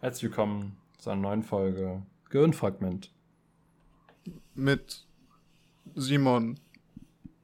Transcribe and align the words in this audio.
Herzlich 0.00 0.30
willkommen 0.30 0.76
zu 0.98 1.10
einer 1.10 1.22
neuen 1.22 1.42
Folge 1.42 2.02
Gehirnfragment. 2.30 3.10
Mit 4.54 5.04
Simon. 5.96 6.60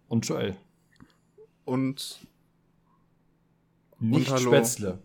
Und 0.07 0.29
Joel. 0.29 0.57
Und. 1.65 2.21
Nicht 3.99 4.31
und 4.31 4.39
Spätzle. 4.39 5.03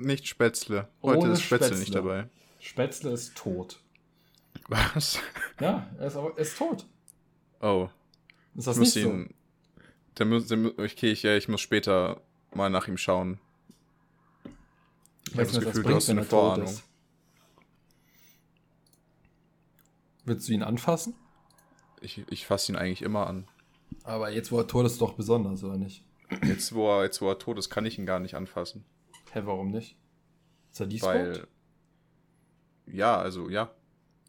Nicht 0.00 0.26
Spätzle. 0.26 0.88
Heute 1.02 1.20
Ohne 1.20 1.32
ist 1.34 1.42
Spätzle, 1.42 1.66
Spätzle 1.68 1.78
nicht 1.78 1.94
dabei. 1.94 2.28
Spätzle 2.58 3.12
ist 3.12 3.36
tot. 3.36 3.78
Was? 4.66 5.20
Ja, 5.60 5.88
er 5.98 6.06
ist, 6.08 6.16
er 6.16 6.36
ist 6.36 6.58
tot. 6.58 6.84
Oh. 7.60 7.90
Ist 8.56 8.66
das 8.66 8.78
nicht 8.78 8.96
ihn, 8.96 9.28
so? 9.28 9.34
Der 10.18 10.26
muss, 10.26 10.48
der, 10.48 10.58
okay, 10.58 11.12
ich, 11.12 11.24
ich 11.24 11.48
muss 11.48 11.60
später 11.60 12.20
mal 12.52 12.70
nach 12.70 12.88
ihm 12.88 12.96
schauen. 12.96 13.38
Ich, 15.32 15.38
habe 15.38 15.50
das 15.50 15.64
Gefühl, 15.64 15.82
du 15.82 15.94
hast 15.94 16.10
eine 16.10 16.24
Vorahnung. 16.24 16.74
Willst 20.26 20.46
du 20.46 20.52
ihn 20.52 20.62
anfassen? 20.62 21.14
Ich, 22.02 22.22
ich 22.28 22.46
fasse 22.46 22.70
ihn 22.70 22.76
eigentlich 22.76 23.00
immer 23.00 23.26
an. 23.26 23.48
Aber 24.04 24.30
jetzt, 24.30 24.52
wo 24.52 24.58
er 24.58 24.66
tot 24.66 24.84
ist, 24.84 25.00
doch 25.00 25.14
besonders, 25.14 25.64
oder 25.64 25.78
nicht? 25.78 26.04
Jetzt, 26.44 26.74
wo 26.74 26.88
er, 26.88 27.04
jetzt, 27.04 27.22
wo 27.22 27.30
er 27.30 27.38
tot 27.38 27.58
ist, 27.58 27.70
kann 27.70 27.86
ich 27.86 27.98
ihn 27.98 28.04
gar 28.04 28.20
nicht 28.20 28.34
anfassen. 28.34 28.84
Hä, 29.32 29.40
warum 29.44 29.70
nicht? 29.70 29.96
Ist 30.70 30.80
er 30.80 30.86
despawned? 30.86 31.46
Weil, 32.86 32.94
ja, 32.94 33.18
also, 33.18 33.48
ja. 33.48 33.70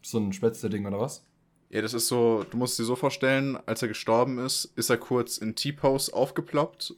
So 0.02 0.18
ein 0.18 0.32
Spätzle-Ding 0.32 0.86
oder 0.86 1.00
was? 1.00 1.26
Ja, 1.68 1.82
das 1.82 1.92
ist 1.92 2.08
so, 2.08 2.44
du 2.50 2.56
musst 2.56 2.78
dir 2.78 2.84
so 2.84 2.96
vorstellen, 2.96 3.58
als 3.66 3.82
er 3.82 3.88
gestorben 3.88 4.38
ist, 4.38 4.66
ist 4.76 4.88
er 4.88 4.96
kurz 4.96 5.36
in 5.36 5.54
T-Pose 5.54 6.14
aufgeploppt 6.14 6.94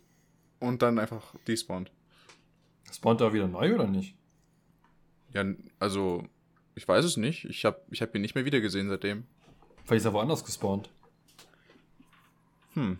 und 0.60 0.82
dann 0.82 1.00
einfach 1.00 1.34
despawned. 1.48 1.90
Spawnt 2.92 3.20
er 3.20 3.32
wieder 3.32 3.48
neu 3.48 3.74
oder 3.74 3.86
nicht? 3.86 4.14
Ja, 5.32 5.44
also, 5.78 6.24
ich 6.74 6.86
weiß 6.86 7.04
es 7.04 7.16
nicht. 7.16 7.44
Ich 7.44 7.64
habe 7.64 7.80
ich 7.90 8.02
hab 8.02 8.14
ihn 8.14 8.22
nicht 8.22 8.34
mehr 8.34 8.44
wiedergesehen 8.44 8.88
seitdem. 8.88 9.24
Vielleicht 9.84 10.00
ist 10.00 10.06
er 10.06 10.12
woanders 10.12 10.44
gespawnt. 10.44 10.90
Hm. 12.74 12.98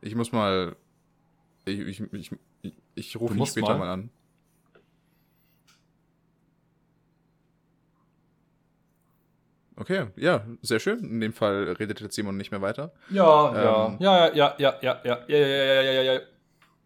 Ich 0.00 0.14
muss 0.14 0.32
mal. 0.32 0.76
Ich, 1.64 1.78
ich, 1.78 2.00
ich, 2.12 2.30
ich, 2.62 2.72
ich 2.94 3.16
rufe 3.20 3.34
ihn 3.34 3.46
später 3.46 3.68
mal. 3.68 3.78
mal 3.78 3.92
an. 3.92 4.10
Okay, 9.76 10.08
ja, 10.16 10.44
sehr 10.60 10.80
schön. 10.80 10.98
In 11.04 11.20
dem 11.20 11.32
Fall 11.32 11.76
redet 11.78 12.00
jetzt 12.00 12.16
Simon 12.16 12.36
nicht 12.36 12.50
mehr 12.50 12.60
weiter. 12.60 12.92
Ja, 13.10 13.86
ähm, 13.86 13.96
ja, 14.00 14.34
ja, 14.34 14.54
ja, 14.58 14.74
ja, 14.82 15.00
ja, 15.04 15.24
ja, 15.28 15.38
ja, 15.38 15.38
ja, 15.38 15.82
ja, 15.82 15.92
ja, 15.92 16.12
ja. 16.14 16.20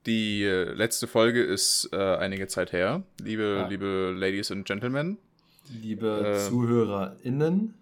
Die 0.07 0.43
äh, 0.43 0.65
letzte 0.73 1.07
Folge 1.07 1.43
ist 1.43 1.89
äh, 1.93 1.97
einige 2.17 2.49
Zeit 2.49 2.73
her. 2.73 3.05
Liebe, 3.21 3.59
ja. 3.61 3.69
liebe 3.69 4.13
Ladies 4.17 4.51
and 4.51 4.67
Gentlemen. 4.67 5.19
Liebe 5.71 6.35
äh, 6.35 6.49
ZuhörerInnen. 6.49 7.75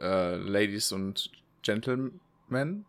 Äh, 0.00 0.36
Ladies 0.36 0.92
und 0.92 1.30
Gentlemen. 1.62 2.84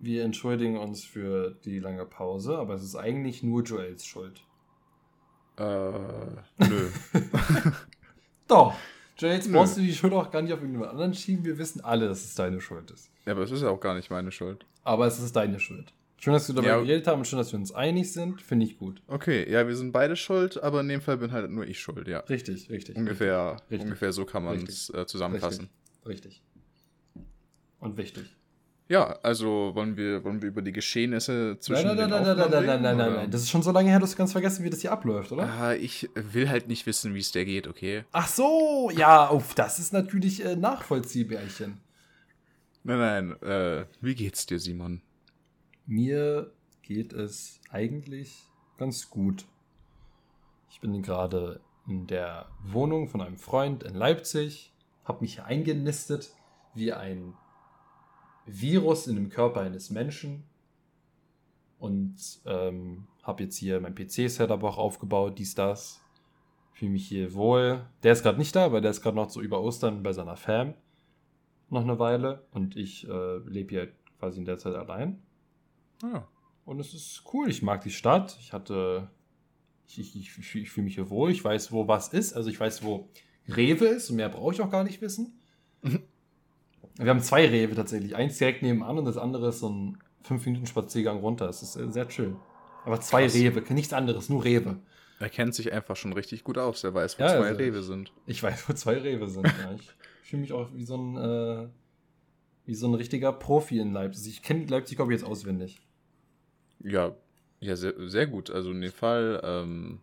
Wir 0.00 0.24
entschuldigen 0.24 0.76
uns 0.76 1.04
für 1.04 1.56
die 1.64 1.78
lange 1.78 2.04
Pause, 2.04 2.58
aber 2.58 2.74
es 2.74 2.82
ist 2.82 2.96
eigentlich 2.96 3.44
nur 3.44 3.62
Joels 3.62 4.04
Schuld. 4.04 4.42
Äh, 5.58 5.62
nö. 5.62 6.88
Doch. 8.48 8.74
Joels 9.16 9.50
brauchst 9.52 9.76
du 9.76 9.80
die 9.80 9.94
Schuld 9.94 10.12
auch 10.12 10.32
gar 10.32 10.42
nicht 10.42 10.52
auf 10.52 10.58
irgendjemand 10.58 10.90
anderen 10.90 11.14
schieben. 11.14 11.44
Wir 11.44 11.56
wissen 11.56 11.82
alle, 11.82 12.08
dass 12.08 12.24
es 12.24 12.34
deine 12.34 12.60
Schuld 12.60 12.90
ist. 12.90 13.10
Ja, 13.26 13.32
aber 13.32 13.42
es 13.42 13.52
ist 13.52 13.62
ja 13.62 13.68
auch 13.68 13.78
gar 13.78 13.94
nicht 13.94 14.10
meine 14.10 14.32
Schuld. 14.32 14.66
Aber 14.82 15.06
es 15.06 15.20
ist 15.20 15.36
deine 15.36 15.60
Schuld. 15.60 15.92
Schön, 16.22 16.34
dass 16.34 16.46
wir 16.46 16.54
darüber 16.54 16.70
ja. 16.70 16.80
geredet 16.80 17.08
haben 17.08 17.18
und 17.18 17.24
schön, 17.24 17.40
dass 17.40 17.50
wir 17.50 17.58
uns 17.58 17.72
einig 17.72 18.12
sind. 18.12 18.40
Finde 18.40 18.64
ich 18.64 18.78
gut. 18.78 19.02
Okay, 19.08 19.50
ja, 19.50 19.66
wir 19.66 19.74
sind 19.74 19.90
beide 19.90 20.14
schuld, 20.14 20.62
aber 20.62 20.80
in 20.80 20.86
dem 20.86 21.00
Fall 21.00 21.16
bin 21.16 21.32
halt 21.32 21.50
nur 21.50 21.66
ich 21.66 21.80
schuld, 21.80 22.06
ja. 22.06 22.20
Richtig, 22.20 22.70
richtig. 22.70 22.94
Ungefähr, 22.94 23.56
richtig. 23.68 23.80
ungefähr 23.80 24.12
so 24.12 24.24
kann 24.24 24.44
man 24.44 24.62
es 24.62 24.88
äh, 24.90 25.04
zusammenfassen. 25.04 25.68
Richtig. 26.06 26.44
richtig. 27.16 27.26
Und 27.80 27.96
wichtig. 27.96 28.36
Ja, 28.86 29.18
also 29.24 29.72
wollen 29.74 29.96
wir, 29.96 30.22
wollen 30.22 30.40
wir 30.40 30.50
über 30.50 30.62
die 30.62 30.70
Geschehnisse 30.70 31.56
zwischen 31.58 31.88
nein, 31.88 31.96
nein, 31.96 32.08
den 32.08 32.22
nein, 32.24 32.36
nein, 32.36 32.50
nein, 32.50 32.66
nein, 32.66 32.82
nein, 32.82 32.96
nein, 32.98 33.14
nein. 33.14 33.30
Das 33.32 33.42
ist 33.42 33.50
schon 33.50 33.64
so 33.64 33.72
lange 33.72 33.90
her, 33.90 33.98
dass 33.98 34.12
du 34.12 34.16
ganz 34.16 34.30
vergessen, 34.30 34.64
wie 34.64 34.70
das 34.70 34.80
hier 34.80 34.92
abläuft, 34.92 35.32
oder? 35.32 35.48
Ah, 35.48 35.74
ich 35.74 36.08
will 36.14 36.48
halt 36.48 36.68
nicht 36.68 36.86
wissen, 36.86 37.16
wie 37.16 37.18
es 37.20 37.32
der 37.32 37.44
geht, 37.44 37.66
okay? 37.66 38.04
Ach 38.12 38.28
so, 38.28 38.92
ja, 38.96 39.26
auf, 39.26 39.56
das 39.56 39.80
ist 39.80 39.92
natürlich 39.92 40.44
äh, 40.44 40.54
Nachvollziehbärchen. 40.54 41.80
Nein, 42.84 42.98
nein, 42.98 43.42
äh, 43.42 43.86
wie 44.00 44.14
geht's 44.14 44.46
dir, 44.46 44.60
Simon? 44.60 45.02
Mir 45.86 46.52
geht 46.82 47.12
es 47.12 47.60
eigentlich 47.70 48.48
ganz 48.78 49.10
gut. 49.10 49.46
Ich 50.70 50.80
bin 50.80 51.02
gerade 51.02 51.60
in 51.86 52.06
der 52.06 52.48
Wohnung 52.64 53.08
von 53.08 53.20
einem 53.20 53.36
Freund 53.36 53.82
in 53.82 53.94
Leipzig, 53.94 54.72
habe 55.04 55.22
mich 55.22 55.34
hier 55.34 55.46
eingenistet 55.46 56.32
wie 56.74 56.92
ein 56.92 57.34
Virus 58.46 59.06
in 59.06 59.16
dem 59.16 59.28
Körper 59.28 59.60
eines 59.60 59.90
Menschen 59.90 60.44
und 61.78 62.40
ähm, 62.46 63.06
habe 63.22 63.44
jetzt 63.44 63.56
hier 63.56 63.80
mein 63.80 63.94
PC-Setup 63.94 64.62
auch 64.62 64.78
aufgebaut, 64.78 65.38
dies, 65.38 65.54
das. 65.54 66.00
Fühle 66.72 66.92
mich 66.92 67.06
hier 67.06 67.34
wohl. 67.34 67.84
Der 68.02 68.12
ist 68.12 68.22
gerade 68.22 68.38
nicht 68.38 68.56
da, 68.56 68.72
weil 68.72 68.80
der 68.80 68.92
ist 68.92 69.02
gerade 69.02 69.16
noch 69.16 69.30
so 69.30 69.40
über 69.40 69.60
Ostern 69.60 70.02
bei 70.02 70.12
seiner 70.12 70.36
Fam 70.36 70.74
noch 71.68 71.82
eine 71.82 71.98
Weile 71.98 72.44
und 72.52 72.76
ich 72.76 73.08
äh, 73.08 73.38
lebe 73.38 73.70
hier 73.70 73.92
quasi 74.18 74.38
in 74.38 74.44
der 74.44 74.58
Zeit 74.58 74.74
allein. 74.74 75.22
Ja. 76.02 76.28
Und 76.64 76.80
es 76.80 76.94
ist 76.94 77.24
cool. 77.32 77.48
Ich 77.50 77.62
mag 77.62 77.82
die 77.82 77.90
Stadt. 77.90 78.36
Ich 78.40 78.52
hatte. 78.52 79.10
Ich, 79.86 79.98
ich, 79.98 80.38
ich, 80.38 80.54
ich 80.54 80.70
fühle 80.70 80.84
mich 80.84 80.94
hier 80.94 81.10
wohl. 81.10 81.30
Ich 81.30 81.44
weiß, 81.44 81.72
wo 81.72 81.88
was 81.88 82.08
ist. 82.08 82.34
Also 82.34 82.48
ich 82.48 82.58
weiß, 82.58 82.82
wo 82.82 83.08
Rewe 83.48 83.86
ist. 83.86 84.10
Und 84.10 84.16
mehr 84.16 84.28
brauche 84.28 84.54
ich 84.54 84.60
auch 84.60 84.70
gar 84.70 84.84
nicht 84.84 85.00
wissen. 85.00 85.38
Wir 86.96 87.08
haben 87.08 87.20
zwei 87.20 87.46
Rewe 87.46 87.74
tatsächlich. 87.74 88.16
Eins 88.16 88.38
direkt 88.38 88.62
nebenan 88.62 88.98
und 88.98 89.06
das 89.06 89.16
andere 89.16 89.48
ist 89.48 89.60
so 89.60 89.68
ein 89.68 89.98
5-Minuten-Spaziergang 90.28 91.18
runter. 91.18 91.48
Es 91.48 91.62
ist 91.62 91.72
sehr 91.72 92.10
schön. 92.10 92.36
Aber 92.84 93.00
zwei 93.00 93.24
Krass. 93.24 93.34
Rewe, 93.34 93.62
nichts 93.72 93.92
anderes, 93.92 94.28
nur 94.28 94.44
Rewe. 94.44 94.78
Er 95.18 95.28
kennt 95.28 95.54
sich 95.54 95.72
einfach 95.72 95.96
schon 95.96 96.12
richtig 96.12 96.44
gut 96.44 96.58
aus. 96.58 96.82
Er 96.84 96.94
weiß, 96.94 97.18
wo 97.18 97.22
ja, 97.22 97.28
zwei 97.28 97.48
also 97.48 97.58
Rewe 97.58 97.82
sind. 97.82 98.12
Ich 98.26 98.42
weiß, 98.42 98.68
wo 98.68 98.72
zwei 98.72 98.98
Rewe 98.98 99.28
sind. 99.28 99.46
ja. 99.46 99.76
Ich 100.22 100.28
fühle 100.28 100.42
mich 100.42 100.52
auch 100.52 100.72
wie 100.74 100.84
so 100.84 100.96
ein, 100.96 101.16
äh, 101.16 101.68
wie 102.66 102.74
so 102.74 102.88
ein 102.88 102.94
richtiger 102.94 103.32
Profi 103.32 103.78
in 103.78 103.92
Leipzig. 103.92 104.34
Ich 104.34 104.42
kenne 104.42 104.66
Leipzig, 104.66 104.96
glaube 104.96 105.12
ich, 105.12 105.20
jetzt 105.20 105.28
auswendig. 105.28 105.80
Ja, 106.84 107.14
ja, 107.60 107.76
sehr, 107.76 107.94
sehr 108.08 108.26
gut. 108.26 108.50
Also 108.50 108.70
in 108.70 108.80
dem 108.80 108.92
Fall, 108.92 109.40
ähm, 109.44 110.00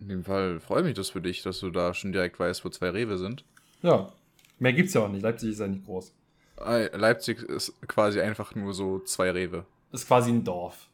in 0.00 0.08
dem 0.08 0.24
Fall 0.24 0.60
freue 0.60 0.80
ich 0.80 0.86
mich 0.86 0.94
das 0.94 1.10
für 1.10 1.20
dich, 1.20 1.42
dass 1.42 1.60
du 1.60 1.70
da 1.70 1.92
schon 1.94 2.12
direkt 2.12 2.38
weißt, 2.38 2.64
wo 2.64 2.68
zwei 2.68 2.90
Rewe 2.90 3.18
sind. 3.18 3.44
Ja, 3.82 4.12
mehr 4.58 4.72
gibt's 4.72 4.94
ja 4.94 5.02
auch 5.02 5.08
nicht. 5.08 5.22
Leipzig 5.22 5.50
ist 5.50 5.60
ja 5.60 5.66
nicht 5.66 5.84
groß. 5.84 6.12
Leipzig 6.58 7.42
ist 7.42 7.74
quasi 7.86 8.20
einfach 8.20 8.54
nur 8.54 8.72
so 8.72 9.00
zwei 9.00 9.30
Rewe. 9.30 9.66
Ist 9.92 10.06
quasi 10.06 10.30
ein 10.30 10.42
Dorf. 10.44 10.88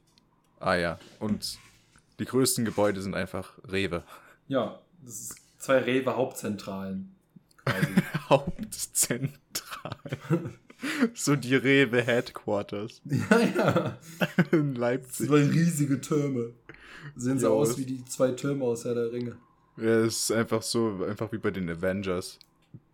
Ah 0.58 0.74
ja, 0.74 0.98
und 1.20 1.58
die 2.18 2.24
größten 2.24 2.64
Gebäude 2.64 3.00
sind 3.00 3.14
einfach 3.14 3.52
Rewe. 3.70 4.02
Ja, 4.48 4.80
das 5.02 5.20
ist 5.20 5.36
zwei 5.58 5.78
Rewe 5.78 6.16
Hauptzentralen. 6.16 7.14
Hauptzentralen. 8.28 9.38
so 11.14 11.36
die 11.36 11.54
Rewe 11.54 12.02
Headquarters. 12.02 13.00
Ja, 13.30 13.40
ja. 13.40 13.98
In 14.50 14.74
Leipzig. 14.74 15.28
Zwei 15.28 15.44
riesige 15.44 16.00
Türme. 16.00 16.52
Sehen 17.16 17.38
so 17.38 17.52
aus 17.52 17.78
wie 17.78 17.84
die 17.84 18.04
zwei 18.04 18.32
Türme 18.32 18.64
aus 18.64 18.84
Herr 18.84 18.94
der 18.94 19.12
Ringe. 19.12 19.36
Ja, 19.76 20.00
es 20.00 20.24
ist 20.24 20.32
einfach 20.32 20.62
so, 20.62 21.04
einfach 21.04 21.32
wie 21.32 21.38
bei 21.38 21.50
den 21.50 21.68
Avengers. 21.68 22.38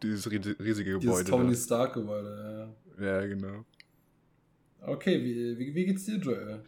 Dieses 0.03 0.31
riesige 0.31 0.93
Gebäude. 0.93 1.00
Dieses 1.00 1.25
Tony 1.25 1.54
Stark-Gebäude, 1.54 2.75
ja. 2.99 3.04
Ja, 3.04 3.26
genau. 3.26 3.65
Okay, 4.81 5.22
wie, 5.22 5.59
wie, 5.59 5.75
wie 5.75 5.87
geht's 5.87 6.05
dir, 6.05 6.16
Joel? 6.16 6.62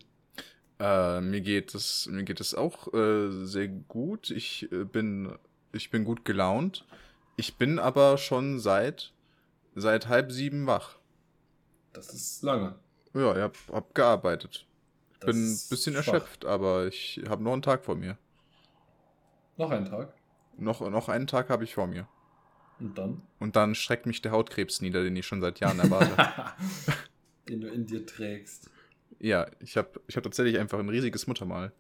Äh, 0.78 1.20
mir 1.20 1.40
geht 1.42 1.74
es 1.74 2.08
mir 2.10 2.22
geht 2.22 2.40
es 2.40 2.54
auch 2.54 2.92
äh, 2.94 3.44
sehr 3.44 3.68
gut. 3.68 4.30
Ich 4.30 4.70
äh, 4.72 4.84
bin 4.84 5.32
ich 5.72 5.90
bin 5.90 6.04
gut 6.04 6.24
gelaunt. 6.24 6.86
Ich 7.36 7.56
bin 7.56 7.78
aber 7.78 8.16
schon 8.16 8.58
seit 8.58 9.12
seit 9.74 10.08
halb 10.08 10.32
sieben 10.32 10.66
wach. 10.66 10.99
Das 11.92 12.12
ist 12.12 12.42
lange. 12.42 12.74
Ja, 13.14 13.34
ich 13.36 13.42
hab, 13.42 13.56
hab 13.72 13.94
gearbeitet. 13.94 14.66
Ich 15.12 15.18
das 15.18 15.26
bin 15.26 15.44
ein 15.44 15.60
bisschen 15.68 15.94
schwach. 15.94 16.14
erschöpft, 16.14 16.44
aber 16.44 16.86
ich 16.86 17.20
habe 17.28 17.42
noch 17.42 17.52
einen 17.52 17.62
Tag 17.62 17.84
vor 17.84 17.96
mir. 17.96 18.16
Noch 19.56 19.70
einen 19.70 19.84
Tag? 19.86 20.14
Noch, 20.56 20.80
noch 20.88 21.08
einen 21.08 21.26
Tag 21.26 21.50
habe 21.50 21.64
ich 21.64 21.74
vor 21.74 21.86
mir. 21.86 22.08
Und 22.78 22.96
dann? 22.96 23.22
Und 23.38 23.56
dann 23.56 23.74
schreckt 23.74 24.06
mich 24.06 24.22
der 24.22 24.32
Hautkrebs 24.32 24.80
nieder, 24.80 25.02
den 25.02 25.16
ich 25.16 25.26
schon 25.26 25.40
seit 25.40 25.60
Jahren 25.60 25.78
erwarte. 25.80 26.52
den 27.48 27.60
du 27.60 27.68
in 27.68 27.86
dir 27.86 28.06
trägst. 28.06 28.70
Ja, 29.18 29.46
ich 29.60 29.76
habe 29.76 30.00
ich 30.06 30.16
hab 30.16 30.22
tatsächlich 30.24 30.58
einfach 30.58 30.78
ein 30.78 30.88
riesiges 30.88 31.26
Muttermal. 31.26 31.72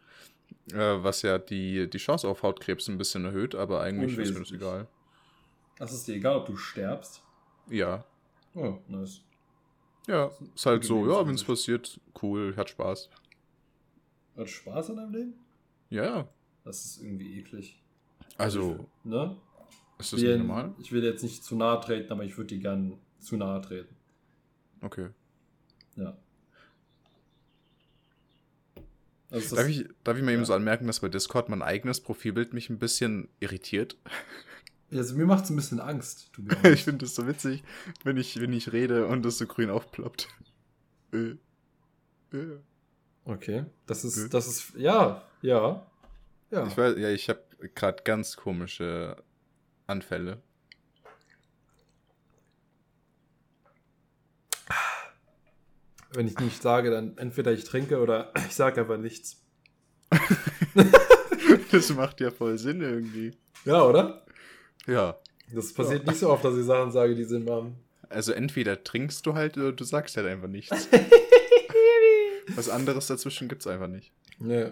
Äh, 0.72 1.02
was 1.02 1.22
ja 1.22 1.38
die, 1.38 1.88
die 1.88 1.98
Chance 1.98 2.28
auf 2.28 2.42
Hautkrebs 2.42 2.88
ein 2.88 2.98
bisschen 2.98 3.24
erhöht, 3.24 3.54
aber 3.54 3.80
eigentlich 3.80 4.18
ist 4.18 4.34
mir 4.34 4.40
das 4.40 4.52
egal. 4.52 4.88
Das 5.78 5.92
ist 5.92 6.06
dir 6.06 6.16
egal, 6.16 6.36
ob 6.36 6.46
du 6.46 6.56
sterbst? 6.56 7.22
Ja. 7.68 8.04
Oh, 8.54 8.78
nice. 8.88 9.22
Ja, 10.10 10.32
ist 10.56 10.66
halt 10.66 10.82
so, 10.82 11.08
ja, 11.08 11.24
wenn 11.24 11.36
es 11.36 11.44
passiert, 11.44 12.00
cool, 12.20 12.56
hat 12.56 12.68
Spaß. 12.68 13.08
Hat 14.36 14.48
Spaß 14.50 14.90
an 14.90 14.96
deinem 14.96 15.12
Leben? 15.12 15.34
Ja. 15.88 16.26
Das 16.64 16.84
ist 16.84 17.00
irgendwie 17.00 17.38
eklig. 17.38 17.80
Also, 18.36 18.86
Ne? 19.04 19.36
ist 20.00 20.12
das 20.12 20.20
will, 20.20 20.36
nicht 20.36 20.46
normal? 20.48 20.74
Ich 20.80 20.90
will 20.90 21.04
jetzt 21.04 21.22
nicht 21.22 21.44
zu 21.44 21.54
nahe 21.54 21.80
treten, 21.80 22.10
aber 22.12 22.24
ich 22.24 22.36
würde 22.36 22.48
die 22.48 22.58
gern 22.60 22.98
zu 23.20 23.36
nahe 23.36 23.60
treten. 23.60 23.94
Okay. 24.80 25.10
Ja. 25.94 26.16
Also 29.30 29.54
Darf 29.54 29.68
ich, 29.68 29.86
darf 30.02 30.16
ich 30.16 30.24
mal 30.24 30.32
eben 30.32 30.40
Ja. 30.42 30.46
so 30.46 30.54
anmerken, 30.54 30.88
dass 30.88 30.98
bei 30.98 31.08
Discord 31.08 31.48
mein 31.50 31.62
eigenes 31.62 32.00
Profilbild 32.00 32.52
mich 32.52 32.68
ein 32.68 32.80
bisschen 32.80 33.28
irritiert? 33.38 33.96
Also 34.92 35.14
mir 35.14 35.26
macht 35.26 35.44
es 35.44 35.50
ein 35.50 35.56
bisschen 35.56 35.80
Angst. 35.80 36.30
ich 36.64 36.84
finde 36.84 37.04
das 37.04 37.14
so 37.14 37.26
witzig, 37.26 37.62
wenn 38.04 38.16
ich, 38.16 38.40
wenn 38.40 38.52
ich 38.52 38.72
rede 38.72 39.06
und 39.06 39.24
das 39.24 39.38
so 39.38 39.46
grün 39.46 39.70
aufploppt. 39.70 40.28
Äh. 41.12 41.36
Äh. 42.32 42.58
okay. 43.24 43.64
Das 43.86 44.04
ist, 44.04 44.32
das 44.32 44.46
ist, 44.46 44.74
ja, 44.76 45.22
ja. 45.42 45.86
Ja. 46.50 46.66
Ich 46.66 46.76
weiß, 46.76 46.96
ja, 46.98 47.10
ich 47.10 47.28
habe 47.28 47.42
gerade 47.74 48.02
ganz 48.02 48.36
komische 48.36 49.16
Anfälle. 49.86 50.42
Wenn 56.12 56.26
ich 56.26 56.36
nicht 56.40 56.60
sage, 56.60 56.90
dann 56.90 57.16
entweder 57.18 57.52
ich 57.52 57.62
trinke 57.62 58.00
oder 58.00 58.32
ich 58.48 58.54
sage 58.54 58.80
einfach 58.80 58.98
nichts. 58.98 59.42
Das 61.72 61.88
macht 61.94 62.20
ja 62.20 62.30
voll 62.30 62.58
Sinn 62.58 62.80
irgendwie. 62.80 63.32
Ja, 63.64 63.82
oder? 63.82 64.24
Ja. 64.86 65.16
Das 65.52 65.72
passiert 65.72 66.06
nicht 66.06 66.18
so 66.18 66.30
oft, 66.30 66.44
dass 66.44 66.56
ich 66.56 66.64
Sachen 66.64 66.92
sage, 66.92 67.14
die 67.14 67.24
Sinn 67.24 67.44
machen. 67.44 67.76
Also 68.08 68.32
entweder 68.32 68.82
trinkst 68.82 69.24
du 69.26 69.34
halt 69.34 69.56
oder 69.56 69.72
du 69.72 69.84
sagst 69.84 70.16
halt 70.16 70.26
einfach 70.26 70.48
nichts. 70.48 70.88
Was 72.54 72.68
anderes 72.68 73.06
dazwischen 73.06 73.48
gibt's 73.48 73.66
einfach 73.66 73.86
nicht. 73.88 74.12
Nee. 74.38 74.66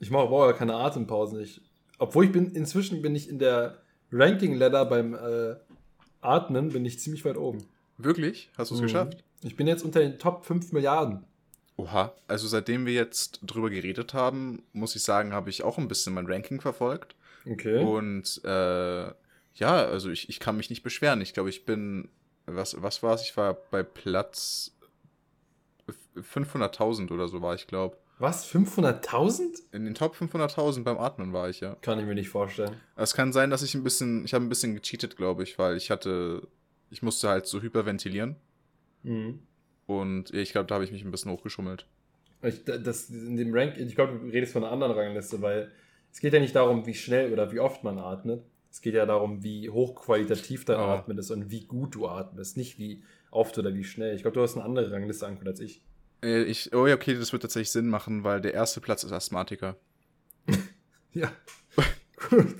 Ich 0.00 0.10
mache 0.10 0.22
aber 0.24 0.48
auch 0.48 0.56
keine 0.56 0.74
Atempausen. 0.74 1.40
Ich, 1.40 1.60
obwohl 1.98 2.24
ich 2.26 2.32
bin, 2.32 2.52
inzwischen 2.52 3.02
bin 3.02 3.14
ich 3.14 3.28
in 3.28 3.38
der 3.38 3.78
Ranking-Ladder 4.12 4.86
beim 4.86 5.14
äh, 5.14 5.56
Atmen, 6.20 6.70
bin 6.70 6.84
ich 6.84 6.98
ziemlich 7.00 7.24
weit 7.24 7.36
oben. 7.36 7.64
Wirklich? 7.98 8.50
Hast 8.56 8.70
du 8.70 8.74
es 8.76 8.80
Mhm. 8.80 8.84
geschafft? 8.84 9.24
Ich 9.42 9.56
bin 9.56 9.66
jetzt 9.66 9.84
unter 9.84 10.00
den 10.00 10.18
Top 10.18 10.44
5 10.44 10.72
Milliarden. 10.72 11.24
Oha. 11.76 12.12
Also 12.28 12.48
seitdem 12.48 12.86
wir 12.86 12.94
jetzt 12.94 13.40
drüber 13.42 13.68
geredet 13.68 14.14
haben, 14.14 14.62
muss 14.72 14.96
ich 14.96 15.02
sagen, 15.02 15.32
habe 15.32 15.50
ich 15.50 15.62
auch 15.62 15.76
ein 15.78 15.88
bisschen 15.88 16.14
mein 16.14 16.26
Ranking 16.26 16.60
verfolgt. 16.60 17.14
Okay. 17.46 17.82
Und 17.82 18.40
äh, 18.44 19.10
ja, 19.54 19.76
also 19.76 20.10
ich, 20.10 20.28
ich 20.28 20.40
kann 20.40 20.56
mich 20.56 20.70
nicht 20.70 20.82
beschweren. 20.82 21.20
Ich 21.20 21.32
glaube, 21.32 21.50
ich 21.50 21.64
bin, 21.64 22.08
was, 22.46 22.80
was 22.82 23.02
war 23.02 23.14
es? 23.14 23.22
Ich 23.22 23.36
war 23.36 23.54
bei 23.54 23.82
Platz 23.82 24.76
500.000 26.16 27.12
oder 27.12 27.28
so 27.28 27.42
war 27.42 27.54
ich, 27.54 27.66
glaube. 27.66 27.96
Was? 28.18 28.48
500.000? 28.48 29.62
In 29.72 29.84
den 29.84 29.94
Top 29.94 30.14
500.000 30.14 30.84
beim 30.84 30.98
Atmen 30.98 31.32
war 31.32 31.48
ich, 31.48 31.60
ja. 31.60 31.76
Kann 31.82 31.98
ich 31.98 32.06
mir 32.06 32.14
nicht 32.14 32.28
vorstellen. 32.28 32.76
Es 32.96 33.14
kann 33.14 33.32
sein, 33.32 33.50
dass 33.50 33.62
ich 33.62 33.74
ein 33.74 33.82
bisschen, 33.82 34.24
ich 34.24 34.34
habe 34.34 34.44
ein 34.44 34.48
bisschen 34.48 34.74
gecheatet, 34.74 35.16
glaube 35.16 35.42
ich, 35.42 35.58
weil 35.58 35.76
ich 35.76 35.90
hatte, 35.90 36.46
ich 36.90 37.02
musste 37.02 37.28
halt 37.28 37.46
so 37.46 37.60
hyperventilieren. 37.60 38.36
Mhm. 39.02 39.40
Und 39.86 40.32
ich 40.32 40.52
glaube, 40.52 40.66
da 40.66 40.76
habe 40.76 40.84
ich 40.84 40.92
mich 40.92 41.04
ein 41.04 41.10
bisschen 41.10 41.30
hochgeschummelt. 41.30 41.86
Ich, 42.42 42.64
das, 42.64 43.10
in 43.10 43.36
dem 43.36 43.54
Rank, 43.54 43.76
ich 43.78 43.94
glaube, 43.94 44.18
du 44.18 44.26
redest 44.26 44.52
von 44.52 44.64
einer 44.64 44.72
anderen 44.72 44.92
Rangliste, 44.92 45.40
weil 45.42 45.70
es 46.12 46.20
geht 46.20 46.32
ja 46.32 46.40
nicht 46.40 46.54
darum, 46.54 46.86
wie 46.86 46.94
schnell 46.94 47.32
oder 47.32 47.50
wie 47.52 47.58
oft 47.58 47.84
man 47.84 47.98
atmet. 47.98 48.42
Es 48.74 48.80
geht 48.80 48.94
ja 48.94 49.06
darum, 49.06 49.44
wie 49.44 49.70
hochqualitativ 49.70 50.64
dein 50.64 50.78
Ah. 50.78 50.96
Atmen 50.96 51.16
ist 51.16 51.30
und 51.30 51.48
wie 51.48 51.64
gut 51.64 51.94
du 51.94 52.08
atmest, 52.08 52.56
nicht 52.56 52.76
wie 52.76 53.04
oft 53.30 53.56
oder 53.56 53.72
wie 53.72 53.84
schnell. 53.84 54.16
Ich 54.16 54.22
glaube, 54.22 54.34
du 54.34 54.42
hast 54.42 54.56
eine 54.56 54.64
andere 54.64 54.90
Rangliste 54.90 55.24
angeguckt 55.26 55.46
als 55.46 55.60
ich. 55.60 55.80
Äh, 56.24 56.42
Ich, 56.42 56.74
oh 56.74 56.84
ja, 56.88 56.96
okay, 56.96 57.14
das 57.14 57.32
wird 57.32 57.42
tatsächlich 57.42 57.70
Sinn 57.70 57.88
machen, 57.88 58.24
weil 58.24 58.40
der 58.40 58.52
erste 58.52 58.80
Platz 58.80 59.04
ist 59.04 59.12
Asthmatiker. 59.12 59.76
Ja, 61.12 61.30
gut. 62.28 62.56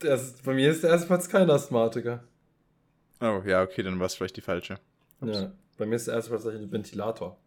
Das 0.00 0.34
bei 0.42 0.52
mir 0.52 0.70
ist 0.70 0.82
der 0.82 0.90
erste 0.90 1.06
Platz 1.06 1.26
kein 1.30 1.48
Asthmatiker. 1.48 2.22
Oh, 3.22 3.40
ja, 3.46 3.62
okay, 3.62 3.82
dann 3.82 3.98
war 3.98 4.04
es 4.04 4.14
vielleicht 4.14 4.36
die 4.36 4.42
falsche. 4.42 4.78
Ups. 5.22 5.32
Ja, 5.40 5.52
bei 5.78 5.86
mir 5.86 5.96
ist 5.96 6.08
der 6.08 6.16
erste 6.16 6.30
Platz 6.32 6.44
ein 6.44 6.70
Ventilator. 6.70 7.38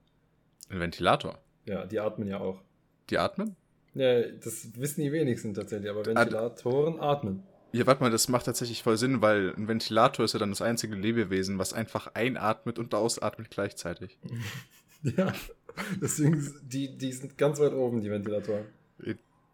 Ein 0.69 0.79
Ventilator. 0.79 1.37
Ja, 1.65 1.85
die 1.85 1.99
atmen 1.99 2.27
ja 2.27 2.39
auch. 2.39 2.63
Die 3.11 3.19
atmen? 3.19 3.55
Ja, 3.93 4.23
das 4.23 4.75
wissen 4.75 5.01
die 5.01 5.11
wenigsten 5.11 5.53
tatsächlich, 5.53 5.91
aber 5.91 6.03
Ventilatoren 6.03 6.99
atmen. 6.99 7.43
Ja, 7.75 7.85
warte 7.87 8.01
mal, 8.01 8.09
das 8.11 8.29
macht 8.29 8.45
tatsächlich 8.45 8.83
voll 8.83 8.95
Sinn, 8.97 9.21
weil 9.21 9.53
ein 9.57 9.67
Ventilator 9.67 10.23
ist 10.23 10.33
ja 10.33 10.39
dann 10.39 10.49
das 10.51 10.61
einzige 10.61 10.95
Lebewesen, 10.95 11.59
was 11.59 11.73
einfach 11.73 12.07
einatmet 12.13 12.79
und 12.79 12.93
ausatmet 12.93 13.49
gleichzeitig. 13.49 14.17
Ja, 15.17 15.31
deswegen, 16.01 16.51
die, 16.63 16.97
die 16.97 17.11
sind 17.11 17.37
ganz 17.37 17.59
weit 17.59 17.73
oben, 17.73 18.01
die 18.01 18.09
Ventilatoren. 18.09 18.65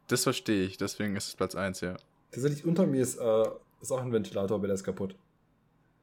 Das 0.07 0.23
verstehe 0.23 0.63
ich, 0.65 0.77
deswegen 0.77 1.15
ist 1.17 1.27
es 1.27 1.35
Platz 1.35 1.55
1, 1.55 1.81
ja. 1.81 1.97
Tatsächlich 2.31 2.63
unter 2.63 2.85
mir 2.87 3.01
ist, 3.01 3.17
äh, 3.17 3.43
ist 3.81 3.91
auch 3.91 4.01
ein 4.01 4.13
Ventilator, 4.13 4.55
aber 4.57 4.67
der 4.67 4.75
ist 4.75 4.85
kaputt. 4.85 5.15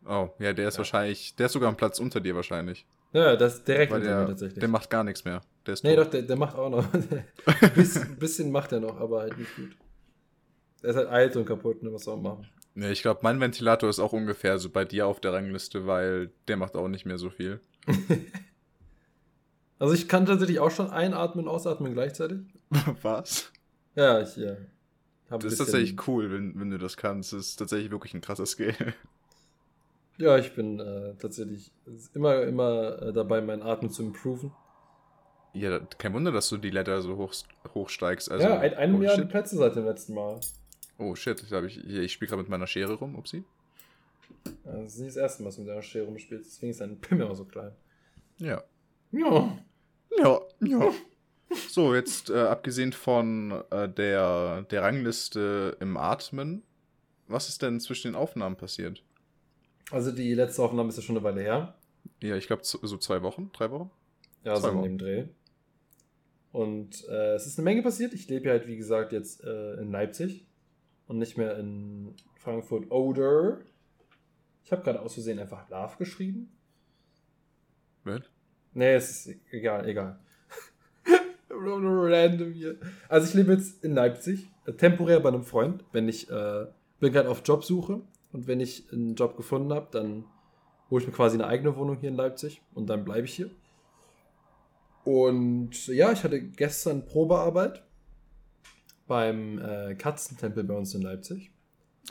Oh, 0.05 0.29
ja, 0.39 0.53
der 0.53 0.69
ist 0.69 0.75
Ja. 0.75 0.79
wahrscheinlich, 0.79 1.35
der 1.37 1.47
ist 1.47 1.53
sogar 1.53 1.71
am 1.71 1.77
Platz 1.77 1.99
unter 1.99 2.21
dir 2.21 2.35
wahrscheinlich. 2.37 2.85
Ja, 3.15 3.37
das 3.37 3.55
ist 3.55 3.69
direkt 3.69 3.91
Weil 3.93 4.03
unter 4.03 4.21
mir 4.21 4.27
tatsächlich. 4.27 4.59
der 4.59 4.69
macht 4.69 4.91
gar 4.91 5.05
nichts 5.05 5.25
mehr. 5.25 5.41
Der 5.67 5.75
ist 5.75 5.85
nee, 5.85 5.95
tot. 5.97 6.07
doch, 6.07 6.11
der, 6.11 6.23
der 6.23 6.37
macht 6.37 6.57
auch 6.57 6.69
noch. 6.69 6.93
ein 6.93 7.73
bisschen, 7.75 8.03
ein 8.03 8.17
bisschen 8.19 8.51
macht 8.51 8.73
er 8.73 8.81
noch, 8.81 9.01
aber 9.01 9.21
halt 9.21 9.39
nicht 9.39 9.57
gut. 9.57 9.71
Er 10.83 10.91
ist 10.91 10.97
halt 10.97 11.09
alt 11.09 11.37
und 11.37 11.45
kaputt, 11.45 11.83
ne, 11.83 11.93
was 11.93 12.05
soll 12.05 12.17
man 12.17 12.39
machen? 12.39 12.49
Nee, 12.75 12.93
ich 12.93 13.03
glaube, 13.03 13.21
mein 13.23 13.41
Ventilator 13.41 13.91
ist 13.91 13.99
auch 13.99 14.13
ungefähr 14.13 14.59
so 14.59 14.71
bei 14.71 14.85
dir 14.85 15.07
auf 15.07 15.19
der 15.21 15.33
Rangliste, 15.33 15.87
weil 15.87 16.31
der 16.47 16.57
macht 16.57 16.77
auch 16.77 16.89
nicht 16.89 17.07
mehr 17.07 17.19
so 17.19 17.31
viel. 17.31 17.61
Also 19.79 19.95
ich 19.95 20.09
kann 20.09 20.27
tatsächlich 20.27 20.59
auch 20.59 20.71
schon 20.71 20.91
einatmen 20.91 21.47
und 21.47 21.51
ausatmen 21.51 21.95
gleichzeitig. 21.95 22.41
Was? 23.03 23.53
Ja, 23.95 24.21
ich 24.21 24.37
habe 25.31 25.45
Das 25.45 25.53
ist 25.53 25.59
tatsächlich 25.59 25.97
cool, 26.09 26.33
wenn, 26.33 26.59
wenn 26.59 26.71
du 26.71 26.79
das 26.79 26.97
kannst. 26.97 27.33
Das 27.33 27.41
ist 27.41 27.57
tatsächlich 27.57 27.91
wirklich 27.91 28.15
ein 28.15 28.21
krasser 28.21 28.47
Skill. 28.47 28.75
Ja, 30.21 30.37
ich 30.37 30.53
bin 30.53 30.81
äh, 30.81 31.15
tatsächlich 31.15 31.71
immer, 32.13 32.43
immer 32.43 33.01
äh, 33.01 33.13
dabei, 33.13 33.41
meinen 33.41 33.63
Atmen 33.63 33.89
zu 33.89 34.03
improven. 34.03 34.51
Ja, 35.53 35.79
kein 35.79 36.13
Wunder, 36.13 36.33
dass 36.33 36.49
du 36.49 36.57
die 36.57 36.71
Leiter 36.71 37.01
so 37.03 37.17
hoch, 37.17 37.33
hochsteigst. 37.73 38.29
Also, 38.29 38.45
ja, 38.45 38.59
ein, 38.59 38.95
oh, 38.95 38.99
Milliarde 38.99 39.23
shit. 39.23 39.31
Plätze 39.31 39.57
seit 39.57 39.77
dem 39.77 39.85
letzten 39.85 40.15
Mal. 40.15 40.41
Oh 40.99 41.15
shit, 41.15 41.43
ich, 41.43 41.53
ich, 41.53 41.85
ich 41.95 42.13
spiele 42.13 42.29
gerade 42.29 42.43
mit 42.43 42.51
meiner 42.51 42.67
Schere 42.67 42.95
rum, 42.95 43.15
upsie. 43.17 43.45
Ja, 44.65 44.73
Das 44.83 44.95
ist 44.95 44.99
nicht 44.99 45.09
das 45.11 45.17
erste 45.17 45.43
Mal, 45.43 45.49
dass 45.49 45.57
du 45.57 45.63
mit 45.63 45.71
der 45.71 45.83
Schere 45.83 46.07
rumspielst, 46.07 46.47
deswegen 46.51 46.71
ist 46.73 46.81
dein 46.81 47.01
Pimmel 47.01 47.29
auch 47.29 47.35
so 47.37 47.45
klein. 47.45 47.73
Ja. 48.39 48.63
Ja. 49.13 49.59
Ja, 50.19 50.41
ja. 50.61 50.93
So, 51.71 51.95
jetzt 51.95 52.29
äh, 52.31 52.41
abgesehen 52.41 52.93
von 52.93 53.63
äh, 53.71 53.89
der, 53.89 54.63
der 54.71 54.83
Rangliste 54.83 55.77
im 55.81 55.97
Atmen, 55.97 56.63
was 57.27 57.49
ist 57.49 57.63
denn 57.63 57.81
zwischen 57.81 58.09
den 58.13 58.15
Aufnahmen 58.17 58.57
passiert? 58.57 59.03
Also 59.91 60.13
die 60.13 60.35
letzte 60.35 60.63
Aufnahme 60.63 60.89
ist 60.91 60.97
ja 60.97 61.03
schon 61.03 61.17
eine 61.17 61.25
Weile 61.25 61.41
her. 61.41 61.75
Ja, 62.23 62.37
ich 62.37 62.47
glaube 62.47 62.63
so 62.65 62.97
zwei 62.99 63.23
Wochen, 63.23 63.51
drei 63.53 63.71
Wochen. 63.71 63.91
Ja, 64.45 64.55
Zwei 64.57 64.61
so 64.61 64.69
in 64.71 64.75
Wochen. 64.79 64.85
dem 64.85 64.99
Dreh. 64.99 65.25
Und 66.53 67.07
äh, 67.09 67.35
es 67.35 67.47
ist 67.47 67.59
eine 67.59 67.65
Menge 67.65 67.83
passiert. 67.83 68.13
Ich 68.15 68.29
lebe 68.29 68.47
ja 68.47 68.53
halt, 68.53 68.67
wie 68.67 68.77
gesagt, 68.77 69.13
jetzt 69.13 69.43
äh, 69.45 69.75
in 69.75 69.91
Leipzig 69.93 70.47
und 71.09 71.19
nicht 71.19 71.37
mehr 71.37 71.59
in 71.59 72.15
Frankfurt 72.37 72.91
Oder. 72.91 73.59
Ich 74.65 74.71
habe 74.71 74.83
gerade 74.83 75.01
aus 75.01 75.15
Versehen 75.15 75.39
einfach 75.39 75.69
Love 75.71 75.97
geschrieben. 75.99 76.53
Was? 78.05 78.21
Nee, 78.75 78.95
es 78.95 79.27
ist 79.27 79.41
egal, 79.51 79.89
egal. 79.89 80.21
Random 81.51 82.53
hier. 82.53 82.79
Also 83.09 83.27
ich 83.27 83.35
lebe 83.35 83.55
jetzt 83.55 83.83
in 83.83 83.95
Leipzig, 83.95 84.51
äh, 84.67 84.73
temporär 84.75 85.21
bei 85.21 85.31
einem 85.31 85.43
Freund, 85.43 85.85
wenn 85.93 86.09
ich 86.09 86.31
äh, 86.31 86.67
bin 87.01 87.13
gerade 87.13 87.31
auf 87.31 87.43
Jobsuche 87.45 88.03
und 88.33 88.47
wenn 88.47 88.61
ich 88.61 88.93
einen 88.93 89.15
Job 89.15 89.37
gefunden 89.37 89.73
habe, 89.73 89.89
dann 89.91 90.25
hole 90.91 91.03
ich 91.03 91.09
mir 91.09 91.15
quasi 91.15 91.37
eine 91.37 91.47
eigene 91.47 91.75
Wohnung 91.77 91.97
hier 91.97 92.11
in 92.11 92.17
Leipzig 92.17 92.63
und 92.75 92.89
dann 92.89 93.05
bleibe 93.05 93.25
ich 93.25 93.35
hier. 93.35 93.51
Und 95.05 95.87
ja, 95.87 96.13
ich 96.13 96.23
hatte 96.23 96.41
gestern 96.41 97.07
Probearbeit 97.07 97.83
beim 99.09 99.59
äh, 99.59 99.95
Katzentempel 99.97 100.63
bei 100.63 100.75
uns 100.75 100.95
in 100.95 101.03
Leipzig. 101.03 101.51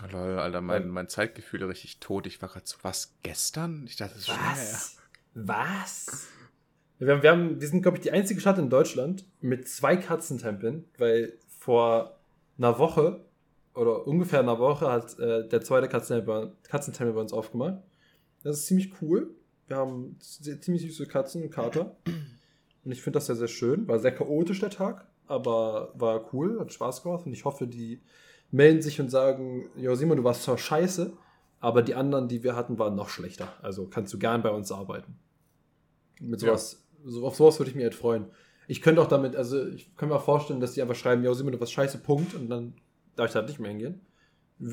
Oh, 0.04 0.12
lol, 0.12 0.38
Alter, 0.38 0.62
mein, 0.62 0.90
mein 0.90 1.08
Zeitgefühl 1.08 1.62
ist 1.62 1.70
richtig 1.70 2.00
tot. 2.00 2.28
Ich 2.28 2.42
war 2.42 2.50
gerade 2.50 2.68
so, 2.68 2.78
was, 2.82 3.16
gestern? 3.24 3.86
Ich 3.88 3.96
dachte, 3.96 4.14
das 4.16 4.24
ist 4.24 4.28
schon 4.28 4.36
länger 4.36 4.56
her. 4.56 4.80
Was? 5.34 6.28
Wir, 7.00 7.14
haben, 7.14 7.24
wir, 7.24 7.32
haben, 7.32 7.62
wir 7.62 7.68
sind, 7.68 7.82
glaube 7.82 7.98
ich, 7.98 8.04
die 8.04 8.12
einzige 8.12 8.42
Stadt 8.42 8.58
in 8.58 8.70
Deutschland 8.70 9.26
mit 9.40 9.68
zwei 9.70 9.96
Katzentempeln, 9.96 10.86
weil 10.98 11.34
vor 11.58 12.20
einer 12.58 12.78
Woche 12.78 13.24
oder 13.74 14.08
ungefähr 14.08 14.40
einer 14.40 14.60
Woche 14.60 14.92
hat 14.92 15.18
äh, 15.20 15.48
der 15.48 15.62
zweite 15.62 15.88
Katzentempel, 15.88 16.56
Katzentempel 16.64 17.14
bei 17.14 17.22
uns 17.22 17.34
aufgemacht. 17.34 17.84
Das 18.44 18.58
ist 18.58 18.66
ziemlich 18.66 19.02
cool. 19.02 19.36
Wir 19.68 19.78
haben 19.78 20.18
ziemlich 20.20 20.82
süße 20.84 21.08
Katzen 21.08 21.44
und 21.44 21.52
Kater. 21.52 21.96
Und 22.84 22.92
ich 22.92 23.02
finde 23.02 23.18
das 23.18 23.28
sehr, 23.28 23.36
sehr 23.36 23.48
schön. 23.48 23.88
War 23.88 24.00
sehr 24.00 24.16
chaotisch 24.16 24.60
der 24.60 24.70
Tag, 24.70 25.08
aber 25.28 25.92
war 25.96 26.34
cool, 26.34 26.60
hat 26.60 26.72
Spaß 26.74 27.04
gemacht 27.04 27.26
und 27.26 27.34
ich 27.34 27.46
hoffe, 27.46 27.68
die 27.68 28.02
melden 28.52 28.82
sich 28.82 29.00
und 29.02 29.10
sagen, 29.10 29.70
ja 29.76 29.96
Simon, 29.96 30.18
du 30.18 30.24
warst 30.24 30.44
zwar 30.44 30.58
scheiße, 30.58 31.14
aber 31.60 31.82
die 31.82 31.96
anderen, 31.96 32.28
die 32.28 32.44
wir 32.44 32.56
hatten, 32.56 32.80
waren 32.80 32.96
noch 32.96 33.10
schlechter. 33.10 33.54
Also 33.62 33.88
kannst 33.88 34.14
du 34.14 34.20
gern 34.20 34.42
bei 34.42 34.52
uns 34.52 34.72
arbeiten. 34.72 35.18
Mit 36.20 36.42
Ja. 36.42 36.48
sowas, 36.50 36.88
so, 37.04 37.26
auf 37.26 37.36
sowas 37.36 37.60
würde 37.60 37.70
ich 37.70 37.76
mich 37.76 37.84
halt 37.84 37.96
freuen. 37.96 38.26
Ich 38.68 38.82
könnte 38.82 39.02
auch 39.02 39.08
damit, 39.08 39.36
also 39.36 39.66
ich 39.68 39.96
kann 39.96 40.10
mir 40.10 40.16
auch 40.16 40.24
vorstellen, 40.24 40.60
dass 40.60 40.74
die 40.74 40.82
einfach 40.82 40.96
schreiben, 40.96 41.24
ja 41.24 41.34
Simon, 41.34 41.54
du 41.54 41.60
warst 41.60 41.74
scheiße, 41.74 42.00
Punkt, 42.00 42.34
und 42.36 42.50
dann 42.50 42.74
darf 43.16 43.28
ich 43.28 43.34
da 43.34 43.40
halt 43.40 43.50
nicht 43.50 43.60
mehr 43.60 43.72
hingehen. 43.72 44.02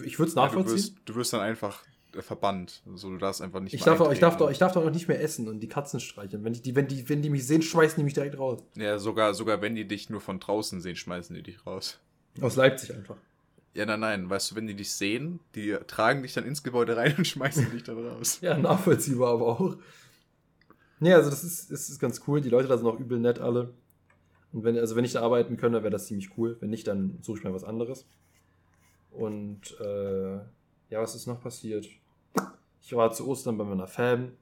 Ich 0.04 0.18
würde 0.18 0.30
es 0.30 0.34
Ja, 0.34 0.48
du, 0.48 0.56
nachvollziehen. 0.56 0.72
wirst, 0.72 0.94
du 1.04 1.14
wirst 1.14 1.32
dann 1.32 1.40
einfach 1.40 1.84
verbannt. 2.22 2.82
So, 2.94 3.10
du 3.10 3.18
darfst 3.18 3.42
einfach 3.42 3.60
nicht 3.60 3.74
ich, 3.74 3.84
mehr 3.84 3.94
darf 3.94 4.06
auch, 4.06 4.12
ich, 4.12 4.18
darf 4.18 4.36
doch, 4.36 4.50
ich 4.50 4.58
darf 4.58 4.72
doch 4.72 4.84
auch 4.84 4.90
nicht 4.90 5.08
mehr 5.08 5.20
essen 5.20 5.48
und 5.48 5.60
die 5.60 5.68
Katzen 5.68 6.00
streicheln. 6.00 6.44
Wenn, 6.44 6.52
ich 6.52 6.62
die, 6.62 6.74
wenn, 6.74 6.86
die, 6.86 7.08
wenn 7.08 7.22
die 7.22 7.30
mich 7.30 7.46
sehen, 7.46 7.62
schmeißen 7.62 7.96
die 7.96 8.04
mich 8.04 8.14
direkt 8.14 8.38
raus. 8.38 8.62
Ja, 8.76 8.98
sogar, 8.98 9.34
sogar 9.34 9.60
wenn 9.62 9.74
die 9.74 9.86
dich 9.86 10.10
nur 10.10 10.20
von 10.20 10.40
draußen 10.40 10.80
sehen, 10.80 10.96
schmeißen 10.96 11.34
die 11.34 11.42
dich 11.42 11.66
raus. 11.66 11.98
Aus 12.40 12.56
Leipzig 12.56 12.94
einfach. 12.94 13.16
Ja, 13.74 13.86
nein, 13.86 14.00
nein. 14.00 14.30
Weißt 14.30 14.50
du, 14.50 14.56
wenn 14.56 14.66
die 14.66 14.74
dich 14.74 14.92
sehen, 14.92 15.40
die 15.54 15.76
tragen 15.86 16.22
dich 16.22 16.32
dann 16.32 16.44
ins 16.44 16.62
Gebäude 16.62 16.96
rein 16.96 17.14
und 17.18 17.26
schmeißen 17.26 17.70
dich 17.70 17.82
dann 17.82 18.06
raus. 18.06 18.38
Ja, 18.40 18.56
nachvollziehbar 18.56 19.32
aber 19.34 19.46
auch. 19.46 19.76
Nee, 21.00 21.12
also 21.12 21.30
das 21.30 21.42
ist, 21.42 21.70
das 21.70 21.88
ist 21.88 21.98
ganz 21.98 22.22
cool. 22.26 22.40
Die 22.40 22.48
Leute 22.48 22.68
da 22.68 22.78
sind 22.78 22.86
auch 22.86 22.98
übel 22.98 23.18
nett 23.18 23.40
alle. 23.40 23.74
Und 24.52 24.62
wenn, 24.62 24.78
also 24.78 24.94
wenn 24.94 25.04
ich 25.04 25.12
da 25.12 25.22
arbeiten 25.22 25.56
könnte, 25.56 25.82
wäre 25.82 25.90
das 25.90 26.06
ziemlich 26.06 26.38
cool. 26.38 26.56
Wenn 26.60 26.70
nicht, 26.70 26.86
dann 26.86 27.18
suche 27.22 27.38
ich 27.38 27.44
mir 27.44 27.52
was 27.52 27.64
anderes. 27.64 28.06
Und 29.10 29.78
äh, 29.80 30.34
ja, 30.90 31.00
was 31.00 31.14
ist 31.14 31.26
noch 31.26 31.40
passiert? 31.40 31.88
Ich 32.86 32.94
war 32.94 33.10
zu 33.12 33.26
Ostern 33.26 33.56
bei 33.56 33.64
meiner 33.64 33.86
Fam 33.86 34.32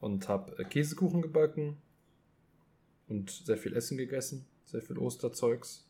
und 0.00 0.28
habe 0.28 0.58
äh, 0.58 0.64
Käsekuchen 0.64 1.22
gebacken 1.22 1.76
und 3.06 3.30
sehr 3.30 3.56
viel 3.56 3.76
Essen 3.76 3.96
gegessen, 3.96 4.44
sehr 4.64 4.82
viel 4.82 4.98
Osterzeugs, 4.98 5.88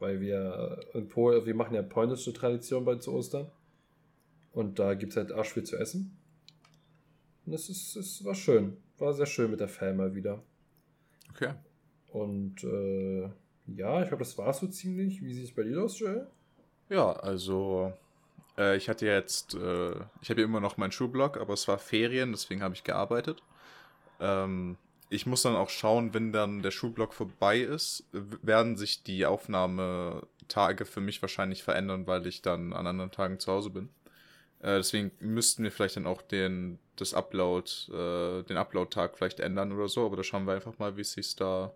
weil 0.00 0.20
wir 0.20 0.84
äh, 0.92 0.98
in 0.98 1.08
Polen, 1.08 1.46
wir 1.46 1.54
machen 1.54 1.76
ja 1.76 1.82
polnische 1.82 2.32
Tradition 2.32 2.84
bei 2.84 2.96
zu 2.96 3.12
Ostern 3.12 3.52
und 4.52 4.80
da 4.80 4.94
gibt 4.94 5.12
es 5.12 5.16
halt 5.16 5.30
arsch 5.30 5.52
viel 5.52 5.62
zu 5.62 5.76
essen. 5.76 6.18
Und 7.46 7.52
es, 7.52 7.68
ist, 7.68 7.94
es 7.94 8.24
war 8.24 8.34
schön, 8.34 8.76
war 8.98 9.14
sehr 9.14 9.26
schön 9.26 9.52
mit 9.52 9.60
der 9.60 9.68
Fam 9.68 9.98
mal 9.98 10.16
wieder. 10.16 10.42
Okay. 11.30 11.54
Und 12.08 12.64
äh, 12.64 13.30
ja, 13.76 14.02
ich 14.02 14.08
glaube, 14.08 14.24
das 14.24 14.36
war 14.38 14.52
so 14.52 14.66
ziemlich. 14.66 15.22
Wie 15.22 15.34
sieht 15.34 15.44
es 15.44 15.54
bei 15.54 15.62
dir 15.62 15.84
aus, 15.84 16.00
Joel? 16.00 16.26
Ja, 16.88 17.12
also 17.12 17.92
äh, 18.58 18.76
ich 18.76 18.88
hatte 18.88 19.06
jetzt, 19.06 19.54
äh, 19.54 19.92
ich 20.20 20.30
habe 20.30 20.40
ja 20.40 20.44
immer 20.44 20.60
noch 20.60 20.76
meinen 20.76 20.92
Schulblock, 20.92 21.36
aber 21.36 21.54
es 21.54 21.68
war 21.68 21.78
Ferien, 21.78 22.32
deswegen 22.32 22.62
habe 22.62 22.74
ich 22.74 22.84
gearbeitet. 22.84 23.42
Ähm, 24.20 24.76
ich 25.10 25.26
muss 25.26 25.42
dann 25.42 25.56
auch 25.56 25.70
schauen, 25.70 26.14
wenn 26.14 26.32
dann 26.32 26.62
der 26.62 26.70
Schulblock 26.70 27.14
vorbei 27.14 27.60
ist, 27.60 28.04
werden 28.12 28.76
sich 28.76 29.02
die 29.02 29.26
Aufnahmetage 29.26 30.84
für 30.86 31.00
mich 31.00 31.22
wahrscheinlich 31.22 31.62
verändern, 31.62 32.06
weil 32.06 32.26
ich 32.26 32.42
dann 32.42 32.72
an 32.72 32.86
anderen 32.86 33.10
Tagen 33.10 33.38
zu 33.38 33.52
Hause 33.52 33.70
bin. 33.70 33.90
Äh, 34.60 34.78
deswegen 34.78 35.12
müssten 35.20 35.62
wir 35.62 35.70
vielleicht 35.70 35.96
dann 35.96 36.06
auch 36.06 36.22
den, 36.22 36.78
das 36.96 37.14
Upload, 37.14 37.70
äh, 37.92 38.42
den 38.44 38.56
Upload-Tag 38.56 39.16
vielleicht 39.16 39.40
ändern 39.40 39.72
oder 39.72 39.88
so, 39.88 40.06
aber 40.06 40.16
da 40.16 40.24
schauen 40.24 40.46
wir 40.46 40.54
einfach 40.54 40.78
mal, 40.78 40.96
wie 40.96 41.02
es 41.02 41.12
sich 41.12 41.36
da 41.36 41.72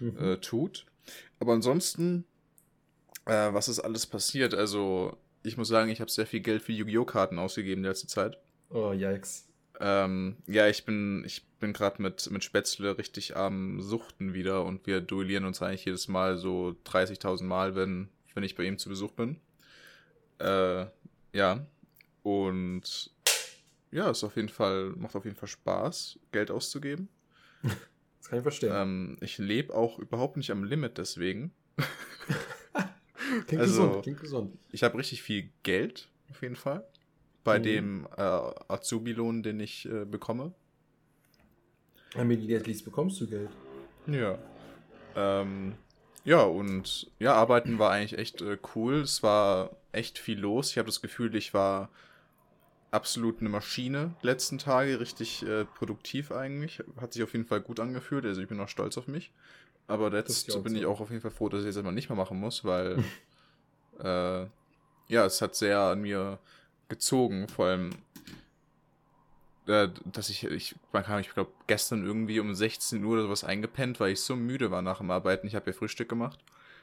äh, 0.00 0.36
tut. 0.36 0.86
Aber 1.40 1.52
ansonsten, 1.52 2.24
äh, 3.26 3.52
was 3.52 3.68
ist 3.68 3.80
alles 3.80 4.06
passiert? 4.06 4.54
Also, 4.54 5.16
ich 5.48 5.56
muss 5.56 5.68
sagen, 5.68 5.90
ich 5.90 6.00
habe 6.00 6.10
sehr 6.10 6.26
viel 6.26 6.40
Geld 6.40 6.62
für 6.62 6.72
Yu-Gi-Oh! 6.72 7.04
Karten 7.04 7.38
ausgegeben 7.38 7.82
in 7.82 7.88
letzter 7.88 8.08
Zeit. 8.08 8.38
oh, 8.70 8.92
yikes. 8.92 9.48
Ähm, 9.80 10.36
ja, 10.46 10.66
ich 10.68 10.84
bin, 10.84 11.22
ich 11.24 11.44
bin 11.60 11.72
gerade 11.72 12.02
mit, 12.02 12.30
mit 12.30 12.42
Spätzle 12.42 12.98
richtig 12.98 13.36
am 13.36 13.80
Suchten 13.80 14.34
wieder 14.34 14.64
und 14.64 14.86
wir 14.86 15.00
duellieren 15.00 15.44
uns 15.44 15.62
eigentlich 15.62 15.84
jedes 15.84 16.08
Mal 16.08 16.36
so 16.36 16.76
30.000 16.84 17.44
Mal, 17.44 17.76
wenn, 17.76 18.08
wenn 18.34 18.42
ich 18.42 18.56
bei 18.56 18.64
ihm 18.64 18.78
zu 18.78 18.88
Besuch 18.88 19.12
bin. 19.12 19.40
Äh, 20.38 20.86
ja. 21.32 21.66
Und 22.22 23.10
ja, 23.90 24.10
ist 24.10 24.24
auf 24.24 24.36
jeden 24.36 24.48
Fall, 24.48 24.92
macht 24.96 25.14
auf 25.16 25.24
jeden 25.24 25.36
Fall 25.36 25.48
Spaß, 25.48 26.18
Geld 26.32 26.50
auszugeben. 26.50 27.08
Das 28.20 28.30
kann 28.30 28.38
ich 28.40 28.42
verstehen. 28.42 28.72
Ähm, 28.74 29.16
ich 29.20 29.38
lebe 29.38 29.72
auch 29.72 29.98
überhaupt 29.98 30.36
nicht 30.36 30.50
am 30.50 30.64
Limit 30.64 30.98
deswegen. 30.98 31.52
klingt 33.48 33.62
also- 33.62 33.86
gesund, 33.88 34.02
klingt 34.04 34.20
gesund. 34.20 34.58
Ich 34.72 34.82
habe 34.84 34.96
richtig 34.98 35.22
viel 35.22 35.50
Geld, 35.64 36.08
auf 36.30 36.40
jeden 36.42 36.56
Fall. 36.56 36.86
Bei 37.44 37.58
Mhm. 37.58 37.62
dem 37.62 38.08
äh, 38.16 38.20
Azubi-Lohn, 38.22 39.42
den 39.42 39.58
ich 39.60 39.86
äh, 39.88 40.04
bekomme. 40.04 40.52
Immediately 42.14 42.74
bekommst 42.84 43.20
du 43.20 43.26
Geld. 43.26 43.50
Ja. 44.06 44.38
Ähm, 45.14 45.74
ja, 46.24 46.42
und 46.42 47.10
ja, 47.18 47.34
arbeiten 47.34 47.78
war 47.78 47.90
eigentlich 47.90 48.18
echt 48.18 48.40
äh, 48.42 48.58
cool. 48.74 48.96
Es 49.00 49.22
war 49.22 49.70
echt 49.92 50.18
viel 50.18 50.38
los. 50.38 50.70
Ich 50.70 50.78
habe 50.78 50.86
das 50.86 51.00
Gefühl, 51.00 51.34
ich 51.34 51.54
war 51.54 51.90
absolut 52.90 53.40
eine 53.40 53.50
Maschine 53.50 54.14
die 54.22 54.26
letzten 54.26 54.58
Tage, 54.58 55.00
richtig 55.00 55.42
äh, 55.46 55.64
produktiv 55.66 56.32
eigentlich. 56.32 56.82
Hat 57.00 57.12
sich 57.12 57.22
auf 57.22 57.32
jeden 57.32 57.44
Fall 57.44 57.60
gut 57.60 57.80
angefühlt. 57.80 58.24
Also 58.24 58.40
ich 58.40 58.48
bin 58.48 58.58
auch 58.60 58.68
stolz 58.68 58.96
auf 58.98 59.06
mich. 59.06 59.30
Aber 59.86 60.10
Das 60.10 60.46
jetzt 60.46 60.62
bin 60.64 60.74
du. 60.74 60.80
ich 60.80 60.86
auch 60.86 61.00
auf 61.00 61.10
jeden 61.10 61.22
Fall 61.22 61.30
froh, 61.30 61.48
dass 61.48 61.60
ich 61.60 61.66
jetzt 61.66 61.76
einmal 61.78 61.94
nicht 61.94 62.08
mehr 62.10 62.16
machen 62.16 62.38
muss, 62.40 62.64
weil 62.64 62.96
äh, 63.98 64.46
ja, 65.08 65.24
es 65.26 65.40
hat 65.42 65.54
sehr 65.54 65.78
an 65.80 66.00
mir 66.02 66.38
gezogen. 66.88 67.48
Vor 67.48 67.66
allem, 67.66 67.90
äh, 69.66 69.88
dass 70.06 70.30
ich, 70.30 70.44
ich, 70.44 70.74
man 70.92 71.02
kann, 71.04 71.20
ich 71.20 71.30
glaube, 71.32 71.52
gestern 71.66 72.04
irgendwie 72.04 72.40
um 72.40 72.54
16 72.54 73.04
Uhr 73.04 73.14
oder 73.14 73.22
sowas 73.24 73.44
eingepennt, 73.44 74.00
weil 74.00 74.12
ich 74.12 74.20
so 74.20 74.36
müde 74.36 74.70
war 74.70 74.82
nach 74.82 74.98
dem 74.98 75.10
Arbeiten. 75.10 75.46
Ich 75.46 75.54
habe 75.54 75.70
ja 75.70 75.76
Frühstück 75.76 76.08
gemacht 76.08 76.38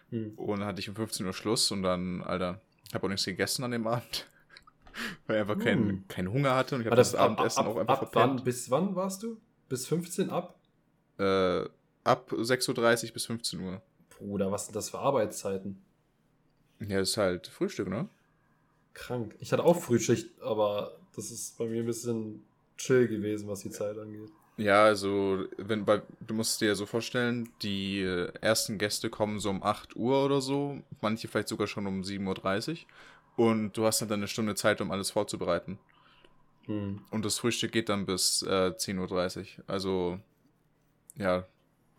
Hm. 0.09 0.33
und 0.35 0.59
dann 0.59 0.67
hatte 0.67 0.79
ich 0.79 0.89
um 0.89 0.95
15 0.95 1.25
Uhr 1.25 1.33
Schluss 1.33 1.71
und 1.71 1.81
dann, 1.81 2.21
Alter, 2.21 2.61
ich 2.87 2.93
habe 2.93 3.05
auch 3.05 3.09
nichts 3.09 3.25
gegessen 3.25 3.63
an 3.63 3.71
dem 3.71 3.87
Abend, 3.87 4.29
weil 5.27 5.37
ich 5.37 5.41
einfach 5.41 5.57
keinen 5.57 5.89
Hm. 5.89 6.07
keinen 6.07 6.31
Hunger 6.31 6.55
hatte 6.55 6.75
und 6.75 6.81
ich 6.81 6.85
habe 6.87 6.95
das 6.95 7.11
das 7.11 7.19
ab, 7.19 7.31
Abendessen 7.31 7.61
ab, 7.61 7.67
auch 7.67 7.77
einfach 7.77 8.01
ab 8.03 8.09
wann, 8.13 8.23
verpennt. 8.29 8.43
bis 8.45 8.69
wann 8.69 8.95
warst 8.95 9.23
du? 9.23 9.41
Bis 9.67 9.87
15 9.87 10.29
ab? 10.29 10.59
Äh, 11.17 11.61
ab 12.03 12.31
6.30 12.31 13.07
Uhr 13.07 13.13
bis 13.13 13.25
15 13.25 13.59
Uhr. 13.61 13.81
Bruder, 14.09 14.51
was 14.51 14.65
sind 14.67 14.75
das 14.75 14.91
für 14.91 14.99
Arbeitszeiten? 14.99 15.83
Ja, 16.79 16.99
ist 16.99 17.17
halt 17.17 17.47
Frühstück, 17.47 17.87
ne? 17.87 18.07
Krank. 18.93 19.35
Ich 19.39 19.51
hatte 19.51 19.63
auch 19.63 19.79
Frühschicht, 19.79 20.41
aber 20.41 20.97
das 21.15 21.31
ist 21.31 21.57
bei 21.57 21.65
mir 21.65 21.81
ein 21.81 21.85
bisschen 21.85 22.43
chill 22.77 23.07
gewesen, 23.07 23.47
was 23.47 23.61
die 23.61 23.69
Zeit 23.69 23.97
angeht. 23.97 24.29
Ja, 24.57 24.85
also, 24.85 25.45
wenn 25.57 25.83
bei, 25.83 26.01
du 26.21 26.33
musst 26.33 26.61
dir 26.61 26.75
so 26.75 26.85
vorstellen, 26.85 27.49
die 27.61 28.01
äh, 28.01 28.31
ersten 28.39 28.77
Gäste 28.77 29.09
kommen 29.09 29.39
so 29.39 29.49
um 29.49 29.63
8 29.63 29.97
Uhr 29.97 30.23
oder 30.23 30.39
so, 30.39 30.81
manche 31.01 31.27
vielleicht 31.27 31.49
sogar 31.49 31.67
schon 31.67 31.87
um 31.87 32.01
7.30 32.01 32.71
Uhr. 32.71 32.77
Und 33.47 33.75
du 33.75 33.85
hast 33.85 34.01
dann 34.01 34.11
eine 34.13 34.29
Stunde 34.29 34.55
Zeit, 34.55 34.79
um 34.79 34.91
alles 34.91 35.11
vorzubereiten. 35.11 35.77
Hm. 36.67 37.01
Und 37.11 37.25
das 37.25 37.37
Frühstück 37.37 37.73
geht 37.73 37.89
dann 37.89 38.05
bis 38.05 38.43
äh, 38.43 38.71
10.30 38.71 39.39
Uhr. 39.39 39.63
Also, 39.67 40.19
ja, 41.15 41.45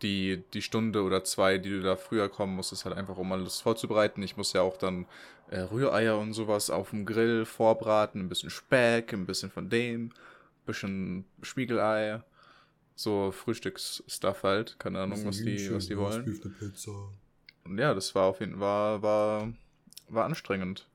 die, 0.01 0.43
die 0.53 0.61
Stunde 0.61 1.03
oder 1.03 1.23
zwei, 1.23 1.57
die 1.57 1.69
du 1.69 1.81
da 1.81 1.95
früher 1.95 2.29
kommen 2.29 2.55
musst, 2.55 2.71
ist 2.71 2.85
halt 2.85 2.95
einfach, 2.95 3.17
um 3.17 3.31
alles 3.31 3.61
vorzubereiten. 3.61 4.21
Ich 4.23 4.37
muss 4.37 4.53
ja 4.53 4.61
auch 4.61 4.77
dann 4.77 5.05
äh, 5.49 5.59
Rühreier 5.59 6.17
und 6.17 6.33
sowas 6.33 6.69
auf 6.69 6.91
dem 6.91 7.05
Grill 7.05 7.45
vorbraten, 7.45 8.21
ein 8.21 8.29
bisschen 8.29 8.49
Speck, 8.49 9.13
ein 9.13 9.25
bisschen 9.25 9.49
von 9.49 9.69
dem, 9.69 10.07
ein 10.07 10.13
bisschen 10.65 11.25
Spiegelei. 11.41 12.21
So 12.95 13.31
Frühstücksstuff 13.31 14.43
halt, 14.43 14.79
keine 14.79 15.01
Ahnung, 15.01 15.23
was 15.25 15.37
die, 15.37 15.71
was 15.71 15.87
die 15.87 15.97
wollen. 15.97 16.39
Und 17.63 17.77
ja, 17.77 17.93
das 17.93 18.15
war 18.15 18.25
auf 18.25 18.39
jeden 18.39 18.53
Fall, 18.53 19.01
war, 19.01 19.01
war, 19.01 19.53
war 20.09 20.25
anstrengend. 20.25 20.87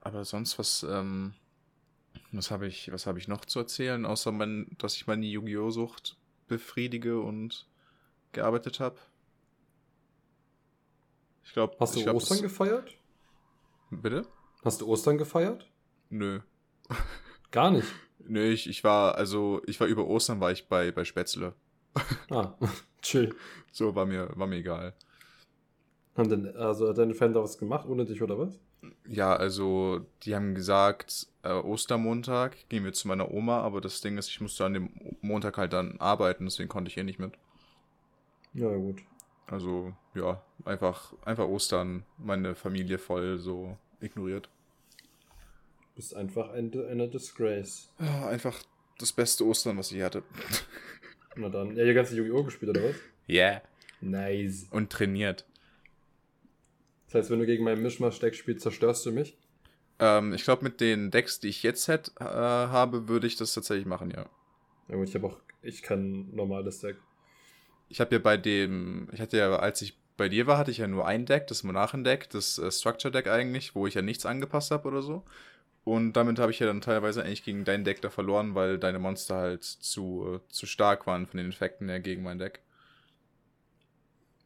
Aber 0.00 0.24
sonst 0.24 0.58
was, 0.58 0.84
ähm, 0.88 1.32
was 2.32 2.50
habe 2.50 2.66
ich, 2.66 2.92
was 2.92 3.06
habe 3.06 3.18
ich 3.18 3.28
noch 3.28 3.44
zu 3.44 3.58
erzählen, 3.60 4.04
außer 4.04 4.30
mein, 4.30 4.66
dass 4.78 4.94
ich 4.94 5.06
meine 5.06 5.26
Yu-Gi-Oh! 5.26 5.70
Sucht 5.70 6.16
befriedige 6.48 7.20
und 7.20 7.66
gearbeitet 8.36 8.78
habe? 8.80 8.96
Ich 11.44 11.52
glaube, 11.52 11.76
Hast 11.80 11.94
du 11.94 11.98
ich 11.98 12.04
glaub, 12.04 12.16
Ostern 12.16 12.42
gefeiert? 12.42 12.94
Bitte? 13.90 14.26
Hast 14.64 14.80
du 14.80 14.86
Ostern 14.86 15.18
gefeiert? 15.18 15.70
Nö. 16.10 16.40
Gar 17.50 17.70
nicht. 17.70 17.88
Nö, 18.18 18.44
ich, 18.48 18.68
ich 18.68 18.84
war, 18.84 19.14
also, 19.16 19.62
ich 19.66 19.78
war 19.80 19.86
über 19.86 20.06
Ostern 20.06 20.40
war 20.40 20.50
ich 20.50 20.68
bei, 20.68 20.92
bei 20.92 21.04
Spätzle. 21.04 21.54
Ah, 22.30 22.54
chill. 23.02 23.34
So, 23.72 23.94
war 23.94 24.04
mir, 24.04 24.30
war 24.34 24.46
mir 24.46 24.56
egal. 24.56 24.94
Haben 26.16 26.28
denn, 26.28 26.56
also 26.56 26.88
hat 26.88 26.98
deine 26.98 27.14
Fan 27.14 27.32
da 27.32 27.42
was 27.42 27.58
gemacht 27.58 27.86
ohne 27.88 28.04
dich 28.04 28.22
oder 28.22 28.38
was? 28.38 28.58
Ja, 29.06 29.34
also 29.34 30.06
die 30.22 30.34
haben 30.34 30.54
gesagt, 30.54 31.28
äh, 31.42 31.52
Ostermontag 31.52 32.68
gehen 32.68 32.84
wir 32.84 32.92
zu 32.92 33.08
meiner 33.08 33.30
Oma, 33.30 33.60
aber 33.60 33.80
das 33.80 34.00
Ding 34.00 34.18
ist, 34.18 34.28
ich 34.28 34.40
musste 34.40 34.64
an 34.64 34.74
dem 34.74 34.90
Montag 35.20 35.56
halt 35.56 35.72
dann 35.72 35.98
arbeiten, 36.00 36.44
deswegen 36.44 36.68
konnte 36.68 36.90
ich 36.90 36.96
eh 36.96 37.02
nicht 37.02 37.18
mit. 37.18 37.32
Ja, 38.56 38.74
gut. 38.74 39.02
Also 39.46 39.94
ja, 40.14 40.42
einfach, 40.64 41.12
einfach 41.24 41.46
Ostern, 41.46 42.04
meine 42.16 42.54
Familie 42.54 42.98
voll 42.98 43.38
so 43.38 43.76
ignoriert. 44.00 44.48
Bist 45.94 46.16
einfach 46.16 46.50
eine, 46.50 46.86
eine 46.86 47.08
Disgrace. 47.08 47.92
Ja, 48.00 48.28
einfach 48.28 48.60
das 48.98 49.12
beste 49.12 49.44
Ostern, 49.44 49.76
was 49.76 49.92
ich 49.92 50.02
hatte. 50.02 50.22
Na 51.36 51.50
dann. 51.50 51.76
Ja, 51.76 51.84
ihr 51.84 51.94
ganze 51.94 52.16
Yu-Gi-Oh! 52.16 52.44
gespielt 52.44 52.70
oder 52.70 52.88
was? 52.88 52.96
Yeah. 53.28 53.62
Nice. 54.00 54.66
Und 54.70 54.90
trainiert. 54.90 55.44
Das 57.06 57.14
heißt, 57.14 57.30
wenn 57.30 57.38
du 57.38 57.46
gegen 57.46 57.64
meinen 57.64 57.82
Mischmasch-Deck 57.82 58.34
spielst, 58.34 58.62
zerstörst 58.62 59.04
du 59.04 59.12
mich? 59.12 59.36
Ähm, 59.98 60.32
ich 60.32 60.44
glaube, 60.44 60.64
mit 60.64 60.80
den 60.80 61.10
Decks, 61.10 61.40
die 61.40 61.48
ich 61.48 61.62
jetzt 61.62 61.88
hätt, 61.88 62.12
äh, 62.20 62.24
habe, 62.24 63.08
würde 63.08 63.26
ich 63.26 63.36
das 63.36 63.54
tatsächlich 63.54 63.86
machen, 63.86 64.10
ja. 64.10 64.26
Ja 64.88 64.96
gut, 64.96 65.08
ich 65.08 65.14
habe 65.14 65.26
auch, 65.26 65.40
ich 65.62 65.82
kann 65.82 66.12
ein 66.12 66.34
normales 66.34 66.80
Deck. 66.80 66.96
Ich 67.88 68.00
habe 68.00 68.14
ja 68.14 68.18
bei 68.18 68.36
dem, 68.36 69.08
ich 69.12 69.20
hatte 69.20 69.38
ja, 69.38 69.56
als 69.56 69.82
ich 69.82 69.96
bei 70.16 70.28
dir 70.28 70.46
war, 70.46 70.58
hatte 70.58 70.70
ich 70.70 70.78
ja 70.78 70.86
nur 70.86 71.06
ein 71.06 71.26
Deck, 71.26 71.46
das 71.46 71.62
Monarchen-Deck, 71.62 72.30
das 72.30 72.58
äh, 72.58 72.70
Structure-Deck 72.70 73.28
eigentlich, 73.28 73.74
wo 73.74 73.86
ich 73.86 73.94
ja 73.94 74.02
nichts 74.02 74.26
angepasst 74.26 74.70
habe 74.70 74.88
oder 74.88 75.02
so. 75.02 75.24
Und 75.84 76.14
damit 76.14 76.38
habe 76.38 76.50
ich 76.50 76.58
ja 76.58 76.66
dann 76.66 76.80
teilweise 76.80 77.22
eigentlich 77.22 77.44
gegen 77.44 77.64
dein 77.64 77.84
Deck 77.84 78.02
da 78.02 78.10
verloren, 78.10 78.54
weil 78.54 78.78
deine 78.78 78.98
Monster 78.98 79.36
halt 79.36 79.62
zu, 79.62 80.40
äh, 80.42 80.48
zu 80.48 80.66
stark 80.66 81.06
waren 81.06 81.26
von 81.26 81.38
den 81.38 81.48
Effekten 81.48 81.88
her 81.88 82.00
gegen 82.00 82.22
mein 82.22 82.38
Deck. 82.38 82.60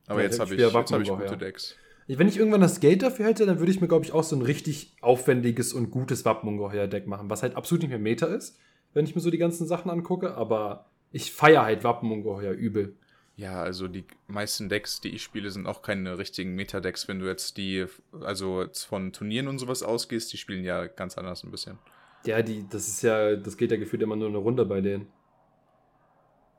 Aber 0.06 0.20
Ja, 0.20 0.26
jetzt 0.26 0.40
habe 0.40 0.54
ich, 0.54 0.61
jetzt 0.61 0.75
hab 0.75 1.00
ich 1.00 1.09
gute 1.09 1.25
ja. 1.25 1.37
Decks. 1.37 1.76
Wenn 2.09 2.26
ich 2.28 2.37
irgendwann 2.37 2.61
das 2.61 2.80
Geld 2.80 3.02
dafür 3.02 3.26
hätte, 3.26 3.47
dann 3.47 3.61
würde 3.61 3.70
ich 3.70 3.80
mir, 3.80 3.87
glaube 3.87 4.04
ich, 4.04 4.12
auch 4.12 4.25
so 4.25 4.35
ein 4.35 4.42
richtig 4.42 4.97
aufwendiges 5.00 5.73
und 5.73 5.90
gutes 5.92 6.25
Wappenungeheuer-Deck 6.25 7.06
machen, 7.06 7.30
was 7.30 7.42
halt 7.42 7.54
absolut 7.54 7.82
nicht 7.82 7.90
mehr 7.90 8.00
Meta 8.00 8.26
ist, 8.26 8.59
wenn 8.92 9.04
ich 9.04 9.14
mir 9.14 9.20
so 9.20 9.30
die 9.30 9.38
ganzen 9.38 9.68
Sachen 9.68 9.90
angucke, 9.90 10.35
aber 10.35 10.90
ich 11.12 11.32
feiere 11.32 11.62
halt 11.62 11.85
Wappenungeheuer 11.85 12.52
übel. 12.52 12.97
Ja, 13.40 13.62
also 13.62 13.88
die 13.88 14.04
meisten 14.26 14.68
Decks, 14.68 15.00
die 15.00 15.09
ich 15.09 15.23
spiele, 15.23 15.50
sind 15.50 15.66
auch 15.66 15.80
keine 15.80 16.18
richtigen 16.18 16.54
Meta-Decks. 16.56 17.09
Wenn 17.09 17.20
du 17.20 17.26
jetzt 17.26 17.56
die, 17.56 17.87
also 18.20 18.61
jetzt 18.61 18.85
von 18.85 19.14
Turnieren 19.14 19.49
und 19.49 19.59
sowas 19.59 19.82
ausgehst, 19.82 20.30
die 20.35 20.37
spielen 20.37 20.62
ja 20.62 20.87
ganz 20.87 21.16
anders 21.16 21.42
ein 21.42 21.50
bisschen. 21.50 21.78
Ja, 22.26 22.42
die, 22.42 22.66
das 22.68 22.87
ist 22.87 23.00
ja, 23.02 23.37
das 23.37 23.56
geht 23.56 23.70
ja 23.70 23.78
gefühlt 23.78 24.02
immer 24.02 24.14
nur 24.14 24.28
eine 24.28 24.37
Runde 24.37 24.66
bei 24.66 24.82
denen. 24.82 25.06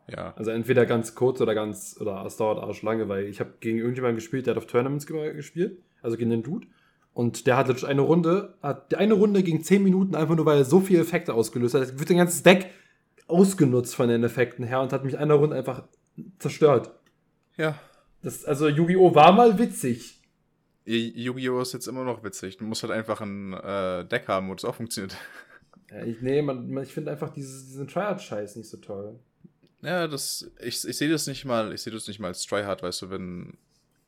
Ja. 0.08 0.34
Also 0.36 0.50
entweder 0.50 0.88
ganz 0.88 1.14
kurz 1.14 1.40
oder 1.40 1.54
ganz, 1.54 1.98
oder 2.02 2.26
es 2.26 2.38
dauert 2.38 2.58
arschlange, 2.58 3.08
weil 3.08 3.26
ich 3.26 3.40
habe 3.40 3.54
gegen 3.60 3.78
irgendjemanden 3.78 4.16
gespielt, 4.16 4.48
der 4.48 4.56
hat 4.56 4.58
auf 4.58 4.66
Tournaments 4.66 5.06
ge- 5.06 5.36
gespielt, 5.36 5.78
also 6.02 6.18
gegen 6.18 6.32
den 6.32 6.42
Dude. 6.42 6.66
Und 7.14 7.46
der 7.46 7.58
hatte 7.58 7.88
eine 7.88 8.02
Runde, 8.02 8.56
hat 8.64 8.92
die 8.92 8.96
eine 8.96 9.14
Runde 9.14 9.44
ging 9.44 9.64
10 9.64 9.84
Minuten, 9.84 10.16
einfach 10.16 10.36
nur 10.36 10.48
weil 10.48 10.58
er 10.58 10.66
so 10.66 10.80
viele 10.80 11.02
Effekte 11.02 11.36
ausgelöst 11.36 11.76
hat. 11.76 11.84
Es 11.84 12.00
wird 12.00 12.10
ein 12.10 12.18
ganzes 12.18 12.42
Deck 12.42 12.72
ausgenutzt 13.28 13.94
von 13.96 14.10
den 14.10 14.24
Effekten 14.24 14.66
her 14.66 14.82
und 14.82 14.92
hat 14.92 15.06
mich 15.06 15.20
einer 15.20 15.36
Runde 15.36 15.56
einfach 15.56 15.84
zerstört. 16.40 16.92
Ja. 17.58 17.80
Das, 18.22 18.46
also 18.46 18.68
Yu-Gi-Oh! 18.68 19.16
war 19.16 19.32
mal 19.32 19.58
witzig. 19.58 20.22
Yu-Gi-Oh! 20.86 21.62
ist 21.62 21.74
jetzt 21.74 21.88
immer 21.88 22.04
noch 22.04 22.24
witzig. 22.24 22.58
Du 22.58 22.66
musst 22.66 22.84
halt 22.84 22.92
einfach 22.94 23.22
ein 23.22 23.54
äh, 23.54 24.06
Deck 24.06 24.28
haben, 24.28 24.50
wo 24.50 24.54
das 24.56 24.66
auch 24.66 24.76
funktioniert. 24.76 25.16
Ja, 25.92 26.04
ich, 26.04 26.22
nee, 26.22 26.42
man, 26.42 26.70
man, 26.72 26.84
ich 26.84 26.94
finde 26.94 27.12
einfach 27.12 27.30
dieses, 27.34 27.68
diesen 27.68 27.88
Triad-Scheiß 27.88 28.56
nicht 28.56 28.70
so 28.70 28.78
toll. 28.78 29.20
Ja, 29.82 30.08
das, 30.08 30.50
ich, 30.60 30.88
ich 30.88 30.98
sehe 30.98 31.10
das 31.10 31.28
nicht 31.28 31.44
mal, 31.46 31.74
ich 31.74 31.82
sehe 31.82 31.92
das 31.92 32.08
nicht 32.08 32.20
mal 32.20 32.28
als 32.28 32.46
Tryhard, 32.46 32.84
weißt 32.84 33.02
du, 33.02 33.10
wenn, 33.10 33.58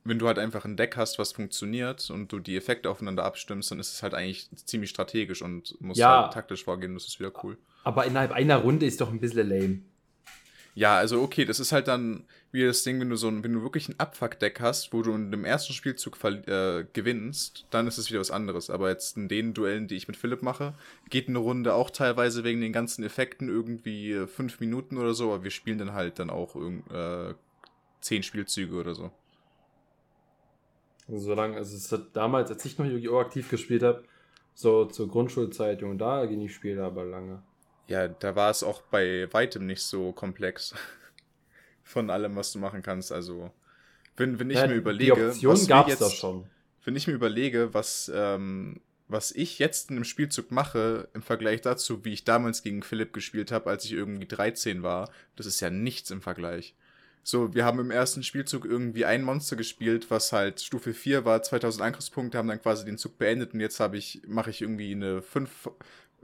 wenn 0.04 0.20
du 0.20 0.28
halt 0.28 0.38
einfach 0.38 0.66
ein 0.66 0.78
Deck 0.78 0.96
hast, 0.98 1.18
was 1.18 1.32
funktioniert 1.32 2.10
und 2.12 2.32
du 2.32 2.40
die 2.40 2.56
Effekte 2.56 2.90
aufeinander 2.90 3.24
abstimmst, 3.26 3.72
dann 3.72 3.80
ist 3.80 3.92
es 3.92 4.04
halt 4.04 4.14
eigentlich 4.14 4.50
ziemlich 4.66 4.92
strategisch 4.92 5.42
und 5.42 5.76
musst 5.82 6.00
Ja. 6.00 6.24
halt 6.24 6.34
taktisch 6.34 6.64
vorgehen, 6.64 6.94
das 6.94 7.06
ist 7.08 7.20
wieder 7.20 7.32
cool. 7.44 7.58
Aber 7.84 8.06
innerhalb 8.06 8.32
einer 8.32 8.58
Runde 8.58 8.86
ist 8.86 9.02
doch 9.02 9.12
ein 9.12 9.20
bisschen 9.20 9.50
lame. 9.50 9.80
Ja, 10.76 10.98
also 10.98 11.22
okay, 11.22 11.46
das 11.46 11.60
ist 11.60 11.72
halt 11.72 11.88
dann 11.88 12.26
wieder 12.52 12.68
das 12.68 12.84
Ding, 12.84 13.00
wenn 13.00 13.10
du 13.10 13.16
so 13.16 13.28
ein, 13.28 13.44
wenn 13.44 13.54
du 13.54 13.62
wirklich 13.62 13.90
ein 13.90 14.00
Abfuck-Deck 14.00 14.60
hast, 14.60 14.92
wo 14.92 15.04
du 15.04 15.14
in 15.14 15.32
dem 15.32 15.46
ersten 15.46 15.74
Spielzug 15.74 16.18
äh, 16.24 16.86
gewinnst, 16.94 17.68
dann 17.70 17.86
ist 17.88 18.00
es 18.00 18.10
wieder 18.10 18.20
was 18.20 18.32
anderes. 18.32 18.70
Aber 18.72 18.90
jetzt 18.90 19.16
in 19.16 19.28
den 19.28 19.54
Duellen, 19.54 19.88
die 19.88 19.96
ich 19.96 20.08
mit 20.08 20.18
Philipp 20.18 20.42
mache, 20.42 20.74
geht 21.10 21.28
eine 21.28 21.38
Runde 21.38 21.76
auch 21.76 21.92
teilweise 21.92 22.44
wegen 22.44 22.62
den 22.62 22.74
ganzen 22.74 23.04
Effekten 23.04 23.50
irgendwie 23.50 24.14
äh, 24.14 24.28
fünf 24.28 24.60
Minuten 24.60 24.98
oder 24.98 25.14
so, 25.14 25.34
aber 25.34 25.44
wir 25.44 25.52
spielen 25.52 25.78
dann 25.78 25.94
halt 25.94 26.18
dann 26.18 26.32
auch 26.32 26.56
äh, 26.56 27.34
zehn 28.02 28.24
Spielzüge 28.24 28.76
oder 28.76 28.96
so. 28.96 29.12
Also 31.08 31.20
solange, 31.26 31.58
also 31.58 31.76
es 31.76 31.92
hat 31.92 32.16
damals, 32.16 32.50
als 32.50 32.66
ich 32.66 32.78
noch 32.78 32.86
Yu-Gi-Oh! 32.86 33.20
aktiv 33.20 33.50
gespielt 33.50 33.84
habe, 33.84 34.04
so 34.54 34.86
zur 34.86 35.08
Grundschulzeit, 35.08 35.82
Junge, 35.82 35.98
da 35.98 36.26
ging 36.26 36.40
die 36.40 36.50
Spiele 36.50 36.84
aber 36.84 37.04
lange. 37.04 37.44
Ja, 37.88 38.08
da 38.08 38.36
war 38.36 38.50
es 38.50 38.64
auch 38.64 38.82
bei 38.84 39.32
weitem 39.34 39.66
nicht 39.66 39.82
so 39.84 40.12
komplex 40.14 40.74
von 41.84 42.10
allem, 42.10 42.36
was 42.36 42.52
du 42.54 42.60
machen 42.60 42.82
kannst. 42.82 43.12
Also, 43.12 43.52
wenn, 44.18 44.40
wenn 44.40 44.50
ich 44.50 44.66
Ja, 44.66 44.68
mir 44.68 44.76
überlege, 44.76 45.38
die 45.38 45.48
Option 45.48 45.68
gab 45.68 45.88
es 45.90 45.98
da 45.98 46.10
schon. 46.10 46.50
wenn 46.86 46.96
ich 46.96 47.08
mir 47.08 47.14
überlege, 47.14 47.74
was, 47.74 48.12
ähm, 48.14 48.82
was 49.08 49.32
ich 49.32 49.60
jetzt 49.60 49.90
in 49.90 49.98
einem 49.98 50.06
Spielzug 50.06 50.52
mache, 50.52 51.10
im 51.14 51.22
Vergleich 51.22 51.62
dazu, 51.62 52.06
wie 52.06 52.14
ich 52.14 52.24
damals 52.26 52.64
gegen 52.64 52.84
Philipp 52.84 53.14
gespielt 53.14 53.52
habe, 53.52 53.70
als 53.70 53.86
ich 53.86 53.94
irgendwie 53.94 54.28
13 54.28 54.84
war, 54.84 55.12
das 55.36 55.46
ist 55.46 55.62
ja 55.62 55.70
nichts 55.70 56.12
im 56.12 56.22
Vergleich. 56.22 56.76
So, 57.24 57.54
wir 57.54 57.66
haben 57.66 57.80
im 57.80 57.92
ersten 57.92 58.24
Spielzug 58.24 58.66
irgendwie 58.66 59.06
ein 59.06 59.24
Monster 59.24 59.56
gespielt, 59.56 60.12
was 60.12 60.34
halt 60.34 60.62
Stufe 60.62 60.94
4 60.94 61.24
war, 61.26 61.42
2000 61.42 61.84
Angriffspunkte, 61.84 62.38
haben 62.38 62.50
dann 62.50 62.62
quasi 62.62 62.86
den 62.86 62.98
Zug 62.98 63.18
beendet 63.18 63.54
und 63.54 63.62
jetzt 63.62 63.80
habe 63.80 63.98
ich, 63.98 64.22
mache 64.28 64.50
ich 64.50 64.62
irgendwie 64.62 64.92
eine 64.94 65.22
5, 65.22 65.70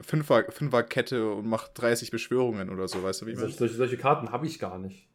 Fünfer, 0.02 0.46
Fünfer-Kette 0.52 1.32
und 1.32 1.48
mache 1.48 1.72
30 1.74 2.12
Beschwörungen 2.12 2.70
oder 2.70 2.88
so, 2.88 3.04
weißt 3.04 3.22
du, 3.22 3.26
wie 3.26 3.32
ich 3.32 3.38
meine? 3.38 3.50
Solche, 3.50 3.74
solche, 3.76 3.98
Karten 3.98 4.32
habe 4.32 4.46
ich 4.46 4.60
gar 4.60 4.78
nicht. 4.78 5.08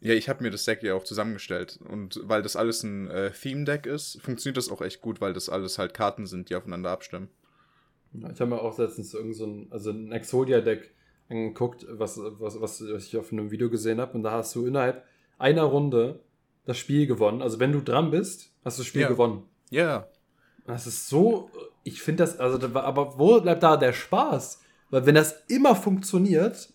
Ja, 0.00 0.12
ich 0.12 0.28
habe 0.28 0.42
mir 0.42 0.50
das 0.50 0.64
Deck 0.64 0.82
ja 0.82 0.94
auch 0.94 1.04
zusammengestellt. 1.04 1.78
Und 1.88 2.20
weil 2.24 2.42
das 2.42 2.56
alles 2.56 2.82
ein 2.82 3.08
äh, 3.08 3.30
Theme-Deck 3.30 3.86
ist, 3.86 4.20
funktioniert 4.20 4.56
das 4.58 4.68
auch 4.70 4.82
echt 4.82 5.00
gut, 5.00 5.20
weil 5.20 5.32
das 5.32 5.48
alles 5.48 5.78
halt 5.78 5.94
Karten 5.94 6.26
sind, 6.26 6.50
die 6.50 6.56
aufeinander 6.56 6.90
abstimmen. 6.90 7.28
Ja, 8.12 8.30
Ich 8.30 8.40
habe 8.40 8.50
mir 8.50 8.60
auch 8.60 8.76
letztens 8.78 9.14
irgend 9.14 9.34
so 9.34 9.46
ein, 9.46 9.66
also 9.70 9.90
ein 9.90 10.12
Exodia-Deck 10.12 10.92
angeguckt, 11.30 11.86
was, 11.88 12.18
was, 12.18 12.60
was 12.60 12.80
ich 13.06 13.16
auf 13.16 13.32
einem 13.32 13.50
Video 13.50 13.70
gesehen 13.70 14.00
habe. 14.00 14.12
Und 14.12 14.22
da 14.24 14.32
hast 14.32 14.54
du 14.54 14.66
innerhalb 14.66 15.04
einer 15.38 15.62
Runde 15.62 16.20
das 16.66 16.78
Spiel 16.78 17.06
gewonnen. 17.06 17.42
Also 17.42 17.58
wenn 17.58 17.72
du 17.72 17.80
dran 17.80 18.10
bist, 18.10 18.52
hast 18.64 18.78
du 18.78 18.82
das 18.82 18.86
Spiel 18.88 19.02
Ja. 19.02 19.08
gewonnen. 19.08 19.44
Ja, 19.70 20.06
Das 20.66 20.86
ist 20.86 21.08
so, 21.08 21.50
ich 21.84 22.02
finde 22.02 22.24
das, 22.24 22.38
also, 22.38 22.58
aber 22.76 23.18
wo 23.18 23.40
bleibt 23.40 23.62
da 23.62 23.76
der 23.76 23.92
Spaß? 23.92 24.60
Weil 24.90 25.06
wenn 25.06 25.14
das 25.14 25.44
immer 25.48 25.76
funktioniert, 25.76 26.72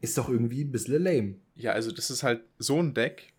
ist 0.00 0.18
doch 0.18 0.28
irgendwie 0.28 0.64
ein 0.64 0.72
bisschen 0.72 1.02
lame. 1.02 1.36
ja, 1.54 1.72
also 1.72 1.90
das 1.90 2.10
ist 2.10 2.22
halt 2.22 2.42
so 2.58 2.80
ein 2.80 2.94
Deck, 2.94 3.32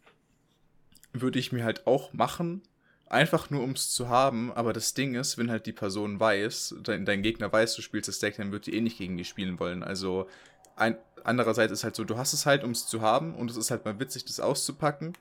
würde 1.14 1.40
ich 1.40 1.52
mir 1.52 1.64
halt 1.64 1.88
auch 1.88 2.14
machen, 2.14 2.62
einfach 3.08 3.50
nur 3.50 3.64
um 3.64 3.72
es 3.72 3.90
zu 3.92 4.10
haben. 4.10 4.52
Aber 4.52 4.74
das 4.74 4.94
Ding 4.94 5.16
ist, 5.16 5.38
wenn 5.38 5.50
halt 5.50 5.66
die 5.66 5.74
Person 5.74 6.20
weiß, 6.20 6.76
dein, 6.84 7.06
dein 7.06 7.22
Gegner 7.22 7.52
weiß, 7.52 7.76
du 7.76 7.82
spielst 7.82 8.08
das 8.08 8.20
Deck, 8.20 8.38
dann 8.38 8.52
wird 8.52 8.66
die 8.68 8.76
eh 8.76 8.82
nicht 8.82 8.98
gegen 8.98 9.18
die 9.18 9.26
spielen 9.26 9.60
wollen. 9.60 9.84
Also 9.84 10.28
ein, 10.76 10.98
andererseits 11.24 11.72
ist 11.72 11.84
halt 11.84 11.96
so, 11.96 12.04
du 12.04 12.18
hast 12.18 12.34
es 12.34 12.46
halt, 12.46 12.64
um 12.64 12.72
es 12.72 12.88
zu 12.88 13.02
haben 13.02 13.36
und 13.36 13.50
es 13.50 13.58
ist 13.58 13.72
halt 13.72 13.86
mal 13.86 14.00
witzig, 14.00 14.26
das 14.26 14.40
auszupacken. 14.40 15.14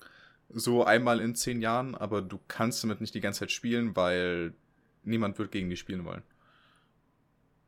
So 0.49 0.85
einmal 0.85 1.21
in 1.21 1.35
zehn 1.35 1.61
Jahren, 1.61 1.95
aber 1.95 2.23
du 2.23 2.39
kannst 2.49 2.83
damit 2.83 3.01
nicht 3.01 3.15
die 3.15 3.21
ganze 3.21 3.41
Zeit 3.41 3.53
spielen, 3.53 3.97
weil 3.97 4.55
niemand 5.07 5.39
wird 5.39 5.51
gegen 5.53 5.71
die 5.71 5.77
spielen 5.77 6.05
wollen. 6.05 6.23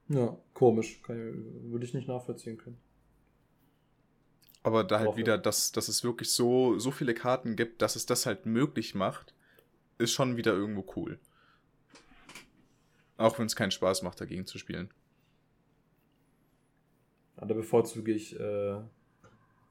Ja, 0.08 0.36
komisch. 0.54 1.02
Kann, 1.02 1.16
ich- 1.64 1.70
würde 1.70 1.84
ich 1.84 1.94
nicht 1.94 2.08
nachvollziehen 2.08 2.58
können. 2.58 2.78
Aber 4.62 4.84
da 4.84 4.98
halt 5.00 5.16
wieder, 5.16 5.38
dass, 5.38 5.72
dass 5.72 5.88
es 5.88 6.02
wirklich 6.04 6.30
so, 6.30 6.78
so 6.78 6.90
viele 6.90 7.14
Karten 7.14 7.56
gibt, 7.56 7.80
dass 7.80 7.96
es 7.96 8.06
das 8.06 8.26
halt 8.26 8.44
möglich 8.44 8.94
macht, 8.94 9.34
ist 9.98 10.12
schon 10.12 10.36
wieder 10.36 10.52
irgendwo 10.52 10.84
cool. 10.96 11.18
Auch 13.16 13.38
wenn 13.38 13.46
es 13.46 13.56
keinen 13.56 13.70
Spaß 13.70 14.02
macht, 14.02 14.20
dagegen 14.20 14.46
zu 14.46 14.58
spielen. 14.58 14.90
Ja, 17.36 17.46
da 17.46 17.54
bevorzuge 17.54 18.12
ich 18.12 18.38
äh, 18.38 18.80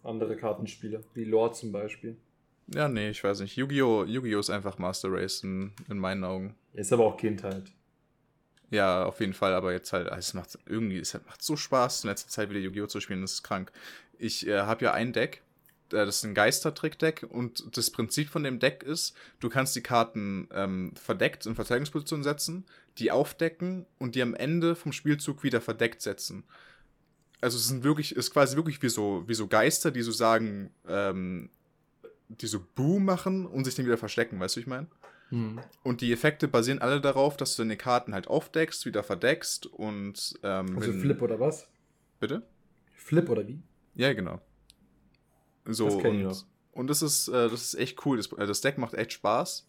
andere 0.03 0.35
Kartenspiele, 0.37 1.03
wie 1.13 1.25
Lore 1.25 1.51
zum 1.53 1.71
Beispiel. 1.71 2.17
Ja, 2.73 2.87
nee, 2.89 3.09
ich 3.09 3.23
weiß 3.23 3.39
nicht. 3.41 3.55
Yu-Gi-Oh! 3.55 4.03
Yu-Gi-Oh! 4.05 4.39
ist 4.39 4.49
einfach 4.49 4.77
Master 4.77 5.09
Race 5.11 5.43
in, 5.43 5.73
in 5.89 5.97
meinen 5.99 6.23
Augen. 6.23 6.55
Ist 6.77 6.93
aber 6.93 7.05
auch 7.05 7.17
Kindheit. 7.17 7.63
Ja, 8.69 9.05
auf 9.05 9.19
jeden 9.19 9.33
Fall, 9.33 9.53
aber 9.53 9.71
jetzt 9.71 9.91
halt, 9.93 10.07
es 10.11 10.33
macht 10.33 10.59
irgendwie, 10.67 10.99
es 10.99 11.13
macht 11.13 11.41
so 11.41 11.57
Spaß, 11.57 12.03
in 12.03 12.09
letzter 12.09 12.29
Zeit 12.29 12.49
wieder 12.49 12.59
Yu-Gi-Oh! 12.59 12.85
zu 12.85 12.99
spielen, 12.99 13.21
das 13.21 13.33
ist 13.33 13.43
krank. 13.43 13.71
Ich 14.19 14.45
äh, 14.45 14.59
habe 14.59 14.85
ja 14.85 14.93
ein 14.93 15.11
Deck, 15.11 15.41
äh, 15.91 16.05
das 16.05 16.17
ist 16.17 16.25
ein 16.25 16.35
Geistertrick-Deck 16.35 17.25
und 17.29 17.75
das 17.75 17.89
Prinzip 17.89 18.29
von 18.29 18.43
dem 18.43 18.59
Deck 18.59 18.83
ist, 18.83 19.15
du 19.39 19.49
kannst 19.49 19.75
die 19.75 19.81
Karten 19.81 20.49
ähm, 20.53 20.93
verdeckt 20.95 21.47
in 21.47 21.55
Verteidigungsposition 21.55 22.23
setzen, 22.23 22.65
die 22.99 23.09
aufdecken 23.09 23.87
und 23.97 24.13
die 24.13 24.21
am 24.21 24.35
Ende 24.35 24.75
vom 24.75 24.91
Spielzug 24.91 25.43
wieder 25.43 25.61
verdeckt 25.61 26.03
setzen. 26.03 26.43
Also 27.41 27.57
es 27.57 27.67
sind 27.67 27.83
wirklich, 27.83 28.15
ist 28.15 28.31
quasi 28.31 28.55
wirklich 28.55 28.83
wie 28.83 28.89
so, 28.89 29.23
wie 29.27 29.33
so 29.33 29.47
Geister, 29.47 29.89
die 29.89 30.03
so 30.03 30.11
sagen, 30.11 30.69
ähm, 30.87 31.49
die 32.27 32.47
so 32.47 32.59
Boom 32.75 33.05
machen 33.05 33.47
und 33.47 33.63
sich 33.63 33.73
dann 33.73 33.85
wieder 33.85 33.97
verstecken, 33.97 34.39
weißt 34.39 34.57
du, 34.57 34.59
ich 34.59 34.67
meine? 34.67 34.87
Hm. 35.29 35.59
Und 35.83 36.01
die 36.01 36.11
Effekte 36.13 36.47
basieren 36.47 36.79
alle 36.79 37.01
darauf, 37.01 37.35
dass 37.37 37.55
du 37.55 37.63
deine 37.63 37.77
Karten 37.77 38.13
halt 38.13 38.27
aufdeckst, 38.27 38.85
wieder 38.85 39.03
verdeckst 39.03 39.65
und 39.65 40.39
ähm, 40.43 40.77
Also 40.77 40.93
Flip 40.93 41.21
oder 41.21 41.39
was? 41.39 41.67
Bitte? 42.19 42.43
Flip 42.93 43.29
oder 43.29 43.47
wie? 43.47 43.61
Ja, 43.95 44.13
genau. 44.13 44.41
So 45.65 45.85
Das 45.85 45.97
kenn 45.99 46.15
ich 46.15 46.25
und, 46.25 46.31
noch. 46.31 46.45
und 46.71 46.87
das 46.87 47.01
ist 47.01 47.27
äh, 47.27 47.49
das 47.49 47.61
ist 47.61 47.75
echt 47.75 48.05
cool. 48.05 48.17
Das, 48.17 48.31
äh, 48.31 48.45
das 48.45 48.61
Deck 48.61 48.77
macht 48.77 48.93
echt 48.93 49.13
Spaß. 49.13 49.67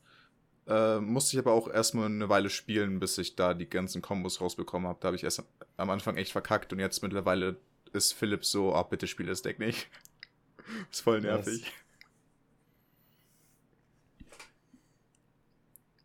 Äh, 0.69 1.01
musste 1.01 1.35
ich 1.37 1.39
aber 1.39 1.53
auch 1.53 1.69
erstmal 1.69 2.07
eine 2.07 2.29
Weile 2.29 2.51
spielen, 2.51 3.01
bis 3.01 3.17
ich 3.19 3.35
da 3.37 3.55
die 3.55 3.69
ganzen 3.69 4.03
Kombos 4.03 4.41
rausbekommen 4.41 4.87
habe. 4.87 4.99
Da 5.01 5.07
habe 5.07 5.17
ich 5.17 5.25
erst 5.25 5.43
am 5.77 5.91
Anfang 5.91 6.17
echt 6.17 6.31
verkackt 6.33 6.73
und 6.73 6.79
jetzt 6.79 7.03
mittlerweile 7.03 7.57
ist 7.93 8.13
Philipp 8.13 8.45
so, 8.45 8.75
ah, 8.75 8.83
bitte 8.83 9.07
spiel 9.07 9.27
das 9.27 9.43
Deck 9.43 9.59
nicht. 9.59 9.89
ist 10.91 11.01
voll 11.01 11.21
nervig. 11.23 11.73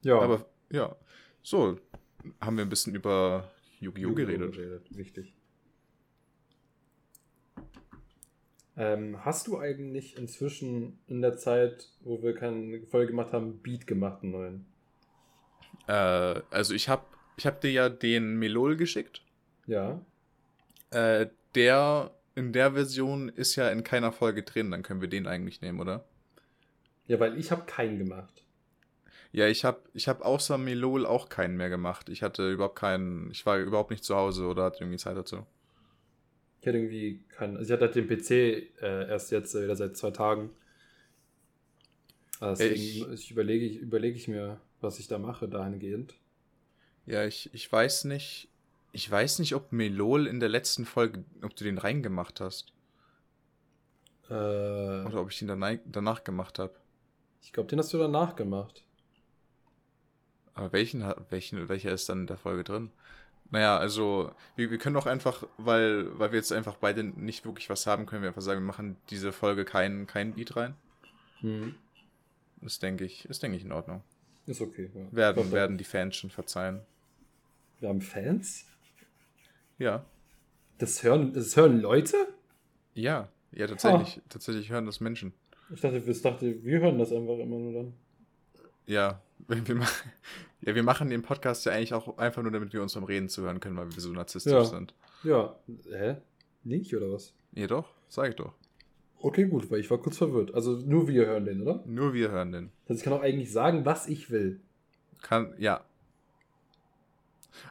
Ja, 0.03 0.19
Aber 0.19 0.45
ja, 0.71 0.95
so 1.41 1.79
haben 2.39 2.57
wir 2.57 2.65
ein 2.65 2.69
bisschen 2.69 2.95
über 2.95 3.51
Yu-Gi-Oh! 3.79 4.13
geredet. 4.13 4.57
Richtig. 4.97 5.33
Ähm, 8.75 9.23
hast 9.23 9.47
du 9.47 9.59
eigentlich 9.59 10.17
inzwischen 10.17 10.99
in 11.07 11.21
der 11.21 11.37
Zeit, 11.37 11.89
wo 12.01 12.21
wir 12.23 12.33
keine 12.33 12.81
Folge 12.87 13.11
gemacht 13.11 13.31
haben, 13.31 13.59
Beat 13.59 13.85
gemacht, 13.85 14.23
einen 14.23 14.31
neuen? 14.31 14.65
Äh, 15.87 16.41
also 16.49 16.73
ich 16.73 16.89
habe 16.89 17.05
ich 17.37 17.45
hab 17.45 17.61
dir 17.61 17.71
ja 17.71 17.89
den 17.89 18.37
Melol 18.37 18.75
geschickt. 18.75 19.21
Ja. 19.67 20.01
Äh, 20.89 21.27
der 21.55 22.11
in 22.35 22.51
der 22.51 22.73
Version 22.73 23.29
ist 23.29 23.55
ja 23.55 23.69
in 23.69 23.83
keiner 23.83 24.11
Folge 24.11 24.43
drin, 24.43 24.71
dann 24.71 24.81
können 24.81 25.01
wir 25.01 25.07
den 25.07 25.27
eigentlich 25.27 25.61
nehmen, 25.61 25.79
oder? 25.79 26.03
Ja, 27.05 27.19
weil 27.19 27.37
ich 27.37 27.51
habe 27.51 27.65
keinen 27.65 27.99
gemacht. 27.99 28.42
Ja, 29.34 29.48
ich 29.48 29.65
habe 29.65 29.82
ich 29.93 30.08
hab 30.08 30.22
außer 30.22 30.58
Melol 30.58 31.06
auch 31.06 31.28
keinen 31.28 31.58
mehr 31.58 31.69
gemacht. 31.69 32.08
Ich 32.10 32.24
hatte 32.24 32.52
überhaupt 32.52 32.78
keinen, 32.78 33.32
ich 33.32 33.46
war 33.46 33.58
überhaupt 33.60 33.91
nicht 33.91 34.04
zu 34.06 34.15
Hause 34.15 34.46
oder 34.48 34.63
hatte 34.65 34.80
irgendwie 34.84 34.98
Zeit 35.00 35.17
dazu. 35.17 35.46
Ich 36.62 36.67
hatte 36.67 36.78
irgendwie 36.78 37.19
keinen. 37.30 37.58
Also 37.58 37.67
ich 37.67 37.74
hatte 37.74 37.86
halt 37.86 37.96
den 37.96 38.08
PC 38.08 38.72
äh, 38.82 39.08
erst 39.10 39.32
jetzt 39.32 39.54
äh, 39.56 39.63
wieder 39.63 39.76
seit 39.76 39.98
zwei 39.98 40.12
Tagen. 40.12 40.50
Also 42.39 42.69
ich, 42.69 43.10
ich 43.12 43.32
überlege 43.32 43.65
ich, 43.65 43.78
überleg 43.78 44.15
ich 44.15 44.28
mir, 44.28 44.60
was 44.82 45.00
ich 45.00 45.08
da 45.08 45.17
mache, 45.17 45.48
dahingehend. 45.48 46.13
Ja, 47.06 47.26
ich, 47.26 47.50
ich 47.54 47.72
weiß 47.72 48.06
nicht. 48.06 48.50
Ich 48.91 49.10
weiß 49.10 49.39
nicht, 49.39 49.56
ob 49.56 49.72
Melol 49.72 50.28
in 50.28 50.39
der 50.39 50.50
letzten 50.50 50.86
Folge, 50.86 51.24
ob 51.41 51.56
du 51.56 51.63
den 51.63 51.78
reingemacht 51.78 52.41
hast. 52.41 52.74
Äh, 54.30 54.34
Oder 55.06 55.22
ob 55.22 55.32
ich 55.32 55.41
ihn 55.41 55.48
danach, 55.48 55.78
danach 55.86 56.24
gemacht 56.24 56.60
habe. 56.60 56.74
Ich 57.43 57.54
glaube, 57.54 57.69
den 57.69 57.78
hast 57.78 57.93
du 57.93 58.00
danach 58.00 58.36
gemacht. 58.36 58.84
Aber 60.55 60.71
welchen, 60.71 61.03
welchen, 61.29 61.67
welcher 61.69 61.91
ist 61.91 62.09
dann 62.09 62.21
in 62.21 62.27
der 62.27 62.37
Folge 62.37 62.63
drin? 62.63 62.91
Naja, 63.49 63.77
also 63.77 64.31
wir, 64.55 64.71
wir 64.71 64.77
können 64.77 64.95
doch 64.95 65.05
einfach, 65.05 65.45
weil, 65.57 66.17
weil 66.17 66.31
wir 66.31 66.37
jetzt 66.37 66.51
einfach 66.51 66.75
beide 66.75 67.03
nicht 67.03 67.45
wirklich 67.45 67.69
was 67.69 67.85
haben, 67.85 68.05
können 68.05 68.23
wir 68.23 68.29
einfach 68.29 68.41
sagen, 68.41 68.61
wir 68.61 68.65
machen 68.65 68.97
diese 69.09 69.31
Folge 69.31 69.65
keinen 69.65 70.07
kein 70.07 70.33
Beat 70.33 70.55
rein. 70.55 70.75
Hm. 71.39 71.75
Das 72.61 72.79
denke 72.79 73.05
ich, 73.05 73.25
ist 73.25 73.43
denke 73.43 73.57
ich 73.57 73.63
in 73.63 73.71
Ordnung. 73.71 74.01
Ist 74.45 74.61
okay. 74.61 74.89
Ja. 74.93 75.01
Werden, 75.11 75.51
werden 75.51 75.77
die 75.77 75.83
Fans 75.83 76.15
schon 76.15 76.29
verzeihen. 76.29 76.81
Wir 77.79 77.89
haben 77.89 78.01
Fans? 78.01 78.65
Ja. 79.77 80.05
Das 80.77 81.03
hören, 81.03 81.33
das 81.33 81.55
hören 81.55 81.79
Leute? 81.79 82.15
Ja, 82.93 83.29
ja, 83.51 83.67
tatsächlich. 83.67 84.19
Oh. 84.19 84.27
Tatsächlich 84.29 84.69
hören 84.69 84.85
das 84.85 84.99
Menschen. 84.99 85.33
Ich 85.73 85.81
dachte, 85.81 85.97
ich 85.97 86.21
dachte, 86.21 86.63
wir 86.63 86.79
hören 86.79 86.99
das 86.99 87.11
einfach 87.11 87.37
immer 87.37 87.57
nur 87.57 87.73
dann. 87.73 87.93
Ja, 88.85 89.21
wir, 89.47 89.75
machen, 89.75 90.12
ja, 90.62 90.75
wir 90.75 90.84
machen 90.84 91.10
den 91.10 91.21
Podcast 91.21 91.65
ja 91.65 91.73
eigentlich 91.73 91.93
auch 91.93 92.17
einfach 92.17 92.41
nur, 92.41 92.51
damit 92.51 92.73
wir 92.73 92.82
uns 92.82 92.93
beim 92.93 93.03
Reden 93.03 93.29
zuhören 93.29 93.60
können, 93.60 93.77
weil 93.77 93.91
wir 93.91 94.01
so 94.01 94.12
narzisstisch 94.12 94.53
ja. 94.53 94.65
sind. 94.65 94.93
Ja. 95.23 95.56
Hä? 95.89 96.17
Nicht, 96.63 96.95
oder 96.95 97.12
was? 97.12 97.34
Ja, 97.53 97.67
doch. 97.67 97.89
Sag 98.08 98.29
ich 98.29 98.36
doch. 98.36 98.53
Okay, 99.19 99.45
gut, 99.45 99.71
weil 99.71 99.79
ich 99.79 99.89
war 99.89 99.97
kurz 99.97 100.17
verwirrt. 100.17 100.53
Also 100.53 100.73
nur 100.86 101.08
wir 101.08 101.25
hören 101.25 101.45
den, 101.45 101.62
oder? 101.62 101.84
Nur 101.86 102.13
wir 102.13 102.29
hören 102.29 102.51
den. 102.51 102.71
Also 102.88 102.99
ich 102.99 103.03
kann 103.03 103.13
auch 103.13 103.21
eigentlich 103.21 103.51
sagen, 103.51 103.86
was 103.86 104.08
ich 104.08 104.29
will. 104.29 104.60
Kann, 105.21 105.53
ja. 105.58 105.84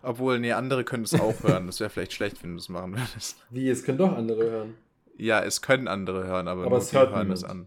Obwohl, 0.02 0.38
nee, 0.38 0.52
andere 0.52 0.84
können 0.84 1.04
es 1.04 1.14
auch 1.14 1.42
hören. 1.42 1.66
Das 1.66 1.80
wäre 1.80 1.90
vielleicht 1.90 2.12
schlecht, 2.12 2.42
wenn 2.42 2.52
du 2.52 2.56
es 2.56 2.68
machen 2.68 2.92
würdest. 2.96 3.36
Wie, 3.50 3.68
es 3.68 3.84
können 3.84 3.98
doch 3.98 4.16
andere 4.16 4.50
hören. 4.50 4.74
Ja, 5.18 5.44
es 5.44 5.60
können 5.60 5.88
andere 5.88 6.24
hören, 6.26 6.48
aber, 6.48 6.64
aber 6.64 6.78
es 6.78 6.92
hört 6.92 7.10
hören 7.10 7.28
niemand. 7.28 7.38
es 7.38 7.44
an. 7.44 7.66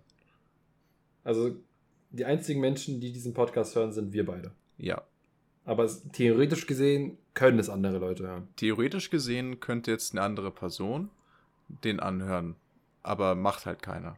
Also 1.23 1.55
die 2.11 2.25
einzigen 2.25 2.61
Menschen, 2.61 2.99
die 2.99 3.11
diesen 3.11 3.33
Podcast 3.33 3.75
hören, 3.75 3.91
sind 3.91 4.13
wir 4.13 4.25
beide. 4.25 4.51
Ja. 4.77 5.01
Aber 5.65 5.83
es, 5.83 6.03
theoretisch 6.13 6.67
gesehen 6.67 7.17
können 7.33 7.59
es 7.59 7.69
andere 7.69 7.97
Leute 7.97 8.27
hören. 8.27 8.47
Theoretisch 8.55 9.09
gesehen 9.09 9.59
könnte 9.59 9.91
jetzt 9.91 10.13
eine 10.13 10.21
andere 10.21 10.51
Person 10.51 11.09
den 11.83 11.99
anhören, 11.99 12.55
aber 13.03 13.35
macht 13.35 13.65
halt 13.65 13.81
keiner. 13.81 14.17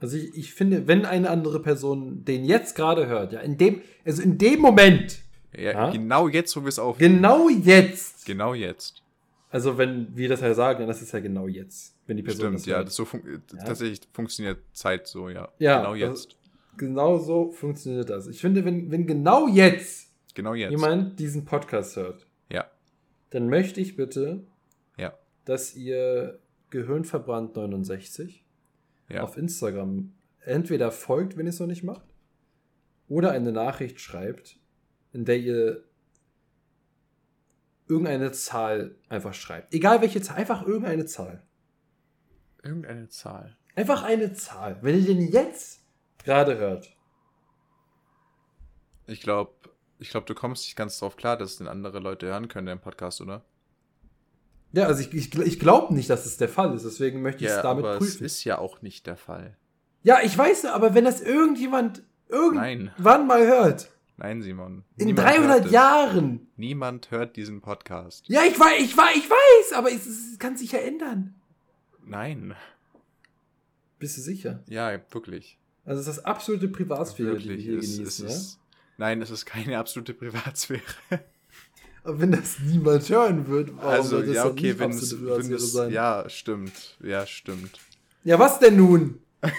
Also 0.00 0.16
ich, 0.16 0.36
ich 0.36 0.54
finde, 0.54 0.86
wenn 0.86 1.06
eine 1.06 1.30
andere 1.30 1.60
Person 1.60 2.24
den 2.24 2.44
jetzt 2.44 2.74
gerade 2.74 3.06
hört, 3.06 3.32
ja, 3.32 3.40
in 3.40 3.56
dem, 3.56 3.80
also 4.04 4.22
in 4.22 4.36
dem 4.36 4.60
Moment. 4.60 5.20
Ja, 5.56 5.72
ja? 5.72 5.90
genau 5.90 6.28
jetzt, 6.28 6.54
wo 6.56 6.62
wir 6.62 6.68
es 6.68 6.78
aufnehmen. 6.78 7.16
Genau 7.16 7.48
jetzt. 7.48 8.26
Genau 8.26 8.52
jetzt. 8.52 9.02
Also 9.50 9.78
wenn 9.78 10.14
wir 10.14 10.28
das 10.28 10.40
ja 10.40 10.52
sagen, 10.52 10.80
dann 10.80 10.90
ist 10.90 11.00
es 11.00 11.12
ja 11.12 11.20
genau 11.20 11.46
jetzt, 11.46 11.94
wenn 12.06 12.16
die 12.16 12.22
Person 12.22 12.58
Stimmt, 12.58 12.58
das 12.58 12.66
ja, 12.66 12.84
das 12.84 12.94
so 12.94 13.04
fun 13.04 13.22
ja. 13.24 13.64
tatsächlich 13.64 14.00
funktioniert 14.12 14.58
Zeit 14.72 15.06
so, 15.06 15.30
ja. 15.30 15.48
Ja. 15.58 15.78
Genau 15.78 15.94
jetzt. 15.94 16.36
Genau 16.76 17.18
so 17.18 17.52
funktioniert 17.52 18.10
das. 18.10 18.26
Ich 18.26 18.40
finde, 18.40 18.64
wenn, 18.64 18.90
wenn 18.90 19.06
genau 19.06 19.48
jetzt, 19.48 20.10
genau 20.34 20.54
jetzt 20.54 20.70
jemand 20.70 21.18
diesen 21.18 21.44
Podcast 21.44 21.96
hört, 21.96 22.26
ja. 22.50 22.66
dann 23.30 23.48
möchte 23.48 23.80
ich 23.80 23.96
bitte, 23.96 24.44
ja. 24.96 25.14
dass 25.44 25.74
ihr 25.74 26.38
Gehirnverbrannt 26.70 27.56
69 27.56 28.44
ja. 29.08 29.22
auf 29.22 29.36
Instagram 29.36 30.12
entweder 30.40 30.90
folgt, 30.90 31.36
wenn 31.36 31.46
ihr 31.46 31.50
es 31.50 31.60
noch 31.60 31.66
nicht 31.66 31.82
macht, 31.82 32.06
oder 33.08 33.30
eine 33.30 33.52
Nachricht 33.52 34.00
schreibt, 34.00 34.58
in 35.12 35.24
der 35.24 35.38
ihr 35.38 35.84
irgendeine 37.88 38.32
Zahl 38.32 38.96
einfach 39.08 39.34
schreibt. 39.34 39.72
Egal 39.74 40.00
welche 40.00 40.20
Zahl, 40.20 40.36
einfach 40.36 40.66
irgendeine 40.66 41.06
Zahl. 41.06 41.42
Irgendeine 42.62 43.08
Zahl. 43.08 43.56
Einfach 43.76 44.02
eine 44.02 44.32
Zahl. 44.32 44.78
Wenn 44.82 44.98
ihr 44.98 45.06
den 45.06 45.28
jetzt 45.28 45.85
gerade 46.26 46.58
hört. 46.58 46.90
Ich 49.06 49.20
glaube, 49.22 49.52
ich 49.98 50.10
glaube, 50.10 50.26
du 50.26 50.34
kommst 50.34 50.64
nicht 50.64 50.76
ganz 50.76 50.98
drauf 50.98 51.16
klar, 51.16 51.38
dass 51.38 51.52
es 51.52 51.56
denn 51.58 51.68
andere 51.68 52.00
Leute 52.00 52.26
hören 52.26 52.48
können 52.48 52.68
im 52.68 52.80
Podcast, 52.80 53.20
oder? 53.20 53.44
Ja, 54.72 54.86
also 54.86 55.00
ich, 55.00 55.14
ich, 55.14 55.34
ich 55.38 55.58
glaube 55.58 55.94
nicht, 55.94 56.10
dass 56.10 56.26
es 56.26 56.36
der 56.36 56.50
Fall 56.50 56.74
ist, 56.74 56.84
deswegen 56.84 57.22
möchte 57.22 57.44
ich 57.44 57.50
ja, 57.50 57.56
es 57.56 57.62
damit 57.62 57.84
aber 57.84 57.98
prüfen. 57.98 58.24
Es 58.24 58.32
ist 58.32 58.44
ja 58.44 58.58
auch 58.58 58.82
nicht 58.82 59.06
der 59.06 59.16
Fall. 59.16 59.56
Ja, 60.02 60.20
ich 60.22 60.36
weiß, 60.36 60.66
aber 60.66 60.94
wenn 60.94 61.04
das 61.04 61.22
irgendjemand 61.22 62.02
irgendwann 62.28 62.90
Nein. 62.98 63.26
mal 63.26 63.46
hört. 63.46 63.90
Nein, 64.18 64.42
Simon. 64.42 64.84
In 64.96 65.14
300 65.14 65.70
Jahren. 65.70 66.48
Niemand 66.56 67.10
hört 67.10 67.36
diesen 67.36 67.60
Podcast. 67.60 68.28
Ja, 68.28 68.42
ich 68.44 68.58
weiß, 68.58 68.80
ich 68.80 68.96
weiß, 68.96 69.16
ich 69.16 69.30
weiß, 69.30 69.72
aber 69.76 69.92
es, 69.92 70.06
es 70.06 70.38
kann 70.38 70.56
sich 70.56 70.72
ja 70.72 70.80
ändern. 70.80 71.34
Nein. 72.04 72.54
Bist 73.98 74.16
du 74.16 74.22
sicher? 74.22 74.62
Ja, 74.68 74.98
wirklich. 75.10 75.58
Also 75.86 76.00
es 76.00 76.08
ist 76.08 76.16
das 76.18 76.24
absolute 76.24 76.68
Privatsphäre, 76.68 77.28
wirklich. 77.32 77.44
die 77.64 77.68
wir 77.68 77.72
hier 77.74 77.78
es, 77.78 77.96
genießen, 77.96 78.06
es 78.06 78.18
ja? 78.18 78.26
ist, 78.26 78.58
Nein, 78.98 79.22
es 79.22 79.30
ist 79.30 79.46
keine 79.46 79.78
absolute 79.78 80.12
Privatsphäre. 80.14 80.82
Aber 82.04 82.20
wenn 82.20 82.32
das 82.32 82.58
niemand 82.60 83.08
hören 83.08 83.46
wird, 83.48 83.70
warum 83.76 83.88
also, 83.90 84.20
das 84.22 84.34
ja, 84.34 84.44
okay, 84.46 84.68
nicht 84.68 84.78
wenn 84.78 84.90
es, 84.90 85.20
wenn 85.20 85.52
es, 85.52 85.72
sein? 85.72 85.92
ja, 85.92 86.28
stimmt, 86.28 86.96
ja, 87.02 87.26
stimmt. 87.26 87.78
Ja, 88.24 88.38
was 88.38 88.58
denn 88.58 88.76
nun? 88.76 89.20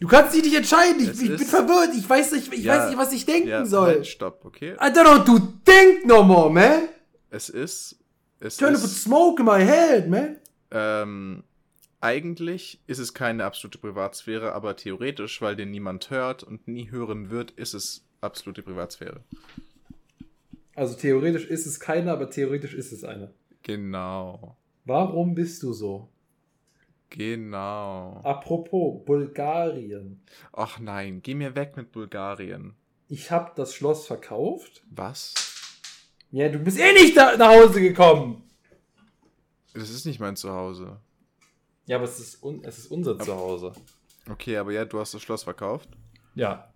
Du 0.00 0.08
kannst 0.08 0.34
dich 0.34 0.42
nicht 0.42 0.56
entscheiden. 0.56 1.00
Ich, 1.02 1.10
ich 1.22 1.28
bin 1.36 1.38
verwirrt. 1.46 1.90
Ich 1.96 2.08
weiß 2.08 2.32
nicht, 2.32 2.50
ich 2.52 2.64
Ja, 2.64 2.78
weiß 2.78 2.88
nicht 2.88 2.98
was 2.98 3.12
ich 3.12 3.26
denken 3.26 3.48
Ja, 3.48 3.64
soll. 3.66 3.88
Halt, 3.88 4.06
stopp, 4.06 4.42
okay? 4.44 4.72
I 4.74 4.86
don't 4.86 5.02
know, 5.04 5.18
du 5.18 5.38
think 5.64 6.06
no 6.06 6.22
more, 6.22 6.50
man. 6.50 6.88
Es 7.30 7.50
ist, 7.50 7.96
es 8.40 8.56
Turn 8.56 8.72
put 8.74 8.84
ist, 8.84 9.02
smoke 9.02 9.40
in 9.42 9.46
my 9.46 9.62
head, 9.62 10.08
man. 10.08 10.36
ähm, 10.70 11.44
eigentlich 12.04 12.82
ist 12.86 12.98
es 12.98 13.14
keine 13.14 13.44
absolute 13.44 13.78
Privatsphäre, 13.78 14.52
aber 14.52 14.76
theoretisch, 14.76 15.40
weil 15.40 15.56
den 15.56 15.70
niemand 15.70 16.10
hört 16.10 16.42
und 16.42 16.68
nie 16.68 16.90
hören 16.90 17.30
wird, 17.30 17.52
ist 17.52 17.72
es 17.72 18.04
absolute 18.20 18.62
Privatsphäre. 18.62 19.24
Also 20.74 20.96
theoretisch 20.96 21.46
ist 21.46 21.64
es 21.64 21.80
keine, 21.80 22.12
aber 22.12 22.28
theoretisch 22.28 22.74
ist 22.74 22.92
es 22.92 23.04
eine. 23.04 23.32
Genau. 23.62 24.58
Warum 24.84 25.34
bist 25.34 25.62
du 25.62 25.72
so? 25.72 26.10
Genau. 27.08 28.20
Apropos 28.22 29.02
Bulgarien. 29.06 30.20
Ach 30.52 30.78
nein, 30.78 31.22
geh 31.22 31.34
mir 31.34 31.56
weg 31.56 31.74
mit 31.74 31.90
Bulgarien. 31.90 32.74
Ich 33.08 33.30
habe 33.30 33.52
das 33.56 33.74
Schloss 33.74 34.06
verkauft. 34.06 34.82
Was? 34.90 35.32
Ja, 36.30 36.50
du 36.50 36.58
bist 36.58 36.78
eh 36.78 36.92
nicht 36.92 37.16
nach 37.16 37.38
Hause 37.38 37.80
gekommen. 37.80 38.42
Das 39.72 39.88
ist 39.88 40.04
nicht 40.04 40.20
mein 40.20 40.36
Zuhause. 40.36 41.00
Ja, 41.86 41.96
aber 41.96 42.04
es 42.06 42.18
ist, 42.18 42.42
un 42.42 42.62
es 42.64 42.78
ist 42.78 42.86
unser 42.90 43.18
Zuhause. 43.18 43.72
Okay, 44.30 44.56
aber 44.56 44.72
ja, 44.72 44.84
du 44.84 44.98
hast 44.98 45.12
das 45.14 45.22
Schloss 45.22 45.44
verkauft. 45.44 45.88
Ja. 46.34 46.72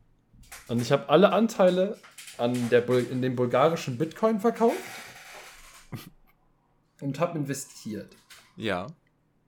Und 0.69 0.81
ich 0.83 0.93
habe 0.93 1.09
alle 1.09 1.33
Anteile 1.33 1.99
an 2.37 2.69
der 2.71 2.81
Bul 2.83 3.01
in 3.11 3.23
den 3.23 3.35
bulgarischen 3.37 3.97
Bitcoin 3.99 4.39
verkauft 4.41 4.77
und 7.01 7.19
habe 7.21 7.39
investiert. 7.39 8.15
Ja, 8.57 8.87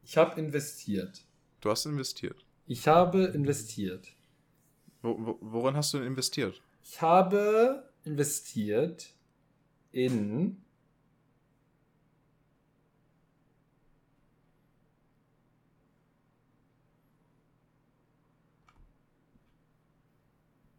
Ich 0.02 0.16
habe 0.16 0.40
investiert. 0.40 1.22
du 1.60 1.70
hast 1.70 1.84
investiert. 1.86 2.44
Ich 2.66 2.86
habe 2.88 3.24
investiert. 3.24 4.08
Wo, 5.02 5.16
wo, 5.18 5.38
woran 5.40 5.76
hast 5.76 5.92
du 5.94 5.98
denn 5.98 6.06
investiert? 6.06 6.60
Ich 6.82 7.00
habe 7.02 7.90
investiert 8.04 9.10
in 9.92 10.62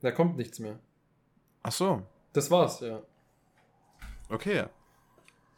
Da 0.02 0.12
kommt 0.12 0.38
nichts 0.38 0.60
mehr. 0.60 0.80
Ach 1.64 1.72
so, 1.72 2.02
Das 2.34 2.50
war's, 2.50 2.80
ja. 2.80 3.02
okay. 4.30 4.66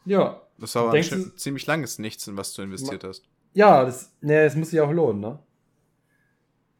Ja. 0.04 0.40
Das 0.58 0.74
war 0.74 0.84
aber 0.84 0.92
ein 0.92 1.02
du- 1.08 1.34
ziemlich 1.36 1.66
langes 1.66 1.98
Nichts, 1.98 2.26
in 2.28 2.36
was 2.36 2.52
du 2.52 2.62
investiert 2.62 3.04
hast. 3.04 3.24
Ja, 3.54 3.84
das, 3.84 4.12
nee, 4.20 4.44
das 4.44 4.54
muss 4.54 4.70
sich 4.70 4.80
auch 4.80 4.90
lohnen, 4.92 5.20
ne? 5.20 5.38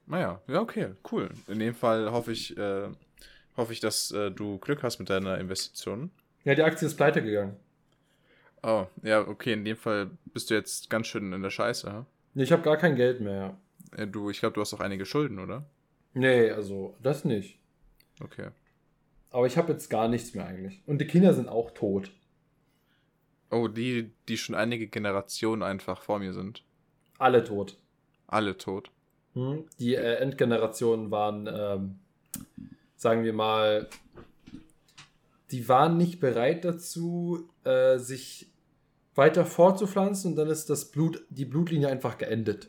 Naja, 0.07 0.41
ja, 0.49 0.61
okay, 0.61 0.91
cool. 1.11 1.31
In 1.49 1.59
dem 1.59 1.75
Fall 1.75 2.13
hoffe 2.13 2.33
ich, 2.33 2.57
äh, 2.59 2.89
hoffe 3.57 3.73
ich, 3.73 3.81
dass 3.81 4.11
äh, 4.11 4.31
du 4.31 4.59
Glück 4.59 4.83
hast 4.83 4.99
mit 4.99 5.09
deiner 5.09 5.39
Investition. 5.39 6.11
Ja, 6.45 6.55
die 6.55 6.63
Aktie 6.63 6.87
ist 6.87 6.97
pleite 6.97 7.23
gegangen. 7.23 7.57
Oh, 8.63 8.87
ja, 9.03 9.21
okay, 9.27 9.55
in 9.55 9.65
dem 9.65 9.77
Fall 9.77 10.11
bist 10.27 10.51
du 10.51 10.55
jetzt 10.55 10.91
ganz 10.91 11.07
schön 11.07 11.33
in 11.33 11.43
der 11.43 11.51
Scheiße, 11.51 11.91
ha? 11.91 12.07
Nee, 12.35 12.43
ich 12.43 12.53
habe 12.53 12.63
gar 12.63 12.77
kein 12.77 12.97
Geld 12.97 13.21
mehr, 13.21 13.57
ja. 13.95 14.03
Äh, 14.03 14.07
Du, 14.07 14.29
ich 14.29 14.41
glaube, 14.41 14.55
du 14.55 14.61
hast 14.61 14.75
auch 14.75 14.81
einige 14.81 15.07
Schulden, 15.07 15.39
oder? 15.39 15.65
Nee, 16.15 16.51
also, 16.51 16.97
das 17.03 17.25
nicht. 17.25 17.59
Okay. 18.23 18.49
Aber 19.31 19.47
ich 19.47 19.57
habe 19.57 19.73
jetzt 19.73 19.91
gar 19.91 20.09
nichts 20.09 20.35
mehr 20.35 20.47
eigentlich. 20.47 20.81
Und 20.87 21.01
die 21.01 21.07
Kinder 21.07 21.35
sind 21.35 21.49
auch 21.49 21.73
tot. 21.73 22.11
Oh, 23.51 23.69
die, 23.69 24.11
die 24.29 24.37
schon 24.37 24.55
einige 24.55 24.87
Generationen 24.87 25.63
einfach 25.63 26.03
vor 26.03 26.21
mir 26.21 26.33
sind. 26.33 26.63
Alle 27.19 27.45
tot. 27.45 27.77
Alle 28.27 28.57
tot. 28.57 28.91
Hm? 29.35 29.65
Die 29.79 29.95
äh, 29.95 30.17
Endgenerationen 30.17 31.11
waren, 31.11 31.49
ähm, 31.53 31.99
sagen 32.97 33.25
wir 33.25 33.33
mal, 33.33 33.89
die 35.51 35.69
waren 35.69 35.97
nicht 35.97 36.21
bereit 36.21 36.65
dazu, 36.65 37.49
äh, 37.65 37.99
sich 37.99 38.49
weiter 39.15 39.45
fortzupflanzen 39.45 40.33
und 40.33 40.37
dann 40.37 40.49
ist 40.49 40.71
das 40.71 40.91
Blut, 40.91 41.25
die 41.29 41.45
Blutlinie 41.45 41.89
einfach 41.89 42.19
geendet. 42.19 42.69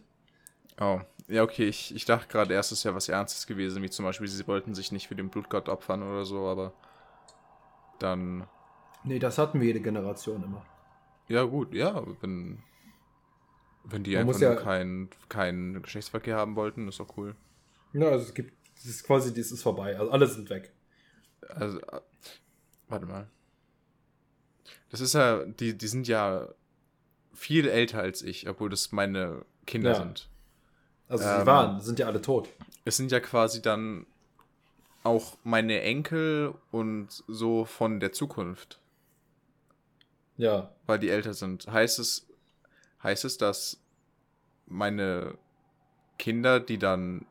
Oh, 0.79 0.99
ja, 1.27 1.43
okay, 1.43 1.67
ich, 1.67 1.93
ich 1.95 2.05
dachte 2.05 2.27
gerade 2.27 2.53
erst, 2.53 2.71
es 2.71 2.85
wäre 2.85 2.95
was 2.95 3.09
Ernstes 3.09 3.47
gewesen, 3.47 3.81
wie 3.83 3.89
zum 3.89 4.05
Beispiel, 4.05 4.27
sie 4.27 4.47
wollten 4.47 4.75
sich 4.75 4.91
nicht 4.91 5.07
für 5.07 5.15
den 5.15 5.29
Blutgott 5.29 5.69
opfern 5.69 6.03
oder 6.03 6.25
so, 6.25 6.47
aber 6.47 6.73
dann, 7.99 8.47
Nee, 9.05 9.19
das 9.19 9.37
hatten 9.37 9.61
wir 9.61 9.67
jede 9.67 9.79
Generation 9.79 10.43
immer. 10.43 10.65
ja 11.27 11.43
gut, 11.43 11.73
ja, 11.73 12.03
wenn, 12.21 12.59
wenn 13.83 14.03
die 14.03 14.17
Man 14.17 14.27
einfach 14.27 14.39
nur 14.39 14.53
ja- 14.53 14.55
keinen 14.55 15.09
keinen 15.29 15.81
Geschlechtsverkehr 15.81 16.35
haben 16.37 16.55
wollten, 16.55 16.87
ist 16.87 16.99
doch 16.99 17.15
cool. 17.17 17.35
Ja, 17.93 18.09
also 18.09 18.25
es 18.27 18.33
gibt, 18.35 18.53
das 18.75 18.85
ist 18.85 19.03
quasi, 19.03 19.33
das 19.33 19.51
ist 19.51 19.63
vorbei. 19.63 19.97
Also 19.97 20.11
alle 20.11 20.27
sind 20.27 20.49
weg. 20.49 20.71
Also, 21.49 21.79
äh, 21.81 22.01
warte 22.89 23.05
mal. 23.05 23.27
Das 24.89 25.01
ist 25.01 25.13
ja, 25.13 25.43
die, 25.45 25.77
die 25.77 25.87
sind 25.87 26.07
ja 26.07 26.49
viel 27.33 27.67
älter 27.69 27.99
als 27.99 28.21
ich, 28.23 28.49
obwohl 28.49 28.69
das 28.69 28.91
meine 28.91 29.45
Kinder 29.67 29.91
Ja. 29.91 29.95
sind. 29.95 30.29
Also 31.07 31.23
sie 31.23 31.29
Ähm. 31.29 31.45
waren, 31.45 31.81
sind 31.81 31.99
ja 31.99 32.07
alle 32.07 32.21
tot. 32.21 32.49
Es 32.83 32.97
sind 32.97 33.11
ja 33.11 33.19
quasi 33.19 33.61
dann 33.61 34.05
auch 35.03 35.37
meine 35.43 35.81
Enkel 35.81 36.55
und 36.71 37.23
so 37.27 37.65
von 37.65 37.99
der 37.99 38.11
Zukunft, 38.11 38.79
Ja. 40.37 40.71
weil 40.87 40.97
die 40.99 41.09
älter 41.09 41.33
sind. 41.33 41.67
Heißt 41.67 41.99
es, 41.99 42.27
heißt 43.03 43.23
es, 43.25 43.37
dass 43.37 43.79
meine 44.65 45.37
Kinder, 46.17 46.59
die 46.59 46.79
dann 46.79 47.25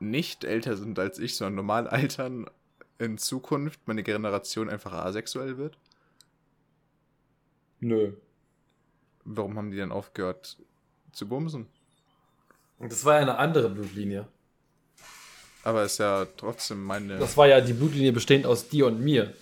nicht 0.00 0.44
älter 0.44 0.76
sind 0.76 0.98
als 0.98 1.18
ich, 1.18 1.36
sondern 1.36 1.56
normal 1.56 1.86
altern, 1.88 2.48
in 2.98 3.18
Zukunft 3.18 3.80
meine 3.86 4.02
Generation 4.02 4.68
einfach 4.70 4.92
asexuell 4.92 5.58
wird? 5.58 5.76
Nö. 7.80 8.14
Warum 9.24 9.56
haben 9.56 9.70
die 9.70 9.76
denn 9.76 9.92
aufgehört 9.92 10.56
zu 11.12 11.28
bumsen? 11.28 11.66
Und 12.78 12.92
das 12.92 13.04
war 13.04 13.14
ja 13.16 13.20
eine 13.22 13.38
andere 13.38 13.70
Blutlinie. 13.70 14.26
Aber 15.64 15.84
ist 15.84 15.98
ja 15.98 16.26
trotzdem 16.36 16.82
meine. 16.84 17.18
Das 17.18 17.36
war 17.36 17.48
ja 17.48 17.60
die 17.60 17.72
Blutlinie 17.72 18.12
bestehend 18.12 18.46
aus 18.46 18.68
dir 18.68 18.86
und 18.86 19.00
mir. 19.00 19.34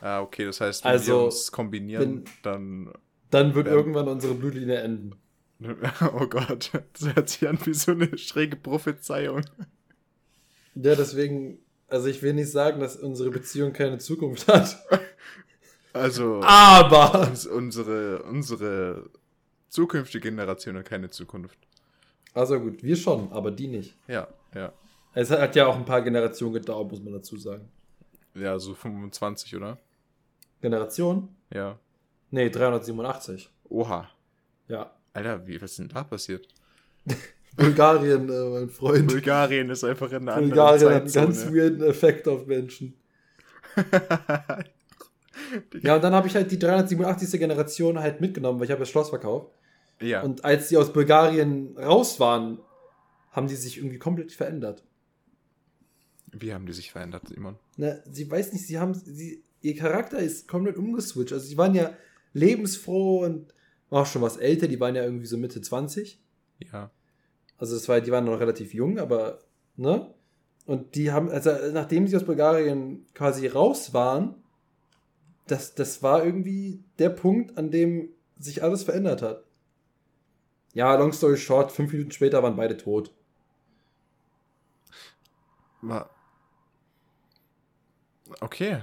ah, 0.00 0.20
okay, 0.20 0.44
das 0.46 0.60
heißt, 0.60 0.84
wenn 0.84 0.90
Also, 0.92 1.12
wir 1.12 1.24
uns 1.26 1.52
kombinieren, 1.52 2.24
dann. 2.42 2.92
Dann 3.30 3.54
wird 3.54 3.66
irgendwann 3.66 4.08
unsere 4.08 4.34
Blutlinie 4.34 4.76
enden. 4.78 5.14
Oh 6.14 6.26
Gott, 6.26 6.70
das 6.92 7.14
hört 7.14 7.28
sich 7.28 7.48
an 7.48 7.58
wie 7.64 7.74
so 7.74 7.90
eine 7.92 8.16
schräge 8.16 8.54
Prophezeiung. 8.56 9.42
Ja, 10.76 10.94
deswegen, 10.94 11.58
also 11.88 12.06
ich 12.06 12.22
will 12.22 12.32
nicht 12.34 12.50
sagen, 12.52 12.80
dass 12.80 12.96
unsere 12.96 13.30
Beziehung 13.30 13.72
keine 13.72 13.98
Zukunft 13.98 14.46
hat. 14.46 14.78
Also, 15.92 16.40
Aber. 16.42 17.26
uns, 17.28 17.44
unsere, 17.46 18.22
unsere 18.22 19.10
zukünftige 19.68 20.30
Generation 20.30 20.76
hat 20.76 20.84
keine 20.86 21.10
Zukunft. 21.10 21.58
Also 22.34 22.60
gut, 22.60 22.82
wir 22.82 22.96
schon, 22.96 23.32
aber 23.32 23.50
die 23.50 23.68
nicht. 23.68 23.96
Ja, 24.06 24.28
ja. 24.54 24.72
Es 25.14 25.30
hat 25.30 25.56
ja 25.56 25.66
auch 25.66 25.76
ein 25.76 25.84
paar 25.84 26.02
Generationen 26.02 26.54
gedauert, 26.54 26.90
muss 26.90 27.02
man 27.02 27.12
dazu 27.14 27.36
sagen. 27.36 27.68
Ja, 28.34 28.58
so 28.58 28.74
25, 28.74 29.56
oder? 29.56 29.78
Generation? 30.60 31.28
Ja. 31.52 31.78
Nee, 32.30 32.50
387. 32.50 33.50
Oha. 33.68 34.08
Ja. 34.68 34.92
Alter, 35.12 35.46
wie, 35.46 35.60
was 35.60 35.72
ist 35.72 35.78
denn 35.78 35.88
da 35.88 36.04
passiert? 36.04 36.46
Bulgarien, 37.56 38.28
äh, 38.28 38.50
mein 38.50 38.68
Freund. 38.68 39.08
Bulgarien 39.08 39.70
ist 39.70 39.82
einfach 39.82 40.10
in 40.12 40.28
einer 40.28 40.34
anderen 40.34 40.50
Bulgarien 40.50 40.94
hat 40.94 41.02
einen 41.02 41.12
ganz 41.12 41.46
weirden 41.46 41.82
Effekt 41.82 42.28
auf 42.28 42.46
Menschen. 42.46 42.94
Ja, 45.82 45.96
und 45.96 46.04
dann 46.04 46.12
habe 46.12 46.26
ich 46.26 46.34
halt 46.34 46.50
die 46.50 46.58
387. 46.58 47.38
Generation 47.38 47.98
halt 47.98 48.20
mitgenommen, 48.20 48.58
weil 48.58 48.66
ich 48.66 48.70
habe 48.70 48.80
das 48.80 48.90
Schloss 48.90 49.08
verkauft. 49.08 49.50
Ja. 50.00 50.22
Und 50.22 50.44
als 50.44 50.68
die 50.68 50.76
aus 50.76 50.92
Bulgarien 50.92 51.76
raus 51.76 52.20
waren, 52.20 52.60
haben 53.30 53.48
die 53.48 53.56
sich 53.56 53.78
irgendwie 53.78 53.98
komplett 53.98 54.32
verändert. 54.32 54.84
Wie 56.32 56.52
haben 56.52 56.66
die 56.66 56.72
sich 56.72 56.92
verändert, 56.92 57.28
Simon? 57.28 57.56
Ne, 57.76 58.02
sie 58.10 58.30
weiß 58.30 58.52
nicht, 58.52 58.66
sie 58.66 58.78
haben, 58.78 58.94
sie, 58.94 59.42
ihr 59.60 59.76
Charakter 59.76 60.18
ist 60.18 60.48
komplett 60.48 60.76
umgeswitcht. 60.76 61.32
Also 61.32 61.46
sie 61.46 61.56
waren 61.56 61.74
ja 61.74 61.92
lebensfroh 62.32 63.24
und 63.24 63.54
auch 63.90 64.06
schon 64.06 64.22
was 64.22 64.36
älter, 64.36 64.68
die 64.68 64.80
waren 64.80 64.94
ja 64.94 65.02
irgendwie 65.02 65.26
so 65.26 65.38
Mitte 65.38 65.60
20. 65.60 66.20
Ja. 66.70 66.90
Also 67.56 67.74
das 67.74 67.88
war, 67.88 68.00
die 68.00 68.10
waren 68.10 68.24
noch 68.24 68.40
relativ 68.40 68.74
jung, 68.74 68.98
aber, 68.98 69.40
ne? 69.76 70.12
Und 70.66 70.96
die 70.96 71.10
haben, 71.10 71.30
also 71.30 71.50
nachdem 71.72 72.06
sie 72.06 72.16
aus 72.16 72.24
Bulgarien 72.24 73.06
quasi 73.14 73.46
raus 73.46 73.94
waren, 73.94 74.34
das, 75.46 75.74
das 75.74 76.02
war 76.02 76.24
irgendwie 76.24 76.84
der 76.98 77.08
Punkt, 77.08 77.56
an 77.56 77.70
dem 77.70 78.10
sich 78.38 78.62
alles 78.62 78.82
verändert 78.82 79.22
hat. 79.22 79.44
Ja, 80.74 80.94
long 80.94 81.12
story 81.12 81.36
short, 81.36 81.72
fünf 81.72 81.92
Minuten 81.92 82.10
später 82.12 82.42
waren 82.42 82.56
beide 82.56 82.76
tot. 82.76 83.12
Wa- 85.82 86.08
Okay. 88.40 88.82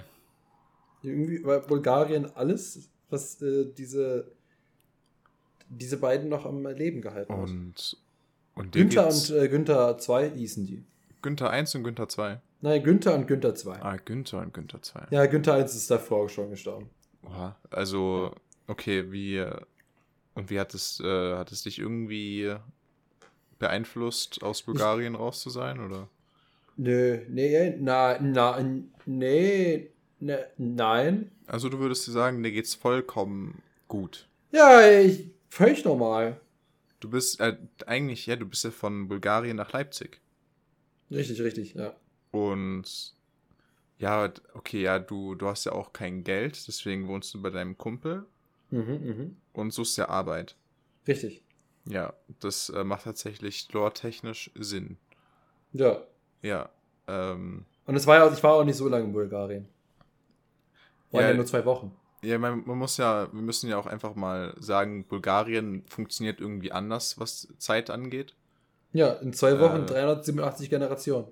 Irgendwie 1.04 1.44
war 1.46 1.60
Bulgarien 1.60 2.26
alles, 2.36 2.90
was 3.10 3.40
äh, 3.44 3.66
diese, 3.78 4.32
diese 5.70 5.98
beiden 5.98 6.30
noch 6.30 6.46
am 6.46 6.66
Leben 6.66 7.02
gehalten 7.02 7.32
hat. 7.32 7.40
Und, 7.50 7.98
und 8.56 8.72
Günther 8.72 9.08
und 9.08 9.30
äh, 9.30 9.48
Günther 9.48 9.98
2 10.00 10.32
hießen 10.32 10.66
die. 10.66 10.84
Günther 11.22 11.52
1 11.52 11.76
und 11.76 11.84
Günther 11.84 12.10
2. 12.10 12.42
Nein, 12.62 12.82
Günther 12.84 13.14
und 13.14 13.28
Günther 13.28 13.54
2. 13.54 13.82
Ah, 13.84 13.98
Günther 13.98 14.40
und 14.40 14.54
Günther 14.54 14.82
2. 14.82 15.08
Ja, 15.12 15.26
Günther 15.28 15.54
1 15.54 15.76
ist 15.76 15.92
davor 15.92 16.28
schon 16.28 16.50
gestorben. 16.50 16.90
Oha. 17.24 17.56
Also, 17.70 18.34
okay, 18.68 19.12
wie. 19.12 19.46
Und 20.36 20.50
wie 20.50 20.60
hat 20.60 20.74
es, 20.74 21.00
äh, 21.00 21.36
hat 21.36 21.52
es 21.52 21.64
dich 21.64 21.80
irgendwie 21.80 22.56
beeinflusst, 23.58 24.44
aus 24.44 24.62
Bulgarien 24.62 25.16
raus 25.16 25.42
zu 25.42 25.50
sein, 25.50 25.80
oder? 25.80 26.10
Nö, 26.78 27.20
nee, 27.30 27.76
na, 27.80 28.20
na, 28.20 28.60
nee, 29.06 29.90
ne, 30.20 30.48
nein. 30.58 31.32
Also 31.48 31.70
du 31.70 31.80
würdest 31.80 32.06
dir 32.06 32.12
sagen, 32.12 32.44
dir 32.44 32.52
geht's 32.52 32.76
vollkommen 32.76 33.62
gut. 33.88 34.28
Ja, 34.52 34.86
ich, 35.00 35.30
völlig 35.50 35.86
normal. 35.86 36.40
Du 37.00 37.10
bist 37.10 37.40
äh, 37.40 37.58
eigentlich, 37.86 38.26
ja, 38.26 38.36
du 38.36 38.46
bist 38.46 38.66
ja 38.66 38.72
von 38.72 39.08
Bulgarien 39.08 39.56
nach 39.56 39.72
Leipzig. 39.72 40.20
Richtig, 41.10 41.42
richtig, 41.42 41.76
ja. 41.76 41.96
Und 42.32 43.14
ja, 43.98 44.34
okay, 44.54 44.82
ja, 44.82 45.00
du, 45.00 45.36
du 45.36 45.48
hast 45.48 45.64
ja 45.64 45.72
auch 45.72 45.94
kein 45.94 46.26
Geld, 46.26 46.68
deswegen 46.68 47.08
wohnst 47.08 47.34
du 47.34 47.42
bei 47.42 47.52
deinem 47.52 47.78
Kumpel 47.78 48.26
Mhm, 48.72 48.82
mhm. 49.04 49.38
und 49.54 49.72
suchst 49.72 49.98
ja 49.98 50.10
Arbeit. 50.10 50.56
Richtig. 51.08 51.44
Ja, 51.88 52.14
das 52.40 52.70
äh, 52.70 52.84
macht 52.84 53.04
tatsächlich 53.04 53.72
lore-technisch 53.72 54.52
Sinn. 54.56 54.98
Ja. 55.74 56.02
Ja. 56.42 56.70
Ähm, 57.08 57.66
Und 57.86 57.96
es 57.96 58.08
war 58.08 58.18
ja, 58.18 58.32
ich 58.34 58.42
war 58.44 58.54
auch 58.56 58.64
nicht 58.64 58.78
so 58.78 58.88
lange 58.88 59.06
in 59.06 59.14
Bulgarien. 59.14 59.68
Waren 61.12 61.22
ja, 61.22 61.30
Ja, 61.30 61.36
nur 61.36 61.46
zwei 61.46 61.64
Wochen. 61.66 61.96
ja, 62.24 62.38
man, 62.40 62.64
man 62.66 62.78
muss 62.80 62.98
ja, 62.98 63.32
wir 63.32 63.42
müssen 63.42 63.70
ja 63.70 63.78
auch 63.78 63.86
einfach 63.86 64.16
mal 64.16 64.56
sagen, 64.60 65.06
Bulgarien 65.06 65.84
funktioniert 65.88 66.40
irgendwie 66.42 66.72
anders, 66.72 67.20
was 67.20 67.48
Zeit 67.60 67.90
angeht. 67.92 68.36
Ja, 68.94 69.14
in 69.14 69.34
zwei 69.34 69.60
Wochen 69.60 69.84
Äh. 69.84 69.86
387 69.86 70.70
Generationen. 70.70 71.28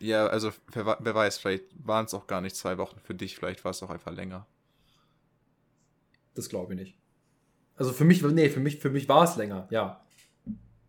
Ja, 0.00 0.26
also 0.26 0.50
wer, 0.72 0.98
wer 1.00 1.14
weiß, 1.14 1.38
vielleicht 1.38 1.64
waren 1.86 2.04
es 2.06 2.12
auch 2.14 2.26
gar 2.26 2.40
nicht 2.40 2.56
zwei 2.56 2.76
Wochen 2.76 2.98
für 3.00 3.14
dich, 3.14 3.36
vielleicht 3.36 3.64
war 3.64 3.70
es 3.70 3.82
auch 3.82 3.90
einfach 3.90 4.12
länger. 4.12 4.46
Das 6.34 6.48
glaube 6.48 6.74
ich 6.74 6.80
nicht. 6.80 6.96
Also 7.76 7.92
für 7.92 8.04
mich, 8.04 8.22
nee, 8.22 8.48
für 8.48 8.60
mich, 8.60 8.78
für 8.78 8.90
mich 8.90 9.08
war 9.08 9.24
es 9.24 9.36
länger, 9.36 9.66
ja. 9.70 10.00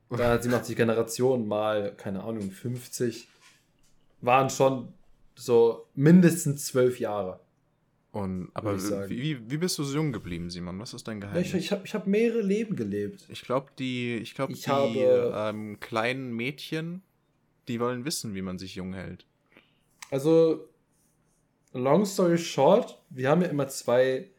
387 0.10 0.76
Generationen 0.76 1.48
mal, 1.48 1.94
keine 1.96 2.24
Ahnung, 2.24 2.52
50 2.52 3.28
waren 4.22 4.50
schon 4.50 4.94
so 5.36 5.88
mindestens 5.96 6.66
zwölf 6.66 7.00
Jahre. 7.00 7.40
Und, 8.12 8.52
aber 8.54 8.78
wie, 9.10 9.40
wie 9.50 9.58
bist 9.58 9.80
du 9.80 9.84
so 9.84 9.96
jung 9.96 10.12
geblieben, 10.12 10.52
Simon? 10.52 10.78
Was 10.80 10.94
ist 10.94 11.08
dein 11.08 11.20
Geheimnis? 11.20 11.48
ich 11.48 11.56
ich 11.56 11.72
habe 11.72 11.82
ich 11.84 11.96
hab 11.96 12.06
mehrere 12.06 12.42
Leben 12.42 12.76
gelebt. 12.76 13.26
Ich 13.30 13.42
glaube, 13.42 13.72
die, 13.80 14.18
ich 14.18 14.36
glaub, 14.36 14.52
Ich 14.52 14.62
die 14.66 14.70
habe- 14.70 15.34
ähm, 15.36 15.80
kleinen 15.80 16.32
Mädchen, 16.36 17.02
die 17.68 17.80
wollen 17.80 18.06
wissen, 18.06 18.36
wie 18.36 18.44
man 18.44 18.60
sich 18.60 18.76
jung 18.76 18.94
hält. 18.94 19.26
Also, 20.12 20.70
long 21.72 22.06
story 22.06 22.38
short, 22.38 23.02
wir 23.10 23.30
haben 23.30 23.42
ja 23.42 23.48
immer 23.48 23.68
zwei 23.68 24.30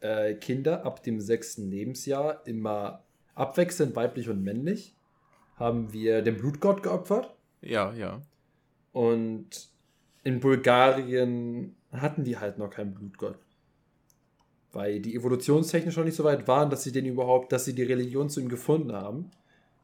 äh, 0.00 0.34
Kinder 0.34 0.84
ab 0.84 1.02
dem 1.02 1.20
sechsten 1.20 1.70
Lebensjahr, 1.70 2.46
immer 2.46 3.02
abwechselnd 3.34 3.96
weiblich 3.96 4.28
und 4.28 4.42
männlich, 4.42 4.94
haben 5.56 5.92
wir 5.92 6.22
den 6.22 6.36
Blutgott 6.36 6.82
geopfert. 6.82 7.34
Ja, 7.60 7.92
ja. 7.92 8.20
Und 8.92 9.68
in 10.24 10.40
Bulgarien 10.40 11.76
hatten 11.92 12.24
die 12.24 12.38
halt 12.38 12.58
noch 12.58 12.70
keinen 12.70 12.94
Blutgott. 12.94 13.38
Weil 14.72 15.00
die 15.00 15.14
evolutionstechnisch 15.14 15.96
noch 15.96 16.04
nicht 16.04 16.16
so 16.16 16.24
weit 16.24 16.46
waren, 16.48 16.68
dass 16.68 16.82
sie 16.82 16.92
den 16.92 17.06
überhaupt, 17.06 17.52
dass 17.52 17.64
sie 17.64 17.74
die 17.74 17.82
Religion 17.82 18.28
zu 18.28 18.40
ihm 18.40 18.48
gefunden 18.48 18.92
haben. 18.92 19.30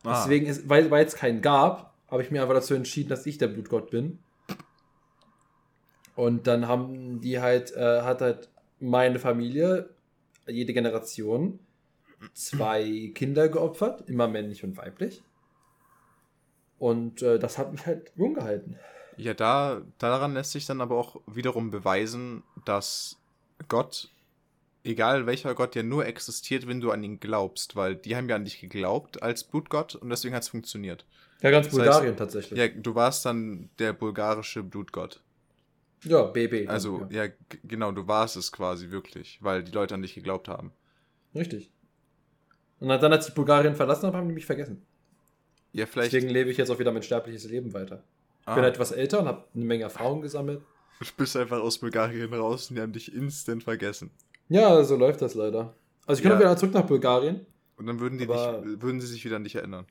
Ah, 0.04 0.20
Deswegen, 0.20 0.46
ist, 0.46 0.68
weil 0.68 0.90
weil 0.90 1.06
es 1.06 1.14
keinen 1.14 1.40
gab, 1.40 1.94
habe 2.08 2.22
ich 2.22 2.30
mir 2.30 2.42
einfach 2.42 2.54
dazu 2.54 2.74
entschieden, 2.74 3.08
dass 3.08 3.24
ich 3.24 3.38
der 3.38 3.48
Blutgott 3.48 3.90
bin. 3.90 4.18
Und 6.14 6.46
dann 6.46 6.68
haben 6.68 7.20
die 7.20 7.40
halt, 7.40 7.74
äh, 7.74 8.02
hat 8.02 8.20
halt 8.20 8.50
meine 8.80 9.18
Familie, 9.18 9.88
jede 10.46 10.72
Generation, 10.72 11.58
zwei 12.34 13.10
Kinder 13.14 13.48
geopfert, 13.48 14.08
immer 14.08 14.28
männlich 14.28 14.64
und 14.64 14.76
weiblich. 14.76 15.22
Und 16.78 17.22
äh, 17.22 17.38
das 17.38 17.58
hat 17.58 17.72
mich 17.72 17.86
halt 17.86 18.10
jung 18.16 18.34
gehalten. 18.34 18.76
Ja, 19.16 19.34
da, 19.34 19.82
daran 19.98 20.34
lässt 20.34 20.52
sich 20.52 20.66
dann 20.66 20.80
aber 20.80 20.96
auch 20.96 21.20
wiederum 21.26 21.70
beweisen, 21.70 22.42
dass 22.64 23.18
Gott, 23.68 24.08
egal 24.84 25.26
welcher 25.26 25.54
Gott, 25.54 25.76
ja 25.76 25.82
nur 25.82 26.06
existiert, 26.06 26.66
wenn 26.66 26.80
du 26.80 26.90
an 26.90 27.04
ihn 27.04 27.20
glaubst, 27.20 27.76
weil 27.76 27.94
die 27.94 28.16
haben 28.16 28.28
ja 28.28 28.36
an 28.36 28.44
dich 28.44 28.60
geglaubt 28.60 29.22
als 29.22 29.44
Blutgott 29.44 29.94
und 29.94 30.10
deswegen 30.10 30.34
hat 30.34 30.42
es 30.42 30.48
funktioniert. 30.48 31.04
Ja, 31.40 31.50
ganz 31.50 31.66
Das 31.66 31.74
heißt- 31.74 31.78
Bulgarien 31.84 32.16
tatsächlich. 32.16 32.58
Ja, 32.58 32.68
du 32.68 32.94
warst 32.94 33.24
dann 33.26 33.68
der 33.78 33.92
bulgarische 33.92 34.62
Blutgott. 34.62 35.20
Ja, 36.04 36.24
BB. 36.24 36.68
Also, 36.68 37.06
ja. 37.10 37.24
ja, 37.24 37.32
genau, 37.64 37.92
du 37.92 38.06
warst 38.08 38.36
es 38.36 38.50
quasi 38.50 38.90
wirklich, 38.90 39.38
weil 39.42 39.62
die 39.62 39.72
Leute 39.72 39.94
an 39.94 40.02
dich 40.02 40.14
geglaubt 40.14 40.48
haben. 40.48 40.72
Richtig. 41.34 41.70
Und 42.80 42.88
dann, 42.88 43.12
als 43.12 43.28
ich 43.28 43.34
Bulgarien 43.34 43.76
verlassen 43.76 44.06
habe, 44.06 44.16
haben 44.16 44.28
die 44.28 44.34
mich 44.34 44.46
vergessen. 44.46 44.82
Ja, 45.72 45.86
vielleicht. 45.86 46.12
Deswegen 46.12 46.30
lebe 46.30 46.50
ich 46.50 46.56
jetzt 46.56 46.70
auch 46.70 46.78
wieder 46.78 46.92
mein 46.92 47.02
sterbliches 47.02 47.48
Leben 47.48 47.72
weiter. 47.72 48.02
Ich 48.42 48.48
ah, 48.48 48.54
bin 48.56 48.64
etwas 48.64 48.90
älter 48.90 49.20
und 49.20 49.26
habe 49.26 49.44
eine 49.54 49.64
Menge 49.64 49.84
Erfahrung 49.84 50.20
gesammelt. 50.20 50.62
du 50.98 51.06
bist 51.16 51.36
einfach 51.36 51.60
aus 51.60 51.78
Bulgarien 51.78 52.34
raus 52.34 52.68
und 52.68 52.76
die 52.76 52.82
haben 52.82 52.92
dich 52.92 53.14
instant 53.14 53.62
vergessen. 53.62 54.10
Ja, 54.48 54.82
so 54.82 54.96
läuft 54.96 55.22
das 55.22 55.34
leider. 55.34 55.74
Also 56.06 56.20
ich 56.20 56.28
Ja. 56.28 56.34
auch 56.34 56.40
wieder 56.40 56.56
zurück 56.56 56.74
nach 56.74 56.86
Bulgarien. 56.86 57.46
Und 57.76 57.86
dann 57.86 58.00
würden 58.00 58.18
die 58.18 58.26
dich, 58.26 58.36
würden 58.36 59.00
sie 59.00 59.06
sich 59.06 59.24
wieder 59.24 59.36
an 59.36 59.44
dich 59.44 59.54
erinnern. 59.54 59.86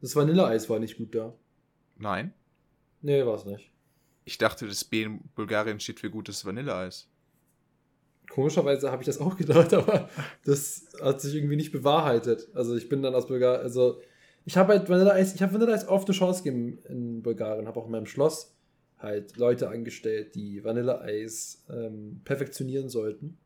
Das 0.00 0.16
Vanilleeis 0.16 0.68
war 0.68 0.78
nicht 0.78 0.96
gut 0.96 1.14
da. 1.14 1.34
Nein? 1.96 2.32
Nee, 3.02 3.24
war 3.24 3.34
es 3.34 3.44
nicht. 3.44 3.70
Ich 4.24 4.38
dachte, 4.38 4.66
das 4.66 4.84
B 4.84 5.02
in 5.02 5.20
Bulgarien 5.34 5.80
steht 5.80 6.00
für 6.00 6.10
gutes 6.10 6.44
Vanilleeis. 6.44 7.08
Komischerweise 8.30 8.90
habe 8.90 9.02
ich 9.02 9.06
das 9.06 9.20
auch 9.20 9.36
gedacht, 9.36 9.72
aber 9.74 10.08
das 10.44 10.86
hat 11.00 11.20
sich 11.20 11.34
irgendwie 11.34 11.56
nicht 11.56 11.72
bewahrheitet. 11.72 12.48
Also 12.54 12.74
ich 12.74 12.88
bin 12.88 13.02
dann 13.02 13.14
aus 13.14 13.26
Bulgarien, 13.26 13.62
also 13.62 14.00
ich 14.46 14.56
habe 14.56 14.72
halt 14.72 14.88
Vanilleeis, 14.88 15.34
ich 15.34 15.42
habe 15.42 15.54
Vanilleeis 15.54 15.88
oft 15.88 16.08
eine 16.08 16.16
Chance 16.16 16.42
gegeben 16.42 16.78
in 16.88 17.22
Bulgarien, 17.22 17.66
habe 17.66 17.80
auch 17.80 17.86
in 17.86 17.92
meinem 17.92 18.06
Schloss 18.06 18.54
halt 18.98 19.36
Leute 19.36 19.68
angestellt, 19.68 20.34
die 20.34 20.64
Vanilleeis 20.64 21.64
ähm, 21.70 22.20
perfektionieren 22.24 22.88
sollten. 22.88 23.38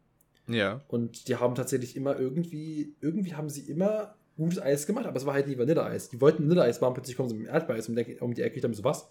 Ja. 0.47 0.81
Und 0.89 1.29
die 1.29 1.37
haben 1.37 1.55
tatsächlich 1.55 1.97
immer 1.97 2.19
irgendwie, 2.19 2.95
irgendwie 3.01 3.35
haben 3.35 3.51
sie 3.51 3.63
immer 3.63 4.15
gutes 4.37 4.61
Eis 4.61 4.87
gemacht, 4.87 5.07
aber 5.07 5.17
es 5.17 5.27
war 5.27 5.35
halt 5.35 5.49
nie 5.49 5.59
Vanilleeis. 5.59 6.09
Die 6.09 6.21
wollten 6.21 6.45
Vanilleeis 6.45 6.81
machen, 6.81 6.95
plötzlich 6.95 7.17
kommen 7.17 7.29
sie 7.29 7.35
mit 7.35 7.47
dem 7.47 7.55
Erdbeereis 7.55 7.89
um 7.89 7.97
die 7.97 8.01
Ecke, 8.01 8.25
um 8.25 8.33
die 8.33 8.43
Ecke. 8.43 8.57
Ich 8.57 8.63
dachte 8.63 8.77
so, 8.77 8.85
was? 8.85 9.11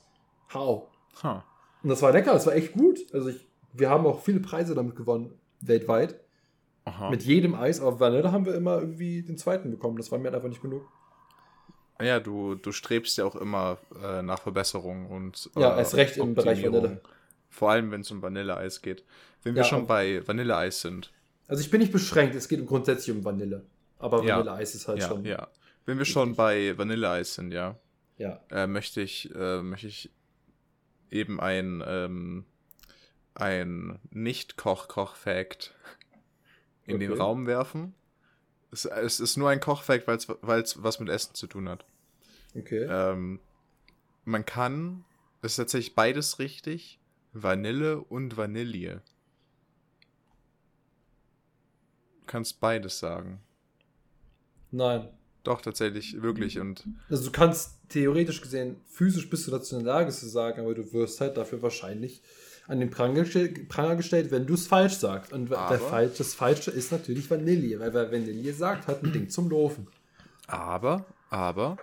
How? 0.53 0.87
Huh. 1.21 1.41
Und 1.83 1.89
das 1.89 2.01
war 2.01 2.11
lecker, 2.11 2.33
das 2.33 2.45
war 2.47 2.55
echt 2.55 2.73
gut. 2.73 2.99
Also 3.13 3.29
ich, 3.29 3.45
wir 3.73 3.89
haben 3.89 4.05
auch 4.05 4.21
viele 4.23 4.39
Preise 4.39 4.75
damit 4.75 4.95
gewonnen, 4.95 5.33
weltweit. 5.61 6.19
Aha. 6.85 7.09
Mit 7.09 7.23
jedem 7.23 7.53
Eis 7.55 7.79
auf 7.81 7.99
Vanille 7.99 8.31
haben 8.31 8.45
wir 8.45 8.55
immer 8.55 8.79
irgendwie 8.79 9.21
den 9.21 9.37
zweiten 9.37 9.71
bekommen. 9.71 9.97
Das 9.97 10.11
war 10.11 10.19
mir 10.19 10.33
einfach 10.33 10.47
nicht 10.49 10.61
genug. 10.61 10.83
ja, 12.01 12.19
du, 12.19 12.55
du 12.55 12.71
strebst 12.71 13.17
ja 13.17 13.25
auch 13.25 13.35
immer 13.35 13.77
äh, 14.01 14.21
nach 14.21 14.39
Verbesserung 14.41 15.07
und 15.07 15.49
äh, 15.55 15.61
Ja, 15.61 15.77
erst 15.77 15.95
recht 15.95 16.17
im 16.17 16.33
Bereich. 16.35 16.63
Vanille. 16.63 17.01
Vor 17.49 17.71
allem, 17.71 17.91
wenn 17.91 18.01
es 18.01 18.11
um 18.11 18.21
Vanilleeis 18.21 18.81
geht. 18.81 19.03
Wenn 19.43 19.55
wir 19.55 19.63
Ja, 19.63 19.67
schon 19.67 19.83
auch- 19.83 19.87
bei 19.87 20.25
Vanilleeis 20.27 20.81
sind. 20.81 21.11
Also 21.47 21.61
ich 21.61 21.69
bin 21.71 21.79
nicht 21.81 21.91
beschränkt, 21.93 22.35
es 22.35 22.47
geht 22.47 22.65
grundsätzlich 22.65 23.15
um 23.15 23.23
Vanille. 23.23 23.63
Aber 23.99 24.23
Ja. 24.23 24.37
Vanilleeis 24.39 24.75
ist 24.75 24.87
halt 24.87 24.99
ja, 24.99 25.07
schon. 25.07 25.25
ja. 25.25 25.47
Wenn 25.85 25.97
wir 25.97 26.05
schon 26.05 26.35
bei 26.35 26.77
Vanilleeis 26.77 27.35
sind, 27.35 27.51
ja, 27.51 27.75
ja. 28.17 28.39
äh, 28.51 28.67
möchte 28.67 29.01
ich, 29.01 29.33
äh, 29.35 29.61
möchte 29.61 29.87
ich 29.87 30.09
eben 31.11 31.39
ein, 31.39 31.83
ähm, 31.85 32.45
ein 33.33 33.99
Nicht-Koch-Koch-Fact 34.11 35.73
in 36.85 36.99
den 36.99 37.11
Okay. 37.11 37.21
Raum 37.21 37.47
werfen. 37.47 37.93
Es, 38.71 38.85
es 38.85 39.19
ist 39.19 39.37
nur 39.37 39.49
ein 39.49 39.59
Koch-Fact, 39.59 40.07
weil 40.07 40.61
es 40.61 40.83
was 40.83 40.99
mit 40.99 41.09
Essen 41.09 41.35
zu 41.35 41.47
tun 41.47 41.69
hat. 41.69 41.85
Okay. 42.55 42.85
Ähm, 42.89 43.39
man 44.25 44.45
kann, 44.45 45.05
es 45.41 45.51
ist 45.51 45.57
tatsächlich 45.57 45.95
beides 45.95 46.39
richtig, 46.39 46.99
Vanille 47.33 47.99
und 47.99 48.35
Vanille. 48.35 49.01
Du 52.19 52.25
kannst 52.25 52.59
beides 52.59 52.99
sagen. 52.99 53.41
Nein. 54.71 55.16
Doch, 55.47 55.61
tatsächlich, 55.61 56.21
wirklich. 56.21 56.59
Und 56.59 56.83
Also 57.09 57.23
du 57.25 57.31
kannst 57.31 57.77
theoretisch 57.87 58.41
gesehen, 58.41 58.75
physisch 58.85 59.29
bist 59.29 59.47
du 59.47 59.51
dazu 59.51 59.77
in 59.77 59.85
der 59.85 59.93
Lage 59.93 60.11
zu 60.11 60.27
sagen, 60.27 60.59
aber 60.59 60.73
du 60.75 60.91
wirst 60.91 61.21
halt 61.21 61.37
dafür 61.37 61.61
wahrscheinlich 61.61 62.21
an 62.67 62.81
den 62.81 62.89
Pranger, 62.89 63.23
Pranger 63.69 63.95
gestellt, 63.95 64.29
wenn 64.29 64.45
du 64.45 64.55
es 64.55 64.67
falsch 64.67 64.95
sagst. 64.95 65.31
Und 65.31 65.49
der 65.49 65.57
Aber- 65.57 65.77
Fal 65.79 66.09
das 66.09 66.33
Falsche 66.33 66.69
ist 66.71 66.91
natürlich 66.91 67.29
Vanille, 67.31 67.79
weil 67.79 67.93
wer 67.93 68.11
Vanille 68.11 68.53
sagt, 68.53 68.87
hat 68.87 69.03
ein 69.03 69.13
Ding 69.13 69.29
zum 69.29 69.49
Laufen. 69.49 69.87
aber, 70.47 71.05
aber, 71.29 71.77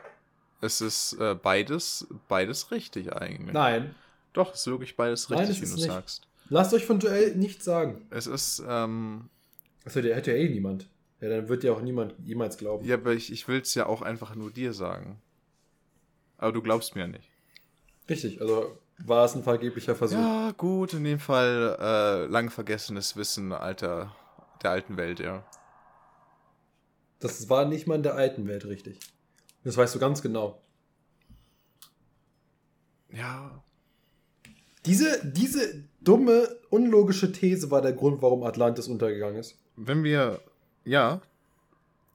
es 0.61 0.83
ist 0.83 1.15
äh, 1.15 1.35
beides, 1.35 2.07
beides 2.29 2.71
richtig 2.71 3.13
eigentlich. 3.15 3.55
Nein, 3.55 3.95
Doch, 4.35 4.53
es 4.53 4.61
ist 4.61 4.67
wirklich 4.67 4.95
beides 4.95 5.31
Nein, 5.31 5.39
richtig, 5.39 5.63
es 5.63 5.63
wie 5.63 5.75
du 5.77 5.77
nicht. 5.81 5.87
sagst. 5.91 6.27
lasst 6.51 6.75
euch 6.75 6.85
von 6.85 6.99
Duell 7.01 7.35
nichts 7.35 7.65
sagen. 7.65 8.07
Es 8.11 8.27
ist, 8.27 8.63
ähm, 8.69 9.31
der 9.87 10.17
hätte 10.17 10.33
ja 10.33 10.37
eh 10.37 10.51
niemand. 10.51 10.87
Ja, 11.21 11.29
dann 11.29 11.49
wird 11.49 11.65
ja 11.65 11.73
auch 11.73 11.81
niemand 11.81 12.15
jemals 12.25 12.57
glauben. 12.59 12.85
ja, 12.85 12.97
aber 12.97 13.13
ich, 13.13 13.33
ich 13.33 13.49
will 13.49 13.61
es 13.61 13.75
ja 13.75 13.87
auch 13.87 14.03
einfach 14.03 14.35
nur 14.35 14.51
dir 14.51 14.73
sagen. 14.73 15.21
Aber 16.37 16.53
du 16.53 16.61
glaubst 16.61 16.95
mir 16.95 17.03
ja 17.03 17.07
nicht. 17.09 17.31
Richtig, 18.09 18.41
also 18.41 18.79
war 18.99 19.25
es 19.25 19.35
ein 19.35 19.43
vergeblicher 19.43 19.95
Versuch. 19.95 20.17
Ja, 20.19 20.53
gut, 20.57 20.93
in 20.93 21.05
dem 21.05 21.19
Fall 21.19 21.77
äh, 21.81 22.27
lang 22.27 22.51
vergessenes 22.51 23.17
Wissen 23.17 23.53
alter, 23.53 24.15
der 24.63 24.71
alten 24.73 24.97
Welt, 24.97 25.21
ja. 25.21 25.45
Das 27.21 27.49
war 27.49 27.65
nicht 27.65 27.87
mal 27.87 27.95
in 27.95 28.03
der 28.03 28.15
alten 28.17 28.47
Welt 28.47 28.67
richtig. 28.67 28.99
Das 29.63 29.77
weißt 29.77 29.95
du 29.95 29.99
ganz 29.99 30.21
genau. 30.21 30.61
Ja, 33.11 33.63
Diese, 34.87 35.25
diese 35.25 35.85
dumme, 36.03 36.49
unlogische 36.69 37.33
These 37.33 37.71
war 37.71 37.81
der 37.81 37.93
Grund, 37.93 38.21
warum 38.21 38.43
Atlantis 38.43 38.89
untergegangen 38.89 39.39
ist. 39.39 39.57
wenn 39.77 40.05
wir, 40.05 40.41
ja, 40.85 41.21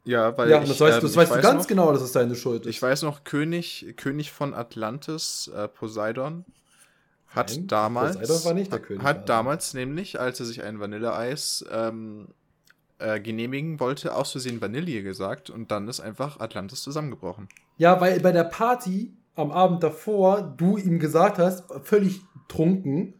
ja, 0.06 0.36
weil 0.38 0.50
ja, 0.50 0.62
ich, 0.64 0.70
das 0.70 0.80
weißt, 0.80 0.96
ähm, 0.98 1.02
du- 1.02 1.08
das 1.08 1.16
weißt 1.18 1.36
du 1.36 1.42
ganz 1.42 1.64
noch, 1.64 1.68
genau, 1.68 1.92
dass 1.92 2.02
es 2.02 2.12
deine 2.12 2.36
Schuld 2.36 2.66
ist. 2.66 2.70
Ich 2.70 2.82
weiß 2.82 3.04
noch, 3.04 3.24
König, 3.24 3.94
König 3.98 4.32
von 4.32 4.54
Atlantis, 4.54 5.50
äh, 5.56 5.68
Poseidon, 5.68 6.46
hat 7.28 7.52
Nein, 7.52 7.68
damals, 7.68 8.18
Poseidon 8.18 8.46
war 8.46 8.54
nicht 8.54 8.72
der 8.72 8.80
hat, 8.80 8.88
König 8.88 9.04
hat 9.04 9.30
damals 9.30 9.74
nämlich, 9.74 10.20
als 10.20 10.40
er 10.40 10.46
sich 10.48 10.64
ein 10.64 10.80
Vanilleeis 10.80 11.64
ähm, 11.72 12.30
äh, 12.98 13.20
genehmigen 13.20 13.80
wollte, 13.80 14.16
aus 14.16 14.32
Versehen 14.32 14.62
Vanille 14.62 15.04
gesagt 15.04 15.50
und 15.50 15.70
dann 15.72 15.88
ist 15.88 16.00
einfach 16.00 16.40
Atlantis 16.40 16.82
zusammengebrochen. 16.82 17.48
Ja, 17.78 18.02
weil 18.02 18.20
bei 18.20 18.32
der 18.32 18.46
Party 18.46 19.14
am 19.36 19.52
Abend 19.52 19.84
davor 19.84 20.42
du 20.42 20.78
ihm 20.78 21.00
gesagt 21.00 21.38
hast, 21.38 21.64
völlig 21.84 22.22
trunken, 22.48 23.14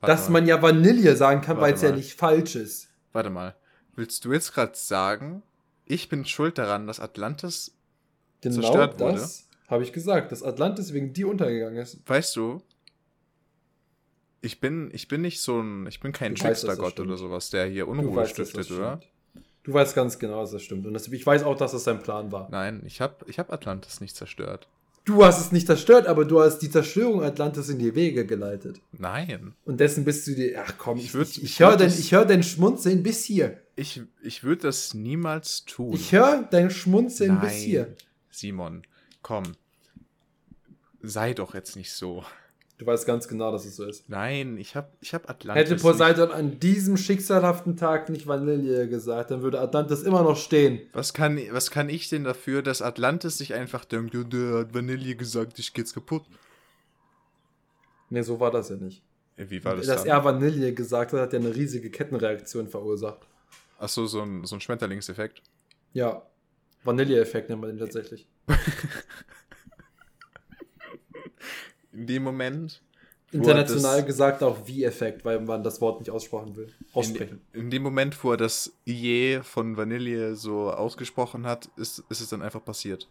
Warte 0.00 0.12
dass 0.14 0.28
mal. 0.28 0.40
man 0.40 0.46
ja 0.48 0.60
Vanille 0.62 1.16
sagen 1.16 1.40
kann, 1.40 1.60
weil 1.60 1.74
es 1.74 1.82
ja 1.82 1.90
nicht 1.90 2.14
falsch 2.18 2.54
ist. 2.54 2.88
Warte 3.12 3.30
mal, 3.30 3.54
willst 3.96 4.24
du 4.24 4.32
jetzt 4.32 4.54
gerade 4.54 4.72
sagen, 4.74 5.42
ich 5.86 6.08
bin 6.08 6.24
schuld 6.24 6.58
daran, 6.58 6.86
dass 6.86 7.00
Atlantis, 7.00 7.74
Genau 8.40 8.60
Zerstört 8.60 9.00
wurde. 9.00 9.14
das 9.14 9.48
habe 9.68 9.82
ich 9.82 9.92
gesagt, 9.92 10.30
dass 10.32 10.42
Atlantis 10.42 10.92
wegen 10.92 11.12
dir 11.12 11.28
untergegangen 11.28 11.78
ist. 11.78 11.98
weißt 12.06 12.36
du, 12.36 12.62
ich 14.42 14.60
bin, 14.60 14.90
ich 14.92 15.08
bin 15.08 15.22
nicht 15.22 15.40
so 15.40 15.60
ein, 15.60 15.86
ich 15.86 16.00
bin 16.00 16.12
kein 16.12 16.34
Trickstergott 16.34 17.00
oder 17.00 17.16
sowas, 17.16 17.48
der 17.48 17.66
hier 17.66 17.88
Unruhe 17.88 18.16
weißt, 18.16 18.32
stiftet, 18.32 18.70
oder? 18.70 19.00
Du 19.62 19.72
weißt 19.72 19.94
ganz 19.94 20.18
genau, 20.18 20.42
dass 20.42 20.50
das 20.50 20.62
stimmt. 20.62 20.86
Und 20.86 20.92
das, 20.92 21.08
ich 21.08 21.24
weiß 21.26 21.44
auch, 21.44 21.56
dass 21.56 21.72
das 21.72 21.84
sein 21.84 22.02
Plan 22.02 22.30
war. 22.30 22.50
Nein, 22.50 22.82
ich 22.84 23.00
habe 23.00 23.24
ich 23.26 23.38
hab 23.38 23.50
Atlantis 23.50 24.02
nicht 24.02 24.14
zerstört. 24.14 24.68
Du 25.04 25.22
hast 25.22 25.38
es 25.40 25.52
nicht 25.52 25.66
zerstört, 25.66 26.06
aber 26.06 26.24
du 26.24 26.40
hast 26.40 26.60
die 26.60 26.70
Zerstörung 26.70 27.22
Atlantis 27.22 27.68
in 27.68 27.78
die 27.78 27.94
Wege 27.94 28.24
geleitet. 28.24 28.80
Nein. 28.92 29.54
Und 29.66 29.78
dessen 29.78 30.04
bist 30.04 30.26
du 30.26 30.34
dir. 30.34 30.64
Ach 30.66 30.74
komm, 30.78 30.96
Ich 30.98 31.10
würd- 31.10 31.22
ich, 31.22 31.38
ich 31.38 31.44
ich 31.44 31.60
höre 31.60 31.76
dein, 31.76 31.90
hör 31.90 32.24
dein 32.24 32.42
Schmunzeln 32.42 33.02
bis 33.02 33.22
hier. 33.24 33.60
Ich, 33.76 34.00
ich 34.22 34.44
würde 34.44 34.62
das 34.62 34.94
niemals 34.94 35.64
tun. 35.66 35.92
Ich 35.92 36.12
höre 36.12 36.44
dein 36.50 36.70
Schmunzeln 36.70 37.38
bis 37.40 37.52
hier. 37.54 37.94
Simon, 38.30 38.82
komm. 39.20 39.42
Sei 41.02 41.34
doch 41.34 41.52
jetzt 41.54 41.76
nicht 41.76 41.92
so. 41.92 42.24
Du 42.76 42.86
weißt 42.86 43.06
ganz 43.06 43.28
genau, 43.28 43.52
dass 43.52 43.64
es 43.64 43.76
so 43.76 43.84
ist. 43.84 44.08
Nein, 44.08 44.58
ich 44.58 44.74
hab, 44.74 44.96
ich 45.00 45.14
hab 45.14 45.30
Atlantis. 45.30 45.70
Hätte 45.70 45.80
Poseidon 45.80 46.32
an 46.32 46.58
diesem 46.58 46.96
schicksalhaften 46.96 47.76
Tag 47.76 48.08
nicht 48.08 48.26
Vanille 48.26 48.88
gesagt, 48.88 49.30
dann 49.30 49.42
würde 49.42 49.60
Atlantis 49.60 50.02
immer 50.02 50.22
noch 50.24 50.36
stehen. 50.36 50.74
Nicht, 50.74 50.88
was, 50.92 51.14
kann, 51.14 51.38
was 51.52 51.70
kann 51.70 51.88
ich 51.88 52.08
denn 52.08 52.24
dafür, 52.24 52.62
dass 52.62 52.82
Atlantis 52.82 53.38
sich 53.38 53.54
einfach 53.54 53.84
denkt, 53.84 54.14
der 54.14 54.58
hat 54.58 54.74
Vanille 54.74 55.14
gesagt, 55.14 55.60
ich 55.60 55.72
geht's 55.72 55.94
kaputt? 55.94 56.24
Nee, 58.10 58.22
so 58.22 58.40
war 58.40 58.50
das 58.50 58.70
ja 58.70 58.76
nicht. 58.76 59.04
Wie 59.36 59.64
war 59.64 59.76
das 59.76 59.86
Dass 59.86 60.02
dann? 60.02 60.10
er 60.10 60.24
Vanille 60.24 60.72
gesagt 60.72 61.12
hat, 61.12 61.20
hat 61.20 61.32
ja 61.32 61.38
eine 61.38 61.54
riesige 61.54 61.90
Kettenreaktion 61.90 62.68
verursacht. 62.68 63.26
Achso, 63.78 64.06
so 64.06 64.20
ein, 64.22 64.44
so 64.44 64.56
ein 64.56 64.60
Schmetterlingseffekt. 64.60 65.42
Ja. 65.92 66.22
Vanille-Effekt 66.82 67.48
nennt 67.50 67.60
man 67.60 67.70
den 67.70 67.78
tatsächlich. 67.78 68.26
In 71.94 72.06
dem 72.06 72.22
Moment. 72.22 72.82
wo 73.32 73.38
er 73.38 73.42
International 73.42 73.98
das- 73.98 74.06
gesagt 74.06 74.42
auch 74.42 74.66
Wie-Effekt, 74.66 75.24
weil 75.24 75.40
man 75.40 75.62
das 75.62 75.80
Wort 75.80 76.00
nicht 76.00 76.10
aussprechen 76.10 76.54
will. 76.56 76.68
Aussprechen. 76.92 77.40
In, 77.52 77.62
in 77.62 77.70
dem 77.70 77.82
Moment, 77.82 78.22
wo 78.22 78.32
er 78.32 78.36
das 78.36 78.72
Je 78.84 79.40
von 79.42 79.76
Vanille 79.76 80.36
so 80.36 80.70
ausgesprochen 80.70 81.46
hat, 81.46 81.68
ist, 81.76 82.02
ist 82.08 82.20
es 82.20 82.28
dann 82.28 82.42
einfach 82.42 82.64
passiert. 82.64 83.08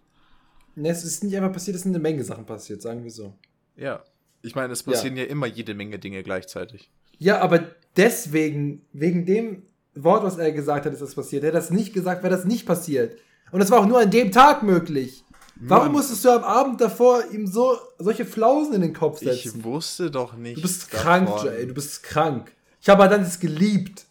Ne, 0.75 0.89
es 0.89 1.03
ist 1.03 1.23
nicht 1.23 1.35
einfach 1.35 1.51
passiert, 1.51 1.75
es 1.75 1.83
sind 1.83 1.91
eine 1.91 2.01
Menge 2.01 2.23
Sachen 2.23 2.45
passiert, 2.45 2.81
sagen 2.81 3.03
wir 3.03 3.11
so. 3.11 3.33
Ja. 3.75 4.03
Ich 4.41 4.55
meine, 4.55 4.73
es 4.73 4.83
passieren 4.83 5.15
ja. 5.15 5.23
immer 5.23 5.45
jede 5.45 5.73
Menge 5.73 5.99
Dinge 5.99 6.21
gleichzeitig. 6.23 6.89
Ja, 7.17 7.39
aber 7.39 7.67
deswegen, 7.95 8.85
wegen 8.91 9.25
dem 9.25 9.63
Wort, 9.95 10.23
was 10.23 10.37
er 10.37 10.51
gesagt 10.51 10.85
hat, 10.85 10.93
ist 10.93 11.01
das 11.01 11.15
passiert. 11.15 11.43
Er 11.43 11.49
hat 11.49 11.55
das 11.55 11.69
nicht 11.69 11.93
gesagt, 11.93 12.23
wäre 12.23 12.35
das 12.35 12.45
nicht 12.45 12.65
passiert. 12.65 13.17
Und 13.51 13.59
das 13.59 13.69
war 13.71 13.79
auch 13.79 13.85
nur 13.85 13.99
an 13.99 14.09
dem 14.09 14.31
Tag 14.31 14.63
möglich. 14.63 15.22
Warum 15.69 15.85
Mann. 15.85 15.91
musstest 15.93 16.25
du 16.25 16.29
am 16.29 16.43
Abend 16.43 16.81
davor 16.81 17.23
ihm 17.31 17.47
so 17.47 17.77
solche 17.99 18.25
Flausen 18.25 18.73
in 18.73 18.81
den 18.81 18.93
Kopf 18.93 19.21
Ich 19.21 19.43
setzen? 19.43 19.63
wusste 19.63 20.09
doch 20.11 20.33
nicht. 20.35 20.57
Du 20.57 20.61
bist 20.61 20.89
krank, 20.89 21.27
davon. 21.27 21.45
Jay, 21.47 21.65
du 21.67 21.73
bist 21.73 22.03
krank. 22.03 22.51
Ich 22.81 22.89
habe 22.89 23.03
Atlantis 23.03 23.39
geliebt. 23.39 24.05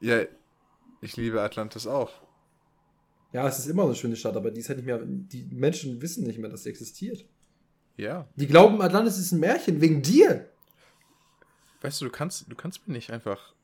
Ja, 0.00 0.22
ich 1.02 1.16
liebe 1.16 1.40
Atlantis 1.40 1.86
auch. 1.86 2.10
Ja, 3.32 3.46
es 3.46 3.58
ist 3.60 3.66
immer 3.66 3.84
eine 3.84 3.94
schöne 3.94 4.16
Stadt, 4.16 4.36
aber 4.36 4.50
die 4.50 4.60
ist 4.60 4.68
halt 4.68 4.78
nicht 4.78 4.86
mehr. 4.86 4.98
Die 5.04 5.46
Menschen 5.52 6.02
wissen 6.02 6.24
nicht 6.24 6.38
mehr, 6.38 6.50
dass 6.50 6.64
sie 6.64 6.70
existiert. 6.70 7.24
Ja. 7.96 8.26
Die 8.34 8.46
glauben, 8.46 8.80
Atlantis 8.82 9.18
ist 9.18 9.32
ein 9.32 9.40
Märchen 9.40 9.80
wegen 9.80 10.02
dir. 10.02 10.48
Weißt 11.82 12.00
du, 12.00 12.06
du 12.06 12.10
kannst, 12.10 12.46
du 12.48 12.56
kannst 12.56 12.86
mir 12.88 12.94
nicht 12.94 13.10
einfach. 13.10 13.54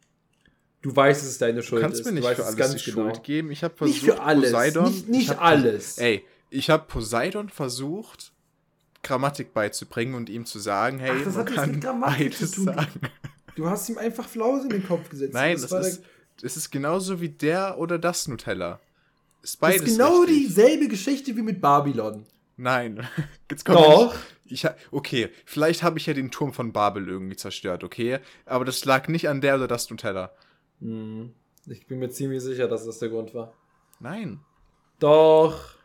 Du 0.82 0.94
weißt, 0.94 1.24
es 1.24 1.38
deine 1.38 1.60
Du 1.60 1.62
Schuld 1.62 1.82
kannst 1.82 2.00
ist. 2.00 2.06
mir 2.06 2.12
du 2.12 2.16
nicht 2.20 2.26
für 2.28 2.42
es 2.42 2.46
alles 2.46 2.56
ganz 2.56 2.74
die 2.84 2.90
genau. 2.90 3.02
Schuld 3.10 3.24
geben. 3.24 3.50
Ich 3.50 3.64
habe 3.64 3.74
versucht, 3.74 4.02
Nicht 4.02 4.04
für 4.14 4.22
alles. 4.22 4.52
Poseidon. 4.52 4.84
nicht 4.84 5.08
nicht 5.08 5.30
ich 5.32 5.38
alles. 5.38 5.98
Ey, 5.98 6.24
ich 6.50 6.70
habe 6.70 6.84
Poseidon 6.86 7.48
versucht, 7.48 8.32
Grammatik 9.02 9.54
beizubringen 9.54 10.14
und 10.14 10.28
ihm 10.28 10.46
zu 10.46 10.58
sagen, 10.58 10.98
hey, 10.98 11.12
Ach, 11.20 11.24
das 11.24 11.34
man 11.36 11.46
hat 11.46 11.54
kann 11.54 11.70
mit 11.72 11.80
Grammatik 11.82 12.36
zu 12.36 12.50
tun. 12.50 12.64
sagen. 12.64 13.00
Du 13.54 13.68
hast 13.70 13.88
ihm 13.88 13.98
einfach 13.98 14.28
Flausen 14.28 14.70
in 14.70 14.80
den 14.80 14.86
Kopf 14.86 15.08
gesetzt. 15.08 15.32
Nein, 15.32 15.52
das 15.60 15.70
das 15.70 15.88
ist, 15.88 16.04
das 16.42 16.56
ist 16.56 16.70
genauso 16.70 17.20
wie 17.20 17.30
der 17.30 17.78
oder 17.78 17.98
das 17.98 18.28
Nutella. 18.28 18.80
Ist 19.42 19.54
das 19.54 19.56
beides 19.56 19.82
ist 19.82 19.96
genau 19.96 20.20
richtig. 20.20 20.48
dieselbe 20.48 20.88
Geschichte 20.88 21.36
wie 21.36 21.42
mit 21.42 21.60
Babylon. 21.60 22.26
Nein. 22.56 23.06
Jetzt 23.50 23.64
kommt 23.64 23.78
Doch. 23.78 24.14
Ich, 24.44 24.66
okay, 24.92 25.30
vielleicht 25.44 25.82
habe 25.82 25.98
ich 25.98 26.06
ja 26.06 26.14
den 26.14 26.30
Turm 26.30 26.52
von 26.52 26.72
Babel 26.72 27.08
irgendwie 27.08 27.36
zerstört, 27.36 27.82
okay? 27.82 28.20
Aber 28.44 28.64
das 28.64 28.84
lag 28.84 29.08
nicht 29.08 29.28
an 29.28 29.40
der 29.40 29.56
oder 29.56 29.66
das 29.66 29.90
Nutella. 29.90 30.32
Hm. 30.80 31.32
Ich 31.66 31.86
bin 31.86 31.98
mir 31.98 32.10
ziemlich 32.10 32.42
sicher, 32.42 32.68
dass 32.68 32.84
das 32.86 32.98
der 33.00 33.08
Grund 33.08 33.34
war. 33.34 33.52
Nein. 33.98 34.40
Doch. 35.00 35.75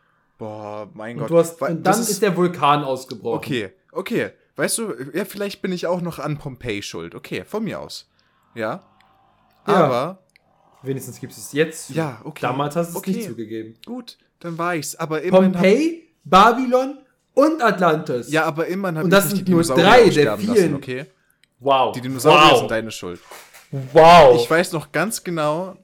Boah, 0.42 0.90
mein 0.96 1.18
Und, 1.18 1.22
Gott. 1.22 1.30
du 1.30 1.38
hast, 1.38 1.62
und 1.62 1.84
das 1.86 1.98
dann 1.98 2.08
ist, 2.08 2.22
der 2.24 2.36
Vulkan 2.36 2.84
ausgebrochen. 2.84 3.38
Okay, 3.38 3.70
okay. 3.92 4.32
Weißt 4.56 4.80
du, 4.80 4.92
ja, 5.14 5.24
vielleicht 5.24 5.62
bin 5.62 5.72
ich 5.72 5.86
auch 5.86 6.02
noch 6.02 6.18
an 6.18 6.40
Pompeii 6.40 6.82
schuld. 6.82 7.14
Okay, 7.14 7.46
von 7.46 7.64
mir 7.64 7.80
aus. 7.80 8.10
Ja. 8.56 8.82
Ja. 9.68 9.74
Aber, 9.76 10.24
Wenigstens 10.82 11.20
gibt 11.20 11.34
es 11.34 11.54
jetzt. 11.54 11.92
Ja, 11.92 12.22
okay. 12.24 12.42
Damals 12.42 12.76
hast 12.76 12.88
du 12.88 12.92
es 12.94 12.98
Okay. 12.98 13.12
nicht 13.12 13.28
zugegeben. 13.30 13.76
gut, 13.86 14.18
dann 14.40 14.58
war 14.58 14.74
ich's. 14.74 14.96
Aber 14.96 15.22
immerhin. 15.22 15.52
Pompeii, 15.52 16.10
Babylon 16.24 16.98
und 17.36 17.62
Atlantis. 17.62 18.32
Ja, 18.32 18.46
aber 18.46 18.66
immerhin 18.66 18.98
habe 18.98 19.06
Und 19.06 19.14
ich 19.14 19.20
das 19.20 19.30
sind 19.30 19.48
die 19.48 19.52
nur 19.52 19.62
Dinosaurier 19.62 19.86
drei 19.86 20.10
der 20.10 20.26
lassen, 20.26 20.42
vielen. 20.56 20.74
okay? 20.74 21.06
Wow. 21.60 21.92
Die 21.94 22.02
Dinosaurier 22.02 22.50
wow. 22.54 22.58
sind 22.62 22.72
deine 22.72 22.90
Schuld. 22.90 23.20
Wow. 23.94 24.42
Ich 24.42 24.50
weiß 24.50 24.72
noch 24.72 24.92
ganz 24.92 25.24
genau, 25.24 25.78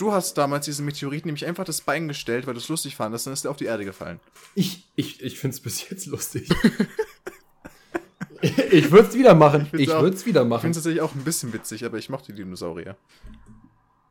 du 0.00 0.12
hast 0.12 0.34
damals 0.38 0.64
diesen 0.66 0.84
Meteoriten 0.86 1.28
nämlich 1.28 1.46
einfach 1.46 1.64
das 1.64 1.80
Bein 1.80 2.08
gestellt, 2.08 2.46
weil 2.46 2.54
du 2.54 2.60
es 2.60 2.68
lustig 2.68 2.96
fandest, 2.96 3.26
dann 3.26 3.32
ist 3.34 3.44
er 3.44 3.50
auf 3.50 3.56
die 3.56 3.64
Erde 3.66 3.84
gefallen. 3.84 4.20
Ich, 4.54 4.84
ich, 4.96 5.22
ich 5.22 5.38
finde 5.38 5.54
es 5.54 5.60
bis 5.60 5.88
jetzt 5.88 6.06
lustig. 6.06 6.48
ich 8.70 8.90
würde 8.90 9.08
es 9.08 9.14
wieder 9.14 9.34
machen. 9.34 9.68
Ich 9.72 9.88
würde 9.88 10.16
es 10.16 10.24
wieder 10.26 10.42
Ich 10.42 10.48
machen. 10.48 10.60
finde 10.62 10.70
es 10.72 10.76
tatsächlich 10.78 11.02
auch 11.02 11.14
ein 11.14 11.24
bisschen 11.24 11.52
witzig, 11.52 11.84
aber 11.84 11.98
ich 11.98 12.08
mochte 12.08 12.32
die 12.32 12.42
Dinosaurier. 12.42 12.96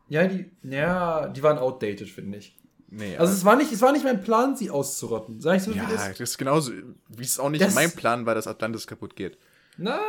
Ja, 0.08 0.28
die, 0.28 0.50
ja, 0.64 1.28
die 1.28 1.44
waren 1.44 1.58
outdated, 1.58 2.10
finde 2.10 2.38
ich. 2.40 2.56
Nee, 2.92 3.16
Also 3.18 3.34
es 3.34 3.46
war 3.46 3.56
nicht, 3.56 3.72
es 3.72 3.82
war 3.82 3.92
nicht 3.92 4.04
mein 4.04 4.24
Plan, 4.24 4.56
sie 4.56 4.72
auszurotten. 4.72 5.40
Sag 5.42 5.58
ich 5.58 5.64
so, 5.64 5.74
wie 5.74 5.78
ja, 5.78 5.88
das 5.90 6.10
das 6.10 6.20
ist 6.22 6.38
genauso, 6.40 6.72
wie 7.10 7.24
es 7.24 7.40
auch 7.40 7.50
nicht 7.50 7.62
Das- 7.64 7.76
mein 7.76 7.92
Plan 7.92 8.26
war, 8.26 8.34
dass 8.36 8.48
Atlantis 8.48 8.88
kaputt 8.88 9.16
geht. 9.16 9.38
Na, 9.78 10.00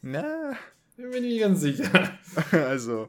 Na, 0.00 0.54
bin 0.96 1.10
mir 1.10 1.20
nicht 1.20 1.40
ganz 1.40 1.60
sicher. 1.60 1.90
also, 2.52 3.08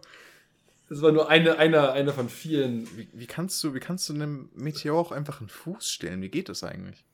Das 0.90 1.02
war 1.02 1.12
nur 1.12 1.30
eine, 1.30 1.58
eine, 1.58 1.92
eine 1.92 2.12
von 2.14 2.30
vielen. 2.30 2.86
wie, 2.98 3.08
wie 3.14 3.28
kannst 3.28 3.64
du, 3.64 3.74
wie 3.76 3.80
kannst 3.80 4.10
du 4.10 4.14
einem 4.14 4.50
Meteor 4.56 4.98
auch 5.00 5.12
einfach 5.12 5.40
einen 5.40 5.50
Fuß 5.50 5.90
stellen? 5.90 6.22
Wie 6.22 6.30
geht 6.30 6.50
das 6.50 6.64
eigentlich? 6.64 7.06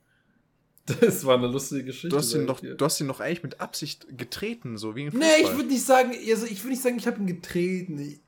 Das 1.01 1.25
war 1.25 1.35
eine 1.37 1.47
lustige 1.47 1.83
Geschichte. 1.85 2.09
Du 2.09 2.17
hast 2.17 2.33
ihn 2.33 2.45
doch, 2.45 2.59
dir. 2.59 2.75
du 2.75 2.85
hast 2.85 3.01
ihn 3.01 3.07
doch 3.07 3.19
eigentlich 3.19 3.41
mit 3.43 3.59
Absicht 3.59 4.05
getreten, 4.17 4.77
so 4.77 4.95
wie 4.95 5.07
ein 5.07 5.17
Nee, 5.17 5.25
Fußball. 5.25 5.41
ich 5.51 5.57
würde 5.57 5.69
nicht 5.69 5.83
sagen, 5.85 6.11
also 6.29 6.45
ich 6.45 6.59
würde 6.63 6.69
nicht 6.69 6.83
sagen, 6.83 6.97
ich 6.97 7.07
habe 7.07 7.19
ihn 7.19 7.27
getreten. 7.27 8.19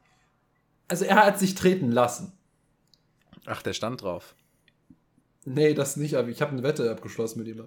Also 0.88 1.06
er 1.06 1.24
hat 1.26 1.38
sich 1.40 1.54
treten 1.56 1.92
lassen. 1.92 2.32
Ach, 3.46 3.62
der 3.62 3.74
stand 3.74 4.02
drauf. 4.02 4.34
Nee, 5.46 5.74
das 5.76 5.98
nicht, 5.98 6.16
aber 6.16 6.28
ich 6.30 6.42
habe 6.42 6.52
eine 6.52 6.64
Wette 6.64 6.90
abgeschlossen 6.92 7.40
mit 7.40 7.48
ihm. 7.48 7.64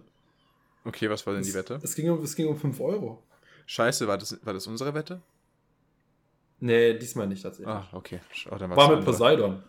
Okay, 0.85 1.09
was 1.09 1.25
war 1.27 1.35
denn 1.35 1.45
die 1.45 1.55
Wette? 1.55 1.79
Es 1.83 1.95
ging 1.95 2.11
um, 2.11 2.23
es 2.23 2.35
ging 2.35 2.49
um 2.49 2.59
5 2.59 2.81
Euro. 2.81 3.23
Scheiße, 3.67 4.09
war 4.09 4.19
das, 4.19 4.39
war 4.45 4.53
das 4.55 4.67
unsere 4.67 4.93
Wette? 4.93 5.23
Nee, 6.61 6.95
diesmal 6.95 7.27
nicht 7.27 7.43
tatsächlich. 7.43 7.75
Ah, 7.75 7.89
okay. 7.93 8.21
Oh, 8.51 8.57
dann 8.57 8.71
War 8.71 8.95
mit. 8.95 9.05
Poseidon. 9.05 9.63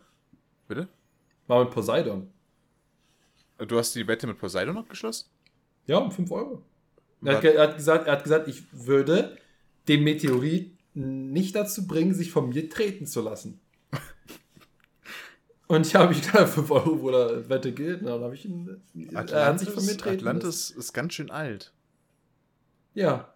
Bitte? 0.68 0.88
War 1.48 1.64
mit 1.64 1.74
Poseidon. 1.74 2.30
Du 3.58 3.78
hast 3.78 3.96
die 3.96 4.08
Wette 4.08 4.28
mit 4.28 4.38
Poseidon 4.38 4.78
abgeschlossen? 4.78 5.30
Ja, 5.86 5.98
um 5.98 6.12
5 6.12 6.32
Euro. 6.32 6.64
Er 7.24 7.38
hat, 7.38 7.44
er, 7.44 7.62
hat 7.62 7.78
gesagt, 7.78 8.08
er 8.08 8.14
hat 8.14 8.24
gesagt, 8.24 8.48
ich 8.48 8.64
würde 8.72 9.38
den 9.88 10.04
Meteorit 10.04 10.76
nicht 10.94 11.56
dazu 11.56 11.88
bringen, 11.88 12.14
sich 12.14 12.32
von 12.32 12.50
mir 12.50 12.70
treten 12.70 13.06
zu 13.06 13.22
lassen. 13.22 13.62
Und 15.68 15.86
ich 15.86 15.96
habe 15.96 16.10
mich 16.10 16.22
da 16.30 16.46
5 16.46 16.72
Euro, 16.72 17.02
wo 17.02 17.12
der 17.12 17.48
Wette 17.50 17.72
gilt, 17.72 18.06
dann 18.06 18.22
habe 18.22 18.34
ich 18.34 18.46
ihn. 18.46 18.82
er 19.12 19.46
hat 19.46 19.60
sich 19.60 19.70
von 19.70 19.86
mir 19.86 19.92
Atlantis, 19.92 19.98
treten 19.98 20.26
lassen. 20.26 20.38
Atlantis 20.38 20.72
ist 20.72 20.94
ganz 20.94 21.14
schön 21.14 21.30
alt. 21.30 21.74
Ja. 22.94 23.34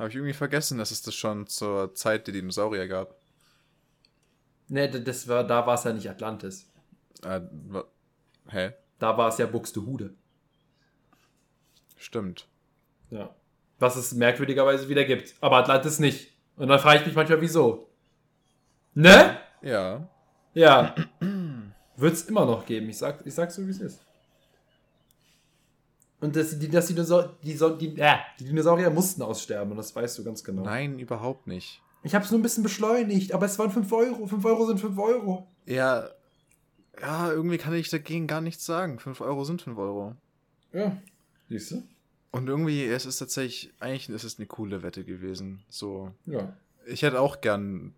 Habe 0.00 0.08
ich 0.08 0.14
irgendwie 0.16 0.32
vergessen, 0.32 0.78
dass 0.78 0.92
es 0.92 1.02
das 1.02 1.14
schon 1.14 1.46
zur 1.46 1.94
Zeit 1.94 2.26
der 2.26 2.32
Dinosaurier 2.32 2.88
gab. 2.88 3.16
Nee, 4.68 4.88
d- 4.88 5.04
das 5.04 5.28
war, 5.28 5.44
da 5.44 5.66
war 5.66 5.74
es 5.74 5.84
ja 5.84 5.92
nicht 5.92 6.08
Atlantis. 6.08 6.70
Äh, 7.22 7.42
hä? 8.48 8.72
Da 8.98 9.18
war 9.18 9.28
es 9.28 9.36
ja 9.36 9.44
Buxtehude. 9.44 10.14
Stimmt. 11.98 12.48
Ja. 13.10 13.34
Was 13.78 13.96
es 13.96 14.14
merkwürdigerweise 14.14 14.88
wieder 14.88 15.04
gibt. 15.04 15.34
Aber 15.42 15.58
Atlantis 15.58 15.98
nicht. 15.98 16.32
Und 16.56 16.68
dann 16.68 16.78
frage 16.80 17.00
ich 17.00 17.06
mich 17.06 17.14
manchmal, 17.14 17.42
wieso. 17.42 17.90
Ne? 18.94 19.38
Ja. 19.60 20.08
Ja. 20.54 20.94
Wird 21.96 22.14
es 22.14 22.22
immer 22.22 22.46
noch 22.46 22.64
geben. 22.64 22.88
Ich 22.88 22.96
sag, 22.96 23.26
ich 23.26 23.34
sag 23.34 23.50
so, 23.52 23.66
wie 23.66 23.70
es 23.70 23.80
ist. 23.80 24.00
Und 26.20 26.36
das, 26.36 26.58
die, 26.58 26.68
das 26.68 26.86
Dinosaurier, 26.86 27.34
die, 27.42 27.56
die, 27.78 28.00
äh, 28.00 28.16
die 28.38 28.44
Dinosaurier 28.44 28.90
mussten 28.90 29.22
aussterben. 29.22 29.70
Und 29.70 29.78
das 29.78 29.94
weißt 29.94 30.18
du 30.18 30.24
ganz 30.24 30.44
genau. 30.44 30.62
Nein, 30.62 30.98
überhaupt 30.98 31.46
nicht. 31.46 31.82
Ich 32.02 32.14
habe 32.14 32.24
es 32.24 32.30
nur 32.30 32.40
ein 32.40 32.42
bisschen 32.42 32.62
beschleunigt. 32.62 33.32
Aber 33.32 33.46
es 33.46 33.58
waren 33.58 33.70
5 33.70 33.90
Euro. 33.92 34.26
5 34.26 34.44
Euro 34.44 34.66
sind 34.66 34.80
5 34.80 34.98
Euro. 34.98 35.46
Ja. 35.66 36.08
Ja, 37.00 37.30
irgendwie 37.30 37.56
kann 37.56 37.74
ich 37.74 37.88
dagegen 37.88 38.26
gar 38.26 38.42
nichts 38.42 38.66
sagen. 38.66 38.98
5 38.98 39.20
Euro 39.22 39.44
sind 39.44 39.62
5 39.62 39.78
Euro. 39.78 40.14
Ja. 40.72 40.96
Siehst 41.48 41.70
du? 41.70 41.82
Und 42.32 42.48
irgendwie, 42.48 42.84
es 42.84 43.06
ist 43.06 43.18
tatsächlich, 43.18 43.72
eigentlich 43.80 44.08
ist 44.08 44.24
es 44.24 44.38
eine 44.38 44.46
coole 44.46 44.82
Wette 44.82 45.04
gewesen. 45.04 45.62
So. 45.68 46.12
Ja. 46.26 46.52
Ich 46.86 47.02
hätte 47.02 47.20
auch 47.20 47.40
gern 47.40 47.94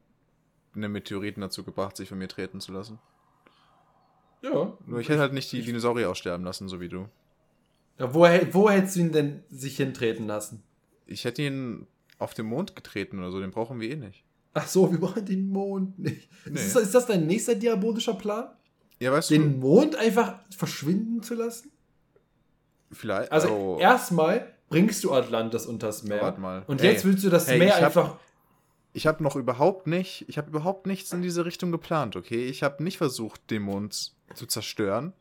einen 0.74 0.92
Meteoriten 0.92 1.40
dazu 1.40 1.64
gebracht, 1.64 1.96
sich 1.96 2.08
von 2.08 2.18
mir 2.18 2.28
treten 2.28 2.60
zu 2.60 2.72
lassen. 2.72 2.98
Ja. 4.42 4.72
Nur 4.86 5.00
ich 5.00 5.08
hätte 5.08 5.20
halt 5.20 5.32
nicht 5.32 5.52
die 5.52 5.62
Dinosaurier 5.62 6.10
aussterben 6.10 6.44
lassen, 6.44 6.68
so 6.68 6.80
wie 6.80 6.88
du. 6.88 7.08
Ja 7.98 8.14
wo, 8.14 8.20
wo 8.52 8.70
hättest 8.70 8.96
du 8.96 9.00
ihn 9.00 9.12
denn 9.12 9.42
sich 9.50 9.76
hintreten 9.76 10.26
lassen? 10.26 10.62
Ich 11.06 11.24
hätte 11.24 11.42
ihn 11.42 11.86
auf 12.18 12.34
den 12.34 12.46
Mond 12.46 12.76
getreten 12.76 13.18
oder 13.18 13.30
so, 13.30 13.40
den 13.40 13.50
brauchen 13.50 13.80
wir 13.80 13.90
eh 13.90 13.96
nicht. 13.96 14.24
Ach 14.54 14.66
so, 14.66 14.90
wir 14.90 14.98
brauchen 15.00 15.24
den 15.24 15.48
Mond 15.48 15.98
nicht. 15.98 16.28
Nee. 16.46 16.60
Ist, 16.60 16.76
das, 16.76 16.82
ist 16.84 16.94
das 16.94 17.06
dein 17.06 17.26
nächster 17.26 17.54
diabolischer 17.54 18.14
Plan? 18.14 18.50
Ja, 19.00 19.10
weißt 19.12 19.30
Den 19.30 19.58
Mond 19.58 19.96
einfach 19.96 20.38
verschwinden 20.56 21.22
zu 21.22 21.34
lassen? 21.34 21.70
du, 22.90 22.94
vielleicht. 22.94 23.32
Also 23.32 23.48
oh, 23.48 23.78
erstmal 23.80 24.52
bringst 24.68 25.02
du 25.04 25.12
Atlantis 25.12 25.66
unters 25.66 26.02
Meer. 26.04 26.22
Warte 26.22 26.40
mal. 26.40 26.62
Und 26.66 26.80
Hey, 26.82 26.92
jetzt 26.92 27.04
willst 27.04 27.24
du 27.24 27.30
das 27.30 27.48
hey, 27.48 27.58
Meer 27.58 27.68
ich 27.68 27.74
hab- 27.74 27.96
einfach. 27.96 28.18
ich 28.92 29.06
habe 29.06 29.22
noch 29.22 29.36
überhaupt 29.36 29.86
nicht, 29.86 30.26
ich 30.28 30.38
habe 30.38 30.50
überhaupt 30.50 30.86
nichts 30.86 31.12
in 31.12 31.22
diese 31.22 31.44
Richtung 31.44 31.72
geplant, 31.72 32.14
okay? 32.16 32.46
Ich 32.46 32.62
habe 32.62 32.82
nicht 32.84 32.98
versucht, 32.98 33.50
den 33.50 33.62
Mond 33.62 34.12
zu 34.34 34.46
zerstören. 34.46 35.12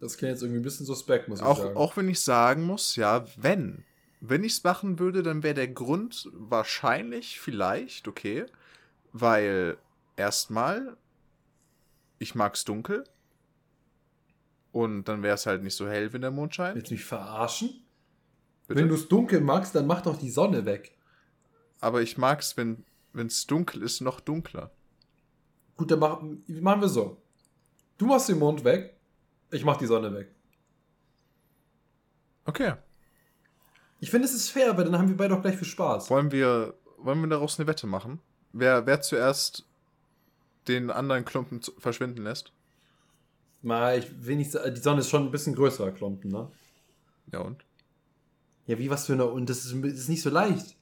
Das 0.00 0.18
klingt 0.18 0.32
jetzt 0.32 0.42
irgendwie 0.42 0.60
ein 0.60 0.64
bisschen 0.64 0.86
suspekt, 0.86 1.28
muss 1.28 1.40
ich 1.40 1.46
Auch, 1.46 1.58
sagen. 1.58 1.76
auch 1.76 1.96
wenn 1.96 2.08
ich 2.08 2.20
sagen 2.20 2.62
muss, 2.64 2.96
ja, 2.96 3.24
wenn. 3.36 3.84
Wenn 4.20 4.44
ich 4.44 4.52
es 4.54 4.64
machen 4.64 4.98
würde, 4.98 5.22
dann 5.22 5.42
wäre 5.42 5.54
der 5.54 5.68
Grund 5.68 6.28
wahrscheinlich, 6.32 7.40
vielleicht, 7.40 8.08
okay. 8.08 8.46
Weil 9.12 9.78
erstmal, 10.16 10.96
ich 12.18 12.34
mag's 12.34 12.64
dunkel. 12.64 13.04
Und 14.72 15.04
dann 15.04 15.22
wäre 15.22 15.34
es 15.34 15.46
halt 15.46 15.62
nicht 15.62 15.74
so 15.74 15.88
hell, 15.88 16.12
wenn 16.12 16.20
der 16.20 16.30
Mond 16.30 16.54
scheint. 16.54 16.76
Willst 16.76 16.90
du 16.90 16.94
mich 16.94 17.04
verarschen? 17.04 17.82
Bitte? 18.66 18.80
Wenn 18.80 18.88
du 18.88 18.94
es 18.94 19.08
dunkel 19.08 19.40
magst, 19.40 19.74
dann 19.74 19.86
mach 19.86 20.02
doch 20.02 20.18
die 20.18 20.30
Sonne 20.30 20.66
weg. 20.66 20.98
Aber 21.80 22.02
ich 22.02 22.18
mag's, 22.18 22.56
wenn 22.56 22.84
es 23.14 23.46
dunkel 23.46 23.82
ist, 23.82 24.00
noch 24.00 24.20
dunkler. 24.20 24.70
Gut, 25.76 25.90
dann 25.90 25.98
mach, 25.98 26.20
machen 26.20 26.80
wir 26.80 26.88
so. 26.88 27.22
Du 27.96 28.06
machst 28.06 28.28
den 28.28 28.38
Mond 28.38 28.64
weg, 28.64 28.95
ich 29.50 29.64
mach 29.64 29.76
die 29.76 29.86
Sonne 29.86 30.12
weg. 30.12 30.28
Okay. 32.44 32.74
Ich 34.00 34.10
finde, 34.10 34.26
es 34.26 34.34
ist 34.34 34.50
fair, 34.50 34.76
weil 34.76 34.84
dann 34.84 34.98
haben 34.98 35.08
wir 35.08 35.16
beide 35.16 35.34
auch 35.34 35.42
gleich 35.42 35.56
viel 35.56 35.66
Spaß. 35.66 36.10
Wollen 36.10 36.30
wir, 36.30 36.74
wollen 36.98 37.20
wir 37.20 37.28
daraus 37.28 37.58
eine 37.58 37.66
Wette 37.66 37.86
machen? 37.86 38.20
Wer, 38.52 38.86
wer 38.86 39.00
zuerst 39.00 39.64
den 40.68 40.90
anderen 40.90 41.24
Klumpen 41.24 41.60
verschwinden 41.78 42.22
lässt? 42.24 42.52
Mal, 43.62 43.98
ich 43.98 44.26
will 44.26 44.36
nicht 44.36 44.54
die 44.54 44.80
Sonne 44.80 45.00
ist 45.00 45.10
schon 45.10 45.24
ein 45.24 45.30
bisschen 45.30 45.54
größerer 45.54 45.92
Klumpen, 45.92 46.30
ne? 46.30 46.50
Ja 47.32 47.40
und? 47.40 47.64
Ja, 48.66 48.78
wie 48.78 48.90
was 48.90 49.06
für 49.06 49.14
eine. 49.14 49.26
Und 49.26 49.48
das 49.48 49.64
ist, 49.64 49.74
das 49.82 49.92
ist 49.92 50.08
nicht 50.08 50.22
so 50.22 50.30
leicht. 50.30 50.76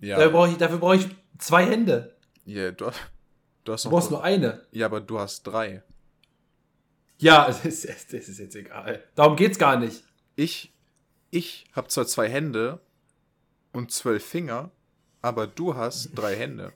Ja. 0.00 0.16
Dafür 0.16 0.32
brauche 0.32 0.48
ich, 0.48 0.56
dafür 0.56 0.78
brauch 0.78 0.94
ich 0.94 1.08
zwei 1.38 1.66
Hände. 1.66 2.16
Ja, 2.44 2.70
du, 2.72 2.90
du 3.64 3.72
hast 3.72 3.84
Du 3.84 3.90
brauchst 3.90 4.10
nur 4.10 4.24
eine. 4.24 4.64
Ja, 4.72 4.86
aber 4.86 5.00
du 5.00 5.18
hast 5.18 5.42
drei. 5.44 5.82
Ja, 7.20 7.46
das 7.62 7.64
ist, 7.64 8.12
das 8.12 8.28
ist 8.28 8.38
jetzt 8.38 8.56
egal. 8.56 9.04
Darum 9.14 9.36
geht's 9.36 9.58
gar 9.58 9.78
nicht. 9.78 10.02
Ich, 10.36 10.72
ich 11.30 11.66
habe 11.72 11.88
zwar 11.88 12.06
zwei 12.06 12.28
Hände 12.28 12.80
und 13.72 13.92
zwölf 13.92 14.24
Finger, 14.24 14.70
aber 15.22 15.46
du 15.46 15.76
hast 15.76 16.10
drei 16.14 16.34
Hände. 16.34 16.72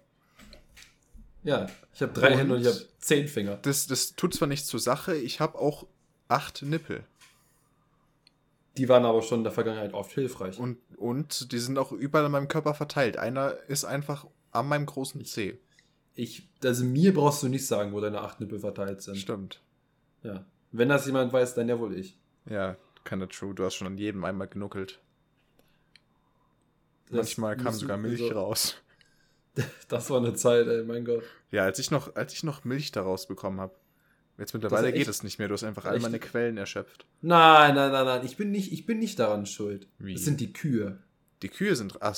Ja, 1.43 1.67
ich 1.93 2.01
habe 2.01 2.13
drei 2.13 2.33
Und? 2.33 2.39
Hände 2.39 2.55
und 2.55 2.61
ich 2.61 2.67
habe 2.67 2.81
zehn 2.99 3.29
Finger. 3.29 3.57
Das, 3.63 3.87
das 3.87 4.15
tut 4.15 4.35
zwar 4.35 4.49
nichts 4.49 4.67
zur 4.67 4.81
Sache, 4.81 5.17
ich 5.17 5.41
habe 5.41 5.59
auch 5.59 5.87
acht 6.29 6.63
Nippel. 6.63 7.05
Die 8.77 8.89
waren 8.89 9.05
aber 9.05 9.23
schon 9.23 9.41
in 9.41 9.45
der 9.45 9.53
Vergangenheit 9.53 9.95
oft 9.95 10.13
hilfreich. 10.13 10.59
Und, 10.59 10.79
und 10.97 11.53
die 11.53 11.59
sind 11.59 11.79
auch 11.79 11.93
überall 11.93 12.25
an 12.25 12.33
meinem 12.33 12.49
Körper 12.49 12.75
verteilt. 12.75 13.17
Einer 13.17 13.57
ist 13.69 13.85
einfach 13.85 14.27
an 14.51 14.67
meinem 14.67 14.87
großen 14.87 15.25
Zeh. 15.25 15.59
Ich, 16.17 16.49
also 16.65 16.85
mir 16.85 17.15
brauchst 17.15 17.43
du 17.43 17.49
nicht 17.49 17.67
sagen, 17.67 17.93
wo 17.93 18.01
deine 18.01 18.21
acht 18.21 18.41
Nippel 18.41 18.59
verteilt 18.59 19.03
sind. 19.03 19.17
Stimmt. 19.17 19.61
Ja. 20.25 20.45
Wenn 20.73 20.89
das 20.89 21.07
jemand 21.07 21.33
weiß, 21.33 21.55
dann 21.55 21.69
ja 21.69 21.79
wohl 21.79 21.97
ich. 21.97 22.19
Ja, 22.51 22.77
kinda 23.05 23.27
true. 23.27 23.55
Du 23.55 23.65
hast 23.65 23.77
schon 23.77 23.87
an 23.87 23.97
jedem 23.97 24.25
einmal 24.25 24.49
genuckelt. 24.49 25.01
Das 27.07 27.17
Manchmal 27.17 27.57
kam 27.57 27.73
sogar 27.75 27.97
Milch 27.97 28.23
also, 28.23 28.35
raus. 28.35 28.75
Das 29.89 30.11
war 30.11 30.19
eine 30.19 30.35
Zeit, 30.35 30.67
ey, 30.67 30.83
mein 30.83 31.05
Gott. 31.05 31.23
Ja, 31.53 31.63
als 31.63 31.79
ich 31.79 31.93
noch, 31.93 32.17
als 32.17 32.33
ich 32.33 32.43
noch 32.43 32.65
Milch 32.65 32.91
daraus 32.91 33.29
bekommen 33.29 33.61
habe. 33.61 33.73
Jetzt 34.37 34.53
mittlerweile 34.53 34.93
geht 34.93 35.07
es 35.07 35.23
nicht 35.23 35.39
mehr. 35.39 35.47
Du 35.47 35.55
hast 35.55 35.63
einfach 35.63 35.85
all 35.85 36.01
meine 36.01 36.19
Quellen 36.19 36.57
erschöpft. 36.57 37.07
Nein, 37.23 37.77
nein, 37.77 37.93
nein, 37.93 38.05
nein. 38.05 38.27
Ich 38.27 38.37
bin 38.37 38.51
nicht, 38.51 38.73
ich 38.73 38.85
bin 38.85 38.99
nicht 38.99 39.21
daran 39.21 39.47
schuld. 39.47 39.87
Wie? 39.99 40.15
Das 40.15 40.25
sind 40.25 40.41
die 40.41 40.53
Kühe. 40.53 40.99
Die 41.43 41.51
Kühe 41.51 41.77
sind. 41.77 42.03
Ach, 42.03 42.17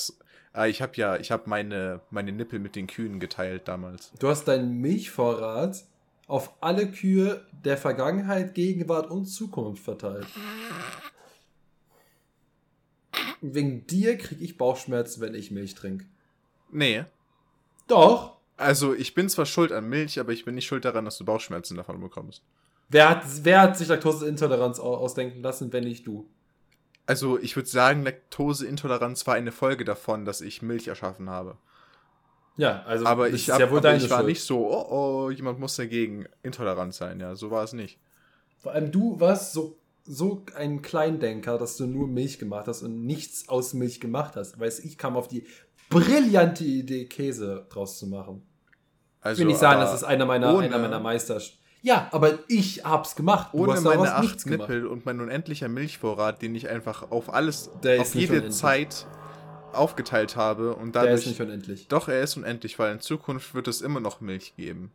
ah, 0.53 0.65
ich 0.65 0.81
habe 0.81 0.93
ja, 0.95 1.17
ich 1.17 1.29
habe 1.29 1.47
meine, 1.47 2.01
meine 2.09 2.31
Nippel 2.31 2.57
mit 2.57 2.75
den 2.75 2.87
Kühen 2.87 3.19
geteilt 3.19 3.67
damals. 3.67 4.11
Du 4.17 4.29
hast 4.29 4.47
deinen 4.47 4.81
Milchvorrat 4.81 5.83
auf 6.27 6.53
alle 6.61 6.91
Kühe 6.91 7.45
der 7.63 7.77
Vergangenheit, 7.77 8.53
Gegenwart 8.53 9.09
und 9.09 9.25
Zukunft 9.25 9.83
verteilt. 9.83 10.27
Wegen 13.41 13.85
dir 13.87 14.17
kriege 14.17 14.43
ich 14.43 14.57
Bauchschmerzen, 14.57 15.21
wenn 15.21 15.33
ich 15.35 15.51
Milch 15.51 15.75
trinke. 15.75 16.05
Nee. 16.71 17.05
Doch. 17.87 18.37
Also, 18.57 18.93
ich 18.93 19.13
bin 19.13 19.29
zwar 19.29 19.45
schuld 19.45 19.71
an 19.71 19.87
Milch, 19.87 20.19
aber 20.19 20.31
ich 20.33 20.43
bin 20.43 20.55
nicht 20.55 20.65
schuld 20.65 20.83
daran, 20.83 21.05
dass 21.05 21.17
du 21.17 21.25
Bauchschmerzen 21.25 21.77
davon 21.77 22.01
bekommst. 22.01 22.41
Wer 22.89 23.09
hat, 23.09 23.23
wer 23.43 23.61
hat 23.61 23.77
sich 23.77 23.87
Laktoseintoleranz 23.87 24.79
au- 24.79 24.95
ausdenken 24.97 25.41
lassen, 25.41 25.71
wenn 25.71 25.83
nicht 25.83 26.07
du? 26.07 26.27
Also, 27.05 27.37
ich 27.39 27.55
würde 27.55 27.69
sagen, 27.69 28.03
Laktoseintoleranz 28.03 29.27
war 29.27 29.35
eine 29.35 29.51
Folge 29.51 29.85
davon, 29.85 30.25
dass 30.25 30.41
ich 30.41 30.61
Milch 30.61 30.87
erschaffen 30.87 31.29
habe. 31.29 31.57
Ja, 32.57 32.83
also 32.85 33.05
Aber 33.05 33.29
ich, 33.29 33.49
hab, 33.49 33.59
ja 33.59 33.69
wohl 33.69 33.77
aber 33.79 33.89
deine 33.89 34.03
ich 34.03 34.09
war 34.09 34.17
Schuld. 34.19 34.29
nicht 34.29 34.41
so, 34.43 34.67
oh 34.67 34.87
oh, 35.27 35.29
jemand 35.29 35.59
muss 35.59 35.75
dagegen 35.75 36.25
intolerant 36.43 36.93
sein. 36.93 37.19
Ja, 37.19 37.35
so 37.35 37.51
war 37.51 37.63
es 37.63 37.73
nicht. 37.73 37.99
Vor 38.61 38.71
allem 38.71 38.91
du 38.91 39.19
warst 39.19 39.53
so, 39.53 39.77
so 40.05 40.43
ein 40.55 40.81
Kleindenker, 40.81 41.57
dass 41.57 41.77
du 41.77 41.85
nur 41.85 42.07
Milch 42.07 42.39
gemacht 42.39 42.67
hast 42.67 42.81
und 42.81 43.05
nichts 43.05 43.47
aus 43.49 43.73
Milch 43.73 43.99
gemacht 43.99 44.35
hast. 44.35 44.59
Weißt 44.59 44.79
du, 44.83 44.87
ich 44.87 44.97
kam 44.97 45.15
auf 45.15 45.27
die 45.27 45.45
brillante 45.89 46.63
Idee, 46.63 47.05
Käse 47.05 47.65
draus 47.69 47.99
zu 47.99 48.07
machen. 48.07 48.41
Also, 49.21 49.35
Ich 49.35 49.39
will 49.45 49.51
nicht 49.51 49.59
sagen, 49.59 49.79
das 49.81 49.93
ist 49.93 50.03
einer 50.03 50.25
meiner, 50.25 50.53
ohne- 50.55 50.65
einer 50.65 50.79
meiner 50.79 50.99
Meister. 50.99 51.39
Ja, 51.83 52.07
aber 52.11 52.39
ich 52.47 52.83
hab's 52.83 53.15
gemacht. 53.15 53.49
Du 53.53 53.59
Ohne 53.59 53.73
hast 53.73 53.83
meine 53.83 54.13
acht 54.13 54.23
nichts 54.23 54.43
gemacht. 54.45 54.67
Nippel 54.69 54.87
und 54.87 55.05
mein 55.05 55.21
unendlicher 55.21 55.69
Milchvorrat, 55.69 56.41
den 56.41 56.55
ich 56.55 56.67
einfach 56.69 57.11
auf 57.11 57.31
alles, 57.33 57.69
Der 57.83 58.01
auf 58.01 58.15
jede 58.15 58.33
unendlich. 58.33 58.55
Zeit 58.55 59.05
aufgeteilt 59.77 60.35
habe 60.35 60.75
und 60.75 60.95
Der 60.95 61.03
dadurch. 61.03 61.21
ist 61.21 61.27
nicht 61.27 61.41
unendlich. 61.41 61.87
doch, 61.87 62.07
er 62.07 62.21
ist 62.21 62.35
unendlich, 62.37 62.77
weil 62.79 62.93
in 62.93 62.99
Zukunft 63.01 63.53
wird 63.53 63.67
es 63.67 63.81
immer 63.81 63.99
noch 63.99 64.21
Milch 64.21 64.55
geben. 64.55 64.91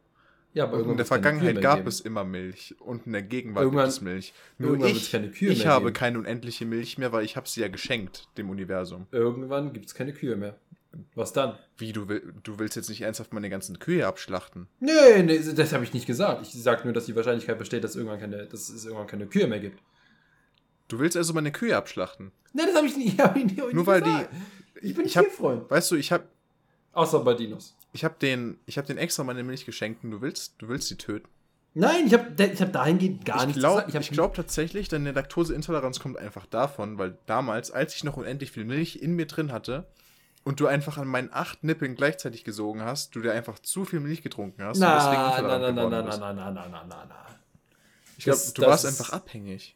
Ja, 0.55 0.65
aber 0.65 0.81
in 0.81 0.97
der 0.99 1.07
Vergangenheit 1.07 1.63
gab 1.63 1.77
geben. 1.79 1.89
es 1.89 2.01
immer 2.01 2.25
Milch 2.25 2.75
und 2.81 3.07
in 3.07 3.13
der 3.13 3.23
Gegenwart 3.23 3.65
Irgendwann- 3.65 3.85
gibt 3.87 3.95
es 3.95 4.01
Milch. 4.03 4.35
Nur 4.59 4.71
irgendwann 4.73 4.91
ich, 4.91 5.11
keine 5.11 5.31
Kühe 5.31 5.51
ich 5.51 5.61
mehr 5.65 5.73
habe 5.73 5.87
geben. 5.87 5.95
keine 5.95 6.19
unendliche 6.19 6.67
Milch 6.67 6.99
mehr, 6.99 7.11
weil 7.11 7.25
ich 7.25 7.37
habe 7.39 7.49
sie 7.49 7.63
ja 7.63 7.69
geschenkt 7.69 8.29
dem 8.37 8.51
Universum. 8.51 9.07
Irgendwann 9.13 9.73
gibt's 9.73 9.95
keine 9.95 10.13
Kühe 10.13 10.37
mehr. 10.37 10.59
Was 11.15 11.33
dann? 11.33 11.57
Wie 11.79 11.95
du 11.95 12.07
will, 12.07 12.35
du 12.43 12.59
willst 12.59 12.77
jetzt 12.77 12.91
nicht 12.91 13.01
ernsthaft 13.01 13.33
meine 13.33 13.49
ganzen 13.49 13.79
Kühe 13.79 14.07
abschlachten? 14.07 14.67
Nee, 14.79 15.23
nee, 15.23 15.39
das 15.55 15.73
habe 15.73 15.85
ich 15.85 15.95
nicht 15.95 16.07
gesagt. 16.07 16.43
Ich 16.43 16.53
sag 16.53 16.85
nur, 16.85 16.93
dass 16.93 17.07
die 17.07 17.17
Wahrscheinlichkeit 17.17 17.59
besteht, 17.59 17.83
dass, 17.83 17.97
irgendwann 17.97 18.21
keine, 18.21 18.45
dass 18.45 18.69
es 18.69 18.85
irgendwann 18.85 19.07
keine 19.07 19.27
Kühe 19.27 19.47
mehr 19.47 19.59
gibt. 19.61 19.81
Du 20.89 20.99
willst 20.99 21.17
also 21.17 21.33
meine 21.33 21.51
Kühe 21.51 21.75
abschlachten? 21.75 22.31
Nee, 22.53 22.65
das 22.67 22.77
habe 22.77 22.87
ich 22.87 22.97
nicht, 22.99 23.19
hab 23.19 23.35
ich 23.37 23.45
nicht, 23.47 23.57
Nur 23.57 23.69
nicht 23.73 23.87
weil 23.87 24.03
gesagt. 24.03 24.29
die 24.33 24.62
Ich 24.83 24.95
bin 24.95 25.07
ich 25.07 25.17
hab- 25.17 25.25
Tierfreund. 25.25 25.71
Weißt 25.71 25.91
du, 25.91 25.97
ich 25.97 26.13
habe 26.13 26.25
Außer 26.93 27.21
bei 27.21 27.35
Dinos. 27.35 27.75
ich 27.93 28.05
habe 28.05 28.15
den 28.21 28.59
ich 28.67 28.77
habe 28.79 28.87
den 28.87 28.99
extra 28.99 29.25
meine 29.25 29.43
Milch 29.43 29.65
geschenkt 29.65 30.05
und 30.05 30.11
du 30.11 30.21
willst 30.21 30.55
du 30.59 30.69
willst 30.69 30.89
sie 30.89 30.97
töten. 30.97 31.29
Nein, 31.75 32.07
ich 32.07 32.13
habe 32.13 32.35
ich 32.43 32.61
hab 32.61 32.71
dahingehend 32.73 33.25
gar 33.25 33.39
ich 33.41 33.47
nichts 33.47 33.61
glaube 33.61 33.85
gesagt. 33.87 34.05
ich 34.05 34.11
glaub 34.11 34.35
tatsächlich, 34.35 34.89
deine 34.89 35.13
Laktoseintoleranz 35.13 36.01
kommt 36.01 36.19
einfach 36.19 36.45
davon, 36.47 36.99
weil 36.99 37.17
damals, 37.25 37.71
als 37.71 37.95
ich 37.95 38.05
noch 38.05 38.19
unendlich 38.19 38.51
viel 38.53 38.65
Milch 38.67 38.97
in 38.97 39.15
mir 39.17 39.27
drin 39.27 39.53
hatte 39.53 39.87
und 40.45 40.61
du 40.61 40.67
einfach 40.67 40.99
an 40.99 41.09
meinen 41.09 41.31
acht 41.33 41.65
Nippeln 41.65 41.95
gleichzeitig 41.95 42.45
gesogen 42.45 42.83
hast, 42.83 43.15
du 43.17 43.23
dir 43.23 43.33
einfach 43.33 43.59
zu 43.59 43.87
viel 43.87 44.01
Milch 44.01 44.23
getrunken 44.23 44.63
hast 44.65 44.77
und 44.79 44.83
deswegen 44.83 45.13
Na, 45.13 45.29
na, 45.31 45.37
intolerant 45.39 45.63
na, 45.63 45.71
na, 45.71 45.73
geworden 45.73 45.91
na, 45.93 46.03
bist. 46.03 46.21
na, 46.21 46.33
na, 46.35 46.51
na, 46.51 46.69
na, 46.69 46.85
na, 46.85 47.05
na. 47.09 47.27
Ich 48.19 48.25
glaube, 48.25 48.41
du 48.55 48.63
warst 48.63 48.85
einfach 48.85 49.11
abhängig. 49.11 49.75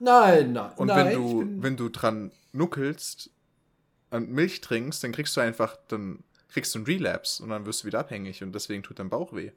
Nein, 0.00 0.52
nein. 0.52 0.70
Und 0.76 0.88
nein, 0.88 0.96
wenn 0.98 1.08
ich 1.08 1.14
du, 1.14 1.38
bin- 1.40 1.62
wenn 1.62 1.76
du 1.76 1.88
dran 1.90 2.32
nuckelst 2.52 3.30
Milch 4.18 4.60
trinkst, 4.60 5.04
dann 5.04 5.12
kriegst 5.12 5.36
du 5.36 5.40
einfach, 5.40 5.76
dann 5.88 6.24
kriegst 6.48 6.74
du 6.74 6.78
einen 6.80 6.86
Relapse 6.86 7.42
und 7.42 7.50
dann 7.50 7.64
wirst 7.66 7.82
du 7.82 7.86
wieder 7.86 8.00
abhängig 8.00 8.42
und 8.42 8.52
deswegen 8.52 8.82
tut 8.82 8.98
dein 8.98 9.08
Bauch 9.10 9.32
weh. 9.32 9.52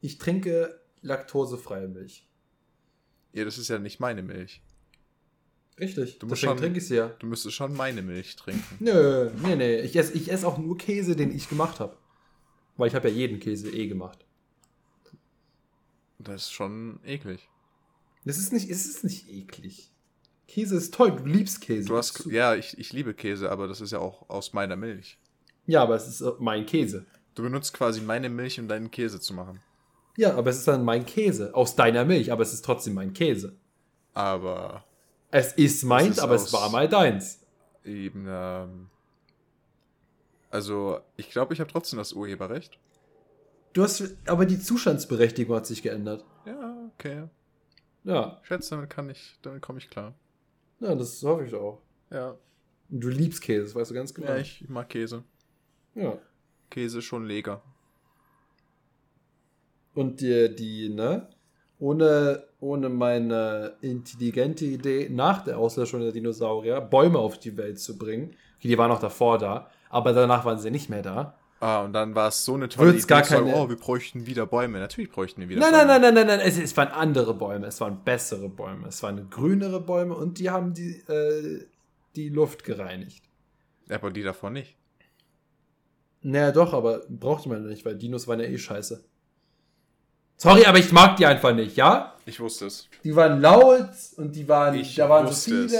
ich 0.00 0.18
trinke 0.18 0.80
laktosefreie 1.02 1.88
Milch. 1.88 2.26
Ja, 3.32 3.44
das 3.44 3.58
ist 3.58 3.68
ja 3.68 3.78
nicht 3.78 4.00
meine 4.00 4.22
Milch. 4.22 4.62
Richtig. 5.78 6.18
Du 6.18 6.26
musst 6.26 6.42
Deswegen 6.42 6.50
schon- 6.52 6.58
trinke 6.58 6.78
ich 6.78 6.86
sie 6.86 6.96
ja. 6.96 7.08
Du 7.18 7.26
müsstest 7.26 7.54
schon 7.56 7.74
meine 7.74 8.02
Milch 8.02 8.36
trinken. 8.36 8.76
Nö, 8.78 9.30
nee, 9.42 9.56
nee. 9.56 9.80
Ich 9.80 9.96
esse 9.96 10.12
ich 10.12 10.30
ess 10.30 10.44
auch 10.44 10.58
nur 10.58 10.76
Käse, 10.76 11.16
den 11.16 11.34
ich 11.34 11.48
gemacht 11.48 11.80
habe. 11.80 11.96
Weil 12.76 12.88
ich 12.88 12.94
habe 12.94 13.08
ja 13.08 13.14
jeden 13.14 13.40
Käse 13.40 13.70
eh 13.70 13.86
gemacht. 13.88 14.24
Das 16.18 16.42
ist 16.42 16.52
schon 16.52 17.00
eklig. 17.04 17.48
Das 18.24 18.38
ist 18.38 18.52
nicht, 18.52 18.70
es 18.70 18.86
ist 18.86 19.02
nicht 19.02 19.28
eklig. 19.28 19.91
Käse 20.48 20.76
ist 20.76 20.92
toll, 20.94 21.12
du 21.12 21.24
liebst 21.24 21.60
Käse. 21.60 21.88
Du 21.88 21.96
hast, 21.96 22.26
ja, 22.26 22.54
ich, 22.54 22.76
ich 22.78 22.92
liebe 22.92 23.14
Käse, 23.14 23.50
aber 23.50 23.68
das 23.68 23.80
ist 23.80 23.92
ja 23.92 23.98
auch 23.98 24.28
aus 24.28 24.52
meiner 24.52 24.76
Milch. 24.76 25.18
ja, 25.66 25.82
aber 25.82 25.94
es 25.94 26.06
ist 26.06 26.20
äh, 26.20 26.32
mein 26.38 26.66
Käse. 26.66 27.06
Du 27.34 27.42
benutzt 27.42 27.72
quasi 27.72 28.00
meine 28.02 28.28
Milch, 28.28 28.60
um 28.60 28.68
deinen 28.68 28.90
Käse 28.90 29.18
zu 29.20 29.32
machen. 29.32 29.60
Ja, 30.18 30.34
aber 30.36 30.50
es 30.50 30.58
ist 30.58 30.68
dann 30.68 30.84
mein 30.84 31.06
Käse. 31.06 31.54
Aus 31.54 31.74
deiner 31.76 32.04
Milch, 32.04 32.30
aber 32.30 32.42
es 32.42 32.52
ist 32.52 32.64
trotzdem 32.64 32.92
mein 32.94 33.14
Käse. 33.14 33.56
Aber 34.12 34.84
Es 35.30 35.54
ist 35.54 35.84
meins, 35.84 36.16
ist 36.18 36.22
aber 36.22 36.34
es 36.34 36.52
war 36.52 36.68
mal 36.68 36.86
deins. 36.88 37.40
eben, 37.84 38.26
ähm, 38.28 38.88
also 40.50 41.00
ich 41.16 41.30
glaube, 41.30 41.54
ich 41.54 41.60
habe 41.60 41.70
trotzdem 41.70 41.98
das 41.98 42.12
Urheberrecht. 42.12 42.78
Du 43.72 43.82
hast, 43.82 44.04
aber 44.26 44.44
die 44.44 44.60
Zustandsberechtigung 44.60 45.56
hat 45.56 45.66
sich 45.66 45.82
geändert. 45.82 46.26
Ja, 46.44 46.76
okay. 46.94 47.24
Ja, 48.04 48.38
Ich 48.42 48.48
schätze, 48.48 48.70
damit 48.74 48.90
kann 48.90 49.08
ich, 49.08 49.38
damit 49.40 49.62
komme 49.62 49.78
ich 49.78 49.88
klar. 49.88 50.12
Ja, 50.82 50.94
das 50.94 51.22
hoffe 51.22 51.44
ich 51.46 51.54
auch. 51.54 51.80
Ja. 52.10 52.36
Und 52.90 53.00
du 53.00 53.08
liebst 53.08 53.40
Käse, 53.40 53.64
das 53.64 53.74
weißt 53.74 53.90
du 53.90 53.94
ganz 53.94 54.12
genau. 54.12 54.28
Ja, 54.28 54.36
ich 54.36 54.68
mag 54.68 54.88
Käse. 54.88 55.22
ja. 55.94 56.18
Käse 56.70 57.02
schon 57.02 57.26
leger. 57.26 57.62
Und 59.94 60.20
die, 60.20 60.54
die, 60.54 60.88
ne? 60.88 61.28
Ohne, 61.78 62.44
ohne 62.60 62.88
meine 62.88 63.74
intelligente 63.82 64.64
Idee, 64.64 65.08
nach 65.10 65.44
der 65.44 65.58
Auslöschung 65.58 66.00
der 66.00 66.12
Dinosaurier 66.12 66.80
Bäume 66.80 67.18
auf 67.18 67.38
die 67.38 67.56
Welt 67.56 67.78
zu 67.78 67.98
bringen. 67.98 68.30
Okay, 68.56 68.68
die 68.68 68.78
waren 68.78 68.88
noch 68.88 69.00
davor 69.00 69.36
da, 69.38 69.70
aber 69.90 70.12
danach 70.12 70.44
waren 70.44 70.58
sie 70.58 70.70
nicht 70.70 70.88
mehr 70.88 71.02
da. 71.02 71.36
Ah, 71.64 71.82
und 71.82 71.92
dann 71.92 72.16
war 72.16 72.26
es 72.26 72.44
so 72.44 72.54
eine 72.54 72.68
tolle 72.68 72.92
Wird's 72.92 73.06
gar 73.06 73.22
zu 73.22 73.34
sagen, 73.34 73.44
keine- 73.46 73.56
oh, 73.56 73.68
wir 73.68 73.76
bräuchten 73.76 74.26
wieder 74.26 74.46
Bäume. 74.46 74.80
Natürlich 74.80 75.12
bräuchten 75.12 75.40
wir 75.42 75.48
wieder 75.48 75.60
Nein, 75.60 75.70
Bäume. 75.70 75.86
nein, 75.86 76.00
nein, 76.00 76.14
nein, 76.14 76.26
nein, 76.26 76.38
nein, 76.38 76.48
es, 76.48 76.58
es 76.58 76.76
waren 76.76 76.88
andere 76.88 77.34
Bäume, 77.34 77.66
es 77.68 77.80
waren 77.80 78.02
bessere 78.02 78.48
Bäume, 78.48 78.88
es 78.88 79.00
waren 79.04 79.30
grünere 79.30 79.80
Bäume 79.80 80.14
und 80.14 80.40
die 80.40 80.50
haben 80.50 80.74
die, 80.74 80.96
äh, 81.08 81.64
die 82.16 82.30
Luft 82.30 82.64
gereinigt. 82.64 83.22
Aber 83.88 84.10
die 84.10 84.24
davon 84.24 84.54
nicht. 84.54 84.76
Naja, 86.22 86.50
doch, 86.50 86.72
aber 86.74 87.02
brauchte 87.08 87.48
man 87.48 87.64
nicht, 87.68 87.84
weil 87.84 87.96
Dinos 87.96 88.26
waren 88.26 88.40
ja 88.40 88.46
eh 88.46 88.58
scheiße. 88.58 89.04
Sorry, 90.38 90.64
aber 90.64 90.78
ich 90.78 90.90
mag 90.90 91.16
die 91.16 91.26
einfach 91.26 91.54
nicht, 91.54 91.76
ja? 91.76 92.16
Ich 92.26 92.40
wusste 92.40 92.66
es. 92.66 92.88
Die 93.04 93.14
waren 93.14 93.40
laut 93.40 93.88
und 94.16 94.34
die 94.34 94.48
waren, 94.48 94.74
Ich 94.74 94.96
da 94.96 95.08
waren 95.08 95.26
so 95.26 95.30
wusste 95.32 95.54
es. 95.64 95.72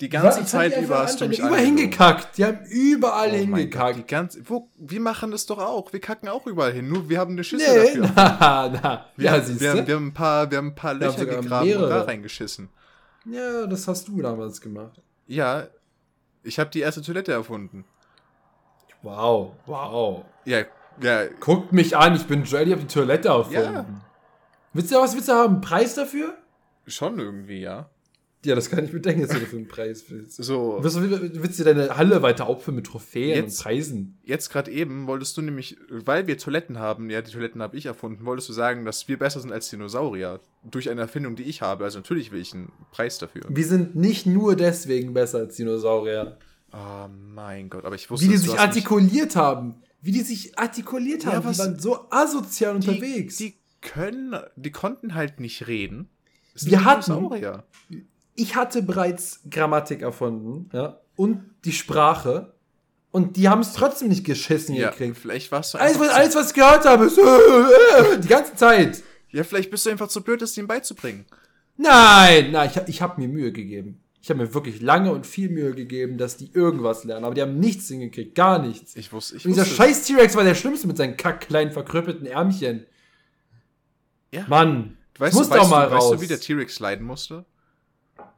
Die 0.00 0.08
ganze 0.08 0.40
die 0.40 0.46
Zeit 0.46 0.76
über 0.82 0.98
hast 0.98 1.20
du 1.20 1.28
mich 1.28 1.38
überall 1.38 1.54
angelogen. 1.54 1.78
hingekackt. 1.78 2.36
Die 2.36 2.44
haben 2.44 2.58
überall 2.68 3.28
Oh 3.28 3.30
Gott, 3.30 3.38
hingekackt. 3.38 3.98
die 3.98 4.06
ganze, 4.06 4.48
wo, 4.50 4.68
wir 4.76 5.00
machen 5.00 5.30
das 5.30 5.46
doch 5.46 5.58
auch. 5.58 5.92
Wir 5.92 6.00
kacken 6.00 6.28
auch 6.28 6.46
überall 6.46 6.72
hin. 6.72 6.88
Nur 6.88 7.08
wir 7.08 7.20
haben 7.20 7.32
eine 7.32 7.44
Schüssel 7.44 7.68
Nee, 7.94 8.00
dafür. 8.00 8.10
na, 8.16 8.68
na. 8.82 9.06
Wir, 9.16 9.24
ja, 9.26 9.32
haben- 9.32 9.44
siehst 9.44 9.60
wir, 9.60 9.70
haben, 9.70 9.86
wir 9.86 9.94
haben 9.94 10.06
ein 10.08 10.14
paar, 10.14 10.50
wir 10.50 10.58
haben 10.58 10.68
ein 10.68 10.74
paar 10.74 10.94
Löcher 10.94 11.24
gegraben 11.26 11.44
und 11.46 11.50
da 11.50 11.64
mehrere. 11.64 12.06
reingeschissen. 12.08 12.68
Ja, 13.26 13.66
das 13.66 13.86
hast 13.86 14.08
du 14.08 14.20
damals 14.20 14.60
gemacht. 14.60 15.00
Ja, 15.28 15.68
ich 16.42 16.58
habe 16.58 16.70
die 16.70 16.80
erste 16.80 17.00
Toilette 17.00 17.32
erfunden. 17.32 17.84
Wow, 19.02 19.52
wow. 19.66 20.24
Ja, 20.44 20.64
ja, 21.00 21.26
Guckt 21.40 21.72
mich 21.72 21.96
an, 21.96 22.14
ich 22.16 22.26
bin 22.26 22.44
Joel, 22.44 22.66
ich 22.68 22.72
hab 22.72 22.80
die 22.80 22.86
Toilette 22.86 23.28
erfunden. 23.28 23.58
Ja. 23.74 23.86
Willst 24.72 24.90
du 24.92 24.96
was 24.96 25.14
willst 25.14 25.28
du 25.28 25.32
haben? 25.34 25.52
Einen 25.54 25.60
Preis 25.60 25.94
dafür? 25.94 26.34
schon 26.86 27.18
irgendwie, 27.18 27.60
ja. 27.60 27.88
Ja, 28.44 28.54
das 28.54 28.70
kann 28.70 28.84
ich 28.84 28.92
bedenken, 28.92 29.22
dass 29.22 29.30
du 29.30 29.40
dafür 29.40 29.58
einen 29.58 29.68
Preis 29.68 30.04
willst. 30.08 30.36
So, 30.42 30.78
Willst 30.80 30.96
du, 30.96 31.42
willst 31.42 31.58
du 31.58 31.64
deine 31.64 31.96
Halle 31.96 32.22
weiter 32.22 32.46
auffüllen 32.46 32.76
mit 32.76 32.86
Trophäen 32.86 33.36
Jetzt- 33.44 33.58
und 33.58 33.64
Preisen? 33.64 34.18
jetzt 34.24 34.50
gerade 34.50 34.70
eben 34.70 35.06
wolltest 35.06 35.36
du 35.36 35.42
nämlich, 35.42 35.76
weil 35.88 36.26
wir 36.26 36.36
Toiletten 36.38 36.78
haben, 36.78 37.08
ja, 37.10 37.22
die 37.22 37.32
Toiletten 37.32 37.62
habe 37.62 37.76
ich 37.76 37.86
erfunden, 37.86 38.24
wolltest 38.26 38.48
du 38.48 38.52
sagen, 38.52 38.84
dass 38.84 39.08
wir 39.08 39.18
besser 39.18 39.40
sind 39.40 39.52
als 39.52 39.70
Dinosaurier. 39.70 40.40
Durch 40.62 40.90
eine 40.90 41.00
Erfindung, 41.02 41.36
die 41.36 41.42
ich 41.44 41.62
habe. 41.62 41.84
Also 41.84 41.98
natürlich 41.98 42.32
will 42.32 42.40
ich 42.40 42.52
einen 42.54 42.70
Preis 42.90 43.18
dafür. 43.18 43.42
Wir 43.48 43.66
sind 43.66 43.94
nicht 43.96 44.26
nur 44.26 44.56
deswegen 44.56 45.14
besser 45.14 45.38
als 45.38 45.56
Dinosaurier. 45.56 46.36
Oh 46.72 47.08
mein 47.34 47.70
Gott, 47.70 47.84
aber 47.84 47.94
ich 47.94 48.10
wusste 48.10 48.26
Wie 48.26 48.30
die 48.32 48.36
sich 48.38 48.58
artikuliert 48.58 49.36
haben. 49.36 49.76
Wie 50.02 50.12
die 50.12 50.20
sich 50.22 50.58
artikuliert 50.58 51.24
Ja, 51.24 51.32
haben. 51.34 51.50
die 51.52 51.58
waren 51.58 51.78
so 51.78 52.10
asozial 52.10 52.78
die, 52.78 52.88
unterwegs. 52.88 53.36
Die 53.36 53.54
können, 53.80 54.34
die 54.56 54.70
konnten 54.70 55.14
halt 55.14 55.40
nicht 55.40 55.66
reden. 55.66 56.08
Wir 56.56 56.84
hatten- 56.84 57.04
Dinosaurier. 57.12 57.64
Ich 58.34 58.56
hatte 58.56 58.82
bereits 58.82 59.40
Grammatik 59.50 60.02
erfunden, 60.02 60.68
ja, 60.72 61.00
und 61.16 61.42
die 61.64 61.72
Sprache. 61.72 62.52
Und 63.10 63.36
die 63.36 63.48
haben 63.48 63.60
es 63.60 63.74
trotzdem 63.74 64.08
nicht 64.08 64.24
geschissen 64.24 64.74
Ja, 64.74 64.90
gekriegt. 64.90 65.16
vielleicht 65.16 65.52
warst 65.52 65.72
du 65.74 65.78
Alles, 65.78 66.00
was, 66.00 66.08
alles, 66.08 66.34
was 66.34 66.48
ich 66.48 66.54
gehört 66.54 66.84
habe, 66.84 67.04
ist 67.04 67.16
äh, 67.16 67.22
äh, 67.22 68.18
die 68.18 68.26
ganze 68.26 68.56
Zeit. 68.56 69.04
Ja, 69.30 69.44
vielleicht 69.44 69.70
bist 69.70 69.86
du 69.86 69.90
einfach 69.90 70.08
zu 70.08 70.20
blöd, 70.22 70.42
es 70.42 70.56
ihm 70.58 70.66
beizubringen. 70.66 71.24
Nein, 71.76 72.50
nein, 72.50 72.68
ich, 72.70 72.76
hab- 72.76 72.88
ich 72.88 73.00
habe 73.02 73.20
mir 73.20 73.28
Mühe 73.28 73.52
gegeben. 73.52 74.00
Ich 74.20 74.30
habe 74.30 74.40
mir 74.42 74.52
wirklich 74.54 74.80
lange 74.80 75.12
und 75.12 75.26
viel 75.28 75.48
Mühe 75.48 75.74
gegeben, 75.74 76.18
dass 76.18 76.36
die 76.36 76.50
irgendwas 76.52 77.04
lernen. 77.04 77.24
Aber 77.24 77.34
die 77.36 77.42
haben 77.42 77.60
nichts 77.60 77.86
hingekriegt, 77.86 78.34
gar 78.34 78.58
nichts. 78.58 78.96
Ich 78.96 79.12
wusste, 79.12 79.36
ich 79.36 79.44
Und 79.44 79.52
dieser 79.52 79.62
wusste. 79.62 79.76
scheiß 79.76 80.04
T-Rex 80.06 80.34
war 80.34 80.42
der 80.42 80.54
schlimmste 80.56 80.88
mit 80.88 80.96
seinen 80.96 81.16
kack 81.16 81.42
kleinen 81.42 81.70
verkrüppelten 81.70 82.26
Ärmchen. 82.26 82.84
Ja. 84.32 84.44
Mann, 84.48 84.96
weißt, 85.18 85.34
muss 85.36 85.48
du, 85.48 85.54
weißt, 85.54 85.62
doch 85.64 85.70
mal 85.70 85.90
weißt 85.90 86.02
raus. 86.02 86.16
du, 86.16 86.20
wie 86.20 86.26
der 86.26 86.40
T-Rex 86.40 86.80
leiden 86.80 87.06
musste? 87.06 87.44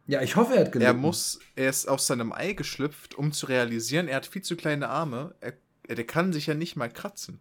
Ja, 0.07 0.23
ich 0.23 0.37
hoffe, 0.37 0.55
er 0.55 0.61
hat 0.67 0.73
gelitten. 0.73 0.91
Er 0.91 0.95
muss, 0.95 1.41
er 1.57 1.69
ist 1.69 1.89
aus 1.89 2.07
seinem 2.07 2.33
Ei 2.33 2.53
geschlüpft, 2.53 3.15
um 3.15 3.33
zu 3.33 3.47
realisieren, 3.47 4.09
er 4.09 4.17
hat 4.17 4.27
viel 4.27 4.43
zu 4.43 4.57
kleine 4.57 4.89
Arme. 4.89 5.35
Er, 5.41 5.55
er, 5.89 5.97
der 5.97 6.07
kann 6.07 6.33
sich 6.33 6.47
ja 6.47 6.55
nicht 6.55 6.77
mal 6.77 6.91
kratzen. 6.91 7.41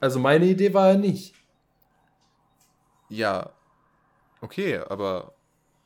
Also 0.00 0.18
meine 0.18 0.46
Idee 0.46 0.72
war 0.74 0.88
er 0.90 0.98
nicht. 0.98 1.34
Ja, 3.08 3.52
okay, 4.40 4.78
aber 4.78 5.34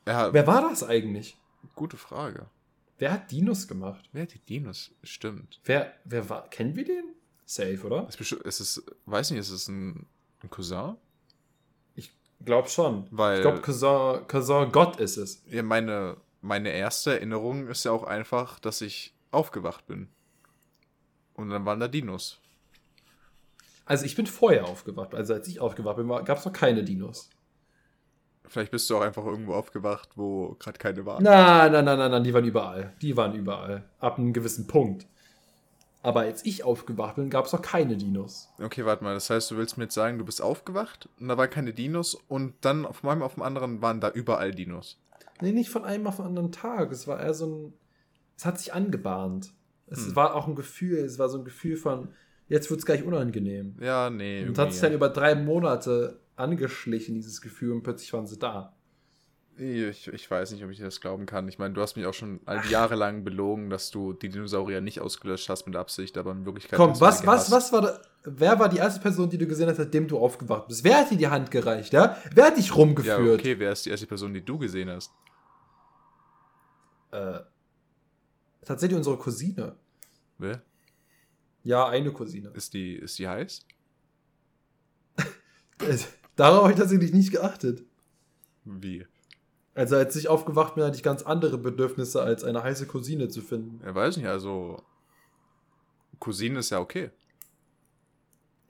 er 0.05 0.15
hat, 0.15 0.33
Wer 0.33 0.47
war 0.47 0.61
das 0.61 0.83
eigentlich? 0.83 1.37
gute 1.75 1.97
Frage. 1.97 2.47
Wer 2.97 3.11
hat 3.11 3.29
Dinos 3.31 3.67
gemacht? 3.67 4.09
Wer 4.13 4.23
hat 4.23 4.33
die 4.33 4.39
Dinos? 4.39 4.91
Stimmt. 5.03 5.59
Wer, 5.65 5.93
wer 6.05 6.29
war? 6.29 6.49
Kennen 6.49 6.75
wir 6.75 6.85
den? 6.85 7.13
Safe, 7.45 7.79
oder? 7.83 8.07
Es 8.09 8.15
ist, 8.15 8.31
es 8.45 8.59
ist 8.59 8.83
weiß 9.05 9.31
nicht, 9.31 9.39
ist 9.39 9.51
es 9.51 9.67
ein, 9.67 10.07
ein 10.41 10.49
Cousin? 10.49 10.95
Ich 12.39 12.45
glaube 12.45 12.69
schon. 12.69 13.07
Weil 13.11 13.37
Ich 13.37 13.41
glaube, 13.41 13.61
Cousin, 13.61 14.27
Cousin 14.27 14.71
Gott 14.71 14.99
ist 14.99 15.17
es. 15.17 15.43
ja, 15.47 15.63
meine, 15.63 16.17
meine 16.41 16.69
erste 16.69 17.13
Erinnerung 17.13 17.67
ist 17.67 17.83
ja 17.83 17.91
auch 17.91 18.03
einfach, 18.03 18.59
dass 18.59 18.81
ich 18.81 19.13
aufgewacht 19.31 19.87
bin. 19.87 20.09
Und 21.33 21.49
dann 21.49 21.65
waren 21.65 21.79
da 21.79 21.87
Dinos. 21.87 22.39
Also 23.85 24.05
ich 24.05 24.15
bin 24.15 24.27
vorher 24.27 24.65
aufgewacht. 24.65 25.15
Also 25.15 25.33
als 25.33 25.47
ich 25.47 25.59
aufgewacht 25.59 25.97
bin, 25.97 26.07
gab 26.07 26.37
es 26.37 26.45
noch 26.45 26.53
keine 26.53 26.83
Dinos. 26.83 27.29
Vielleicht 28.45 28.71
bist 28.71 28.89
du 28.89 28.97
auch 28.97 29.01
einfach 29.01 29.25
irgendwo 29.25 29.53
aufgewacht, 29.53 30.09
wo 30.15 30.55
gerade 30.59 30.77
keine 30.77 31.05
waren. 31.05 31.23
Nein, 31.23 31.71
nein, 31.71 31.85
nein, 31.85 31.97
nein, 31.97 32.11
nein, 32.11 32.23
die 32.23 32.33
waren 32.33 32.45
überall. 32.45 32.93
Die 33.01 33.15
waren 33.17 33.33
überall. 33.33 33.83
Ab 33.99 34.17
einem 34.17 34.33
gewissen 34.33 34.67
Punkt. 34.67 35.05
Aber 36.03 36.21
als 36.21 36.45
ich 36.45 36.63
aufgewacht 36.63 37.15
bin, 37.15 37.29
gab 37.29 37.45
es 37.45 37.53
noch 37.53 37.61
keine 37.61 37.97
Dinos. 37.97 38.49
Okay, 38.61 38.85
warte 38.85 39.03
mal. 39.03 39.13
Das 39.13 39.29
heißt, 39.29 39.51
du 39.51 39.57
willst 39.57 39.77
mir 39.77 39.85
jetzt 39.85 39.95
sagen, 39.95 40.17
du 40.17 40.25
bist 40.25 40.41
aufgewacht 40.41 41.09
und 41.19 41.27
da 41.27 41.37
waren 41.37 41.49
keine 41.49 41.73
Dinos 41.73 42.15
und 42.27 42.53
dann 42.61 42.85
auf 42.85 43.03
meinem 43.03 43.23
auf 43.23 43.33
dem 43.33 43.43
anderen 43.43 43.81
waren 43.81 43.99
da 43.99 44.09
überall 44.11 44.51
Dinos. 44.51 44.99
Nee, 45.41 45.51
nicht 45.51 45.69
von 45.69 45.83
einem 45.83 46.07
auf 46.07 46.17
den 46.17 46.25
anderen 46.25 46.51
Tag. 46.51 46.91
Es 46.91 47.07
war 47.07 47.19
eher 47.19 47.33
so 47.33 47.45
ein. 47.47 47.73
Es 48.37 48.45
hat 48.45 48.59
sich 48.59 48.73
angebahnt. 48.73 49.51
Es 49.87 50.07
Hm. 50.07 50.15
war 50.15 50.35
auch 50.35 50.47
ein 50.47 50.55
Gefühl, 50.55 50.99
es 50.99 51.17
war 51.19 51.29
so 51.29 51.39
ein 51.39 51.45
Gefühl 51.45 51.75
von, 51.77 52.09
jetzt 52.47 52.69
wird 52.69 52.79
es 52.79 52.85
gleich 52.85 53.03
unangenehm. 53.03 53.75
Ja, 53.81 54.09
nee. 54.09 54.45
Und 54.45 54.57
hat 54.57 54.71
sich 54.71 54.81
dann 54.81 54.93
über 54.93 55.09
drei 55.09 55.33
Monate 55.35 56.19
angeschlichen, 56.35 57.15
dieses 57.15 57.41
Gefühl, 57.41 57.71
und 57.71 57.83
plötzlich 57.83 58.13
waren 58.13 58.27
sie 58.27 58.37
da. 58.37 58.76
Ich, 59.57 60.07
ich 60.07 60.29
weiß 60.29 60.51
nicht, 60.51 60.63
ob 60.63 60.69
ich 60.69 60.77
dir 60.77 60.85
das 60.85 61.01
glauben 61.01 61.25
kann. 61.25 61.47
Ich 61.47 61.57
meine, 61.57 61.73
du 61.73 61.81
hast 61.81 61.95
mich 61.95 62.05
auch 62.05 62.13
schon 62.13 62.39
all 62.45 62.61
die 62.61 62.69
Jahre 62.69 62.95
lang 62.95 63.23
belogen, 63.23 63.69
dass 63.69 63.91
du 63.91 64.13
die 64.13 64.29
Dinosaurier 64.29 64.81
nicht 64.81 64.99
ausgelöscht 65.01 65.49
hast 65.49 65.65
mit 65.65 65.75
Absicht, 65.75 66.17
aber 66.17 66.31
in 66.31 66.45
Wirklichkeit. 66.45 66.77
Komm, 66.77 66.99
was, 66.99 67.25
was, 67.25 67.49
was 67.51 67.71
war 67.71 67.81
da, 67.81 68.01
wer 68.23 68.59
war 68.59 68.69
die 68.69 68.77
erste 68.77 68.99
Person, 69.01 69.29
die 69.29 69.37
du 69.37 69.47
gesehen 69.47 69.67
hast, 69.69 69.77
seitdem 69.77 70.07
du 70.07 70.19
aufgewacht 70.19 70.67
bist? 70.67 70.83
Wer 70.83 70.99
hat 70.99 71.11
dir 71.11 71.17
die 71.17 71.27
Hand 71.27 71.49
gereicht, 71.51 71.93
ja? 71.93 72.17
Wer 72.33 72.45
hat 72.45 72.57
dich 72.57 72.67
Ja, 72.67 72.73
rumgeführt? 72.75 73.39
okay, 73.39 73.57
wer 73.59 73.71
ist 73.71 73.85
die 73.85 73.89
erste 73.89 74.07
Person, 74.07 74.33
die 74.33 74.43
du 74.45 74.57
gesehen 74.57 74.89
hast? 74.89 75.11
Äh, 77.11 77.39
tatsächlich 78.65 78.97
unsere 78.97 79.17
Cousine. 79.17 79.75
Wer? 80.37 80.61
Ja, 81.63 81.87
eine 81.87 82.11
Cousine. 82.11 82.49
Ist 82.53 82.73
die, 82.73 82.93
ist 82.95 83.17
die 83.17 83.27
heiß? 83.27 83.65
Äh, 85.81 85.97
Darauf 86.35 86.63
habe 86.63 86.73
ich 86.73 86.77
tatsächlich 86.79 87.13
nicht 87.13 87.31
geachtet. 87.31 87.83
Wie? 88.63 89.05
Also 89.77 89.95
als 89.95 90.15
ich 90.15 90.27
aufgewacht 90.27 90.73
bin, 90.73 90.83
hatte 90.83 90.95
ich 90.97 91.03
ganz 91.03 91.21
andere 91.21 91.59
Bedürfnisse, 91.59 92.19
als 92.21 92.43
eine 92.43 92.63
heiße 92.63 92.87
Cousine 92.87 93.27
zu 93.29 93.41
finden. 93.41 93.79
Er 93.85 93.93
weiß 93.93 94.17
nicht, 94.17 94.25
also. 94.25 94.81
Cousine 96.19 96.59
ist 96.59 96.71
ja 96.71 96.79
okay. 96.79 97.11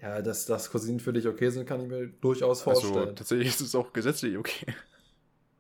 Ja, 0.02 0.22
dass, 0.22 0.46
dass 0.46 0.70
Cousinen 0.70 1.00
für 1.00 1.14
dich 1.14 1.26
okay 1.26 1.50
sind, 1.50 1.66
kann 1.66 1.80
ich 1.82 1.88
mir 1.88 2.08
durchaus 2.08 2.68
Also 2.68 2.88
vorstellen. 2.90 3.16
tatsächlich 3.16 3.48
ist 3.48 3.62
es 3.62 3.74
auch 3.74 3.94
gesetzlich 3.94 4.38
okay. 4.38 4.66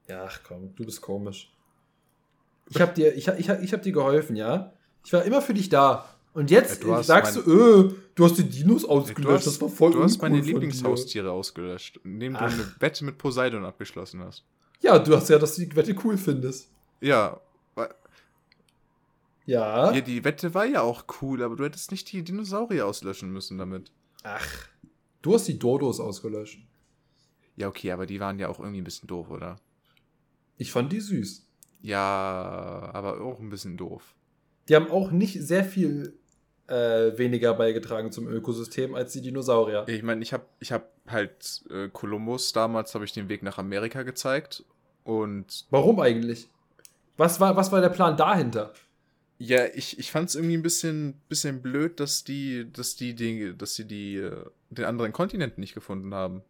ja, 0.09 0.25
ach 0.25 0.41
komm, 0.45 0.75
du 0.75 0.83
bist 0.85 0.99
komisch. 1.01 1.49
Ich 2.69 2.81
hab 2.81 2.93
dir, 2.93 3.15
ich, 3.15 3.29
ich, 3.29 3.47
ich 3.49 3.73
hab 3.73 3.81
dir 3.81 3.93
geholfen, 3.93 4.35
ja? 4.35 4.73
Ich 5.05 5.13
war 5.13 5.23
immer 5.23 5.41
für 5.41 5.53
dich 5.53 5.69
da. 5.69 6.13
Und 6.33 6.51
jetzt 6.51 6.83
Ja, 6.83 6.97
du 6.97 7.03
sagst 7.03 7.37
du, 7.37 7.41
äh, 7.87 7.93
du 8.15 8.25
hast 8.25 8.37
die 8.37 8.43
Dinos 8.43 8.81
Du 8.81 8.89
ausgelöscht, 8.89 9.37
hast, 9.37 9.47
das 9.47 9.61
war 9.61 9.69
voll 9.69 9.91
du 9.93 10.03
hast 10.03 10.21
meine. 10.21 10.41
Lieblingshaustiere 10.41 11.31
ausgelöscht, 11.31 12.01
indem 12.03 12.33
du 12.33 12.39
Ach. 12.41 12.51
eine 12.51 12.69
Wette 12.79 13.05
mit 13.05 13.17
Poseidon 13.17 13.63
abgeschlossen 13.63 14.19
hast. 14.19 14.43
Ja, 14.81 14.99
du 14.99 15.15
hast 15.15 15.29
ja, 15.29 15.39
dass 15.39 15.55
du 15.55 15.65
die 15.65 15.75
Wette 15.75 15.95
cool 16.03 16.17
findest. 16.17 16.69
Ja, 17.01 17.39
Ja. 19.45 19.93
ja, 19.93 20.01
die 20.01 20.23
Wette 20.25 20.53
war 20.53 20.65
ja 20.65 20.81
auch 20.81 21.05
cool, 21.21 21.41
aber 21.41 21.55
du 21.55 21.63
hättest 21.63 21.91
nicht 21.91 22.11
die 22.11 22.21
Dinosaurier 22.21 22.85
auslöschen 22.85 23.31
müssen 23.31 23.57
damit. 23.57 23.91
Ach. 24.23 24.67
Du 25.21 25.33
hast 25.33 25.47
die 25.47 25.57
Dodos 25.57 26.01
ausgelöscht. 26.01 26.59
Ja, 27.55 27.69
okay, 27.69 27.91
aber 27.91 28.05
die 28.05 28.19
waren 28.19 28.39
ja 28.39 28.49
auch 28.49 28.59
irgendwie 28.59 28.81
ein 28.81 28.83
bisschen 28.83 29.07
doof, 29.07 29.29
oder? 29.29 29.55
Ich 30.57 30.71
fand 30.71 30.91
die 30.91 30.99
süß. 30.99 31.47
Ja, 31.81 32.89
aber 32.93 33.21
auch 33.21 33.39
ein 33.39 33.49
bisschen 33.49 33.77
doof. 33.77 34.15
Die 34.67 34.75
haben 34.75 34.91
auch 34.91 35.11
nicht 35.11 35.41
sehr 35.41 35.63
viel 35.63 36.19
äh, 36.67 37.17
weniger 37.17 37.53
beigetragen 37.53 38.11
zum 38.11 38.27
Ökosystem 38.27 38.95
als 38.95 39.13
die 39.13 39.21
Dinosaurier. 39.21 39.85
Ich 39.87 40.03
meine, 40.03 40.21
ich 40.21 40.33
habe 40.33 40.45
ich 40.59 40.71
hab 40.71 40.91
halt 41.07 41.63
äh, 41.69 41.89
Kolumbus, 41.89 42.53
damals 42.53 42.93
habe 42.93 43.05
ich 43.05 43.13
den 43.13 43.29
Weg 43.29 43.43
nach 43.43 43.57
Amerika 43.57 44.03
gezeigt. 44.03 44.63
Und 45.03 45.65
Warum 45.69 45.99
eigentlich? 45.99 46.49
Was 47.15 47.39
war, 47.39 47.55
was 47.55 47.71
war 47.71 47.81
der 47.81 47.89
Plan 47.89 48.17
dahinter? 48.17 48.73
ja, 49.39 49.65
ich, 49.73 49.99
ich 49.99 50.11
fand 50.11 50.29
es 50.29 50.35
irgendwie 50.35 50.57
ein 50.57 50.63
bisschen, 50.63 51.15
bisschen 51.29 51.61
blöd, 51.61 51.99
dass 51.99 52.23
die, 52.23 52.71
dass 52.71 52.95
die, 52.95 53.13
die 53.13 53.55
dass 53.55 53.75
sie 53.75 53.85
die, 53.85 54.17
äh, 54.17 54.45
den 54.69 54.85
anderen 54.85 55.13
Kontinenten 55.13 55.61
nicht 55.61 55.73
gefunden 55.73 56.13
haben. 56.13 56.41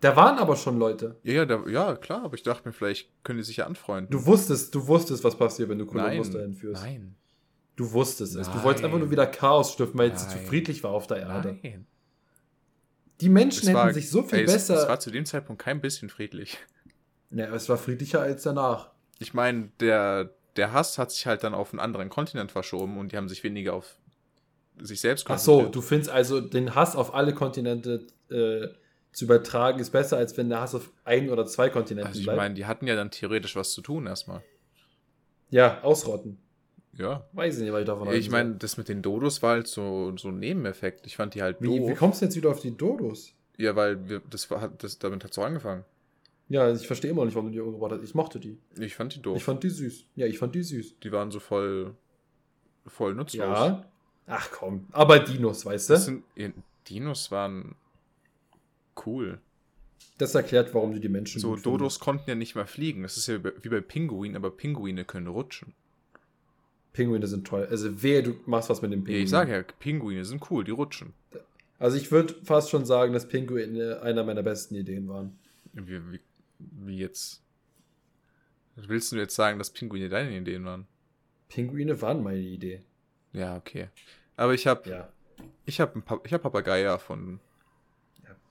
Da 0.00 0.14
waren 0.14 0.38
aber 0.38 0.56
schon 0.56 0.78
Leute. 0.78 1.16
Ja, 1.22 1.32
ja, 1.32 1.46
da, 1.46 1.66
ja, 1.66 1.96
klar, 1.96 2.24
aber 2.24 2.34
ich 2.34 2.42
dachte 2.42 2.68
mir, 2.68 2.72
vielleicht 2.72 3.08
können 3.24 3.38
die 3.38 3.44
sich 3.44 3.56
ja 3.56 3.66
anfreunden. 3.66 4.10
Du 4.10 4.26
wusstest, 4.26 4.74
du 4.74 4.86
wusstest, 4.86 5.24
was 5.24 5.36
passiert, 5.36 5.68
wenn 5.68 5.78
du 5.78 5.86
Kolumbus 5.86 6.30
dahin 6.30 6.54
führst. 6.54 6.82
nein, 6.82 7.16
Du 7.76 7.92
wusstest 7.92 8.34
es. 8.36 8.48
Du 8.48 8.54
Nein. 8.54 8.64
wolltest 8.64 8.84
einfach 8.84 8.98
nur 8.98 9.10
wieder 9.10 9.26
Chaos 9.26 9.72
stiften, 9.74 9.98
weil 9.98 10.10
es 10.10 10.28
zu 10.28 10.36
Nein. 10.36 10.46
friedlich 10.46 10.82
war 10.82 10.90
auf 10.92 11.06
der 11.06 11.18
Erde. 11.18 11.58
nein. 11.62 11.86
Die 13.20 13.28
Menschen 13.28 13.60
Es 13.62 13.68
hätten 13.68 13.76
war, 13.78 13.92
sich 13.94 14.10
so 14.10 14.22
viel 14.22 14.40
ey, 14.40 14.44
es, 14.44 14.52
besser. 14.52 14.82
Es 14.82 14.88
war 14.88 15.00
zu 15.00 15.10
dem 15.10 15.24
Zeitpunkt 15.26 15.62
kein 15.62 15.80
bisschen 15.80 16.08
friedlich. 16.10 16.58
ja, 17.30 17.46
es 17.54 17.68
war 17.68 17.76
friedlicher 17.78 18.20
als 18.20 18.42
danach. 18.42 18.90
Ich 19.18 19.32
meine, 19.34 19.70
der, 19.80 20.34
der 20.56 20.72
Hass 20.72 20.98
hat 20.98 21.10
sich 21.12 21.26
halt 21.26 21.42
dann 21.42 21.54
auf 21.54 21.72
einen 21.72 21.80
anderen 21.80 22.08
Kontinent 22.10 22.52
verschoben 22.52 22.98
und 22.98 23.12
die 23.12 23.16
haben 23.16 23.28
sich 23.28 23.42
weniger 23.44 23.72
auf 23.74 23.98
sich 24.78 25.00
selbst 25.00 25.24
Ach 25.30 25.38
so, 25.38 25.52
konzentriert. 25.52 25.74
du 25.76 25.80
findest 25.82 26.10
also, 26.10 26.40
den 26.42 26.74
Hass 26.74 26.96
auf 26.96 27.14
alle 27.14 27.32
Kontinente 27.32 28.06
äh, 28.30 28.68
zu 29.12 29.24
übertragen, 29.24 29.78
ist 29.80 29.90
besser, 29.90 30.18
als 30.18 30.36
wenn 30.36 30.50
der 30.50 30.60
Hass 30.60 30.74
auf 30.74 30.90
ein 31.04 31.30
oder 31.30 31.46
zwei 31.46 31.70
Kontinenten 31.70 32.08
Also 32.08 32.20
ich 32.20 32.26
bleibt. 32.26 32.36
meine, 32.36 32.54
die 32.54 32.66
hatten 32.66 32.86
ja 32.86 32.94
dann 32.96 33.10
theoretisch 33.10 33.56
was 33.56 33.72
zu 33.72 33.80
tun 33.80 34.06
erstmal. 34.06 34.42
ja, 35.50 35.80
ausrotten. 35.82 36.38
Ja. 36.96 37.26
Weiß 37.32 37.56
ich 37.56 37.62
nicht, 37.62 37.72
was 37.72 37.80
ich 37.80 37.86
davon 37.86 38.12
Ich 38.12 38.30
meine, 38.30 38.54
das 38.54 38.76
mit 38.76 38.88
den 38.88 39.02
Dodos 39.02 39.42
war 39.42 39.52
halt 39.52 39.68
so, 39.68 40.16
so 40.16 40.28
ein 40.28 40.38
Nebeneffekt. 40.38 41.06
Ich 41.06 41.16
fand 41.16 41.34
die 41.34 41.42
halt 41.42 41.60
wie, 41.60 41.78
doof. 41.78 41.90
wie 41.90 41.94
kommst 41.94 42.20
du 42.20 42.26
jetzt 42.26 42.36
wieder 42.36 42.50
auf 42.50 42.60
die 42.60 42.76
Dodos? 42.76 43.32
ja, 43.58 43.74
weil 43.74 44.08
wir, 44.08 44.20
das 44.28 44.50
war, 44.50 44.60
hat, 44.60 44.82
das, 44.82 44.98
damit 44.98 45.24
hat 45.24 45.32
so 45.32 45.42
angefangen. 45.42 45.84
Ja, 46.48 46.72
ich 46.72 46.86
verstehe 46.86 47.10
immer 47.10 47.20
noch 47.20 47.26
nicht, 47.26 47.34
warum 47.34 47.48
du 47.48 47.52
die 47.52 47.60
umgebracht 47.60 47.92
hast. 47.92 48.02
Ich 48.02 48.14
mochte 48.14 48.38
die. 48.38 48.58
Ich 48.78 48.94
fand 48.94 49.14
die 49.14 49.22
doof. 49.22 49.36
Ich 49.36 49.44
fand 49.44 49.64
die 49.64 49.70
süß. 49.70 50.04
Ja, 50.14 50.26
ich 50.26 50.38
fand 50.38 50.54
die 50.54 50.62
süß. 50.62 51.00
die 51.02 51.10
waren 51.10 51.30
so 51.30 51.40
voll, 51.40 51.94
voll 52.86 53.14
nutzlos. 53.14 53.40
Ja. 53.40 53.84
Ach 54.26 54.50
komm. 54.52 54.86
Aber 54.92 55.18
Dinos, 55.18 55.64
weißt 55.64 55.88
du? 55.88 55.94
Das 55.94 56.06
Das, 56.06 56.06
sind, 56.06 56.24
Dinos 56.88 57.30
waren 57.30 57.74
cool. 59.04 59.40
erklärt, 60.18 60.72
warum 60.74 60.92
du 60.92 61.00
die 61.00 61.08
Menschen 61.08 61.40
So, 61.40 61.56
Dodos 61.56 61.98
konnten 61.98 62.30
ja 62.30 62.36
nicht 62.36 62.54
mal 62.54 62.66
fliegen. 62.66 63.02
Das 63.02 63.16
ist 63.16 63.26
ja 63.26 63.38
wie 63.42 63.68
bei 63.68 63.80
Pinguinen, 63.80 64.36
aber 64.36 64.50
Pinguine 64.50 65.04
können 65.04 65.26
rutschen. 65.26 65.74
Pinguine 66.96 67.26
sind 67.26 67.46
toll. 67.46 67.68
Also 67.70 68.02
wehe, 68.02 68.22
du 68.22 68.34
machst 68.46 68.70
was 68.70 68.80
mit 68.80 68.90
dem 68.90 69.00
Ja, 69.00 69.04
Pinguin. 69.04 69.24
ich 69.24 69.30
sage 69.30 69.52
ja, 69.52 69.62
Pinguine 69.62 70.24
sind 70.24 70.50
cool, 70.50 70.64
die 70.64 70.70
rutschen. 70.70 71.12
Also 71.78 71.98
ich 71.98 72.10
würde 72.10 72.34
fast 72.42 72.70
schon 72.70 72.86
sagen, 72.86 73.12
dass 73.12 73.28
Pinguine 73.28 74.00
einer 74.02 74.24
meiner 74.24 74.42
besten 74.42 74.74
Ideen 74.76 75.06
waren. 75.08 75.38
Wie, 75.74 76.00
wie, 76.10 76.20
wie 76.58 76.98
jetzt? 76.98 77.42
Willst 78.76 79.12
du 79.12 79.16
jetzt 79.16 79.34
sagen, 79.34 79.58
dass 79.58 79.70
Pinguine 79.70 80.08
deine 80.08 80.34
Ideen 80.36 80.64
waren? 80.64 80.86
Pinguine 81.48 82.00
waren 82.00 82.22
meine 82.22 82.38
Idee. 82.40 82.80
Ja, 83.34 83.56
okay. 83.56 83.88
Aber 84.36 84.54
ich 84.54 84.66
habe 84.66 84.88
Ja. 84.88 85.08
ich 85.66 85.80
hab 85.80 85.94
ein 85.96 86.02
Pa- 86.02 86.20
ich 86.24 86.32
hab 86.32 86.42
Papagei 86.42 86.80
erfunden. 86.82 87.40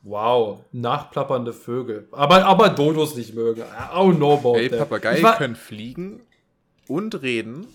Wow, 0.03 0.63
nachplappernde 0.71 1.51
Vögel. 1.51 2.07
Aber, 2.11 2.45
aber 2.45 2.69
Dodos 2.69 3.15
nicht 3.15 3.33
mögen. 3.33 3.63
Don't 3.91 4.17
know 4.17 4.33
about 4.37 4.55
Ey, 4.57 4.69
that. 4.69 4.77
Papageien 4.77 5.17
Ich 5.17 5.23
war, 5.23 5.35
können 5.37 5.55
fliegen 5.55 6.21
und 6.87 7.23
reden 7.23 7.65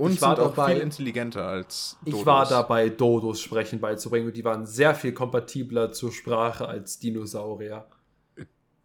und 0.00 0.12
Ich 0.12 0.22
war 0.22 0.36
sind 0.36 0.44
auch 0.44 0.54
dabei- 0.54 0.74
viel 0.74 0.82
intelligenter 0.82 1.46
als 1.46 1.98
ich 2.04 2.24
war 2.26 2.48
dabei, 2.48 2.88
Dodos 2.88 3.40
sprechen 3.40 3.80
beizubringen 3.80 4.28
und 4.28 4.36
die 4.36 4.44
waren 4.44 4.64
sehr 4.66 4.94
viel 4.94 5.12
kompatibler 5.12 5.92
zur 5.92 6.10
Sprache 6.12 6.66
als 6.66 6.98
Dinosaurier. 6.98 7.86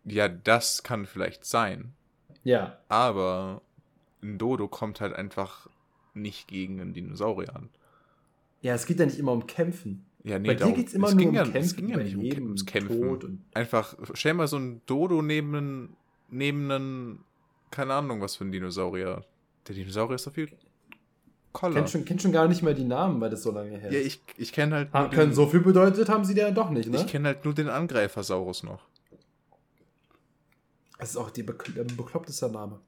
Ja, 0.03 0.27
das 0.27 0.83
kann 0.83 1.05
vielleicht 1.05 1.45
sein. 1.45 1.93
Ja, 2.43 2.77
Aber 2.89 3.61
ein 4.21 4.37
Dodo 4.37 4.67
kommt 4.67 5.01
halt 5.01 5.13
einfach 5.13 5.67
nicht 6.13 6.47
gegen 6.47 6.79
einen 6.79 6.93
Dinosaurier 6.93 7.55
an. 7.55 7.69
ja, 8.61 8.73
es 8.75 8.85
geht 8.85 8.99
ja 8.99 9.05
nicht 9.05 9.17
immer 9.19 9.31
um 9.31 9.47
Kämpfen. 9.47 10.05
Ja, 10.23 10.39
nee, 10.39 10.47
Bei 10.47 10.55
dir 10.55 10.71
geht 10.73 10.87
es 10.87 10.93
immer 10.95 11.09
nur 11.09 11.17
ging 11.17 11.29
um 11.29 11.35
ja, 11.35 11.43
Kämpfen. 11.43 11.61
Es 11.61 11.75
ging 11.75 11.89
ja 11.89 11.97
nicht 11.97 12.15
um, 12.15 12.23
ums 12.47 12.65
Kämpfen. 12.65 13.45
Einfach, 13.53 13.95
stell 14.13 14.33
mal 14.33 14.47
so 14.47 14.57
ein 14.57 14.81
Dodo 14.85 15.21
neben 15.21 15.55
einen, 15.55 15.95
neben 16.29 16.71
einen, 16.71 17.23
keine 17.71 17.93
Ahnung, 17.93 18.21
was 18.21 18.35
für 18.35 18.43
ein 18.45 18.51
Dinosaurier. 18.51 19.23
Der 19.67 19.75
Dinosaurier 19.75 20.15
ist 20.15 20.25
doch 20.27 20.33
viel 20.33 20.49
Koller. 21.55 21.75
kennt 21.75 21.89
schon, 21.89 22.05
kennt 22.05 22.21
schon 22.21 22.31
gar 22.31 22.47
nicht 22.47 22.61
mehr 22.61 22.73
die 22.73 22.83
Namen, 22.83 23.19
weil 23.21 23.29
das 23.29 23.41
so 23.43 23.51
lange 23.51 23.77
her 23.77 23.89
ist. 23.89 23.93
Ja, 23.95 23.99
ich, 24.01 24.21
ich 24.37 24.51
kenne 24.53 24.75
halt, 24.75 24.93
Ha, 24.93 25.07
können 25.07 25.29
den- 25.31 25.35
so 25.35 25.47
viel 25.47 25.61
bedeutet 25.61 26.09
haben 26.09 26.23
sie 26.25 26.35
ja 26.35 26.51
doch 26.51 26.69
nicht, 26.69 26.89
ne? 26.89 26.97
ich 26.97 27.07
kenn 27.07 27.25
halt 27.25 27.43
nur 27.45 27.53
den 27.53 27.69
Angreifersaurus 27.69 28.63
noch. 28.63 28.81
Das 30.99 31.09
ist 31.11 31.17
auch 31.17 31.29
die 31.31 31.43
der 31.45 31.83
bekloppteste 31.83 32.49
Name. 32.49 32.79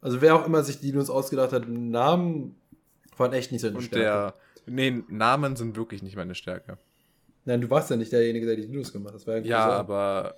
Also 0.00 0.20
wer 0.20 0.34
auch 0.36 0.46
immer 0.46 0.62
sich 0.62 0.78
Dinos 0.80 1.10
ausgedacht 1.10 1.52
hat, 1.52 1.68
Namen 1.68 2.54
waren 3.16 3.32
echt 3.32 3.50
nicht 3.52 3.60
so 3.62 3.66
eine 3.68 3.76
Und 3.78 3.82
Stärke. 3.84 4.34
der, 4.66 4.72
nee, 4.72 5.02
Namen 5.08 5.56
sind 5.56 5.76
wirklich 5.76 6.02
nicht 6.02 6.16
meine 6.16 6.34
Stärke. 6.34 6.78
Nein, 7.44 7.60
du 7.60 7.70
warst 7.70 7.90
ja 7.90 7.96
nicht 7.96 8.12
derjenige, 8.12 8.46
der 8.46 8.56
die 8.56 8.66
Dinos 8.66 8.92
gemacht 8.92 9.14
hat. 9.14 9.26
Ja 9.26 9.36
Ja, 9.38 9.70
aber 9.70 10.34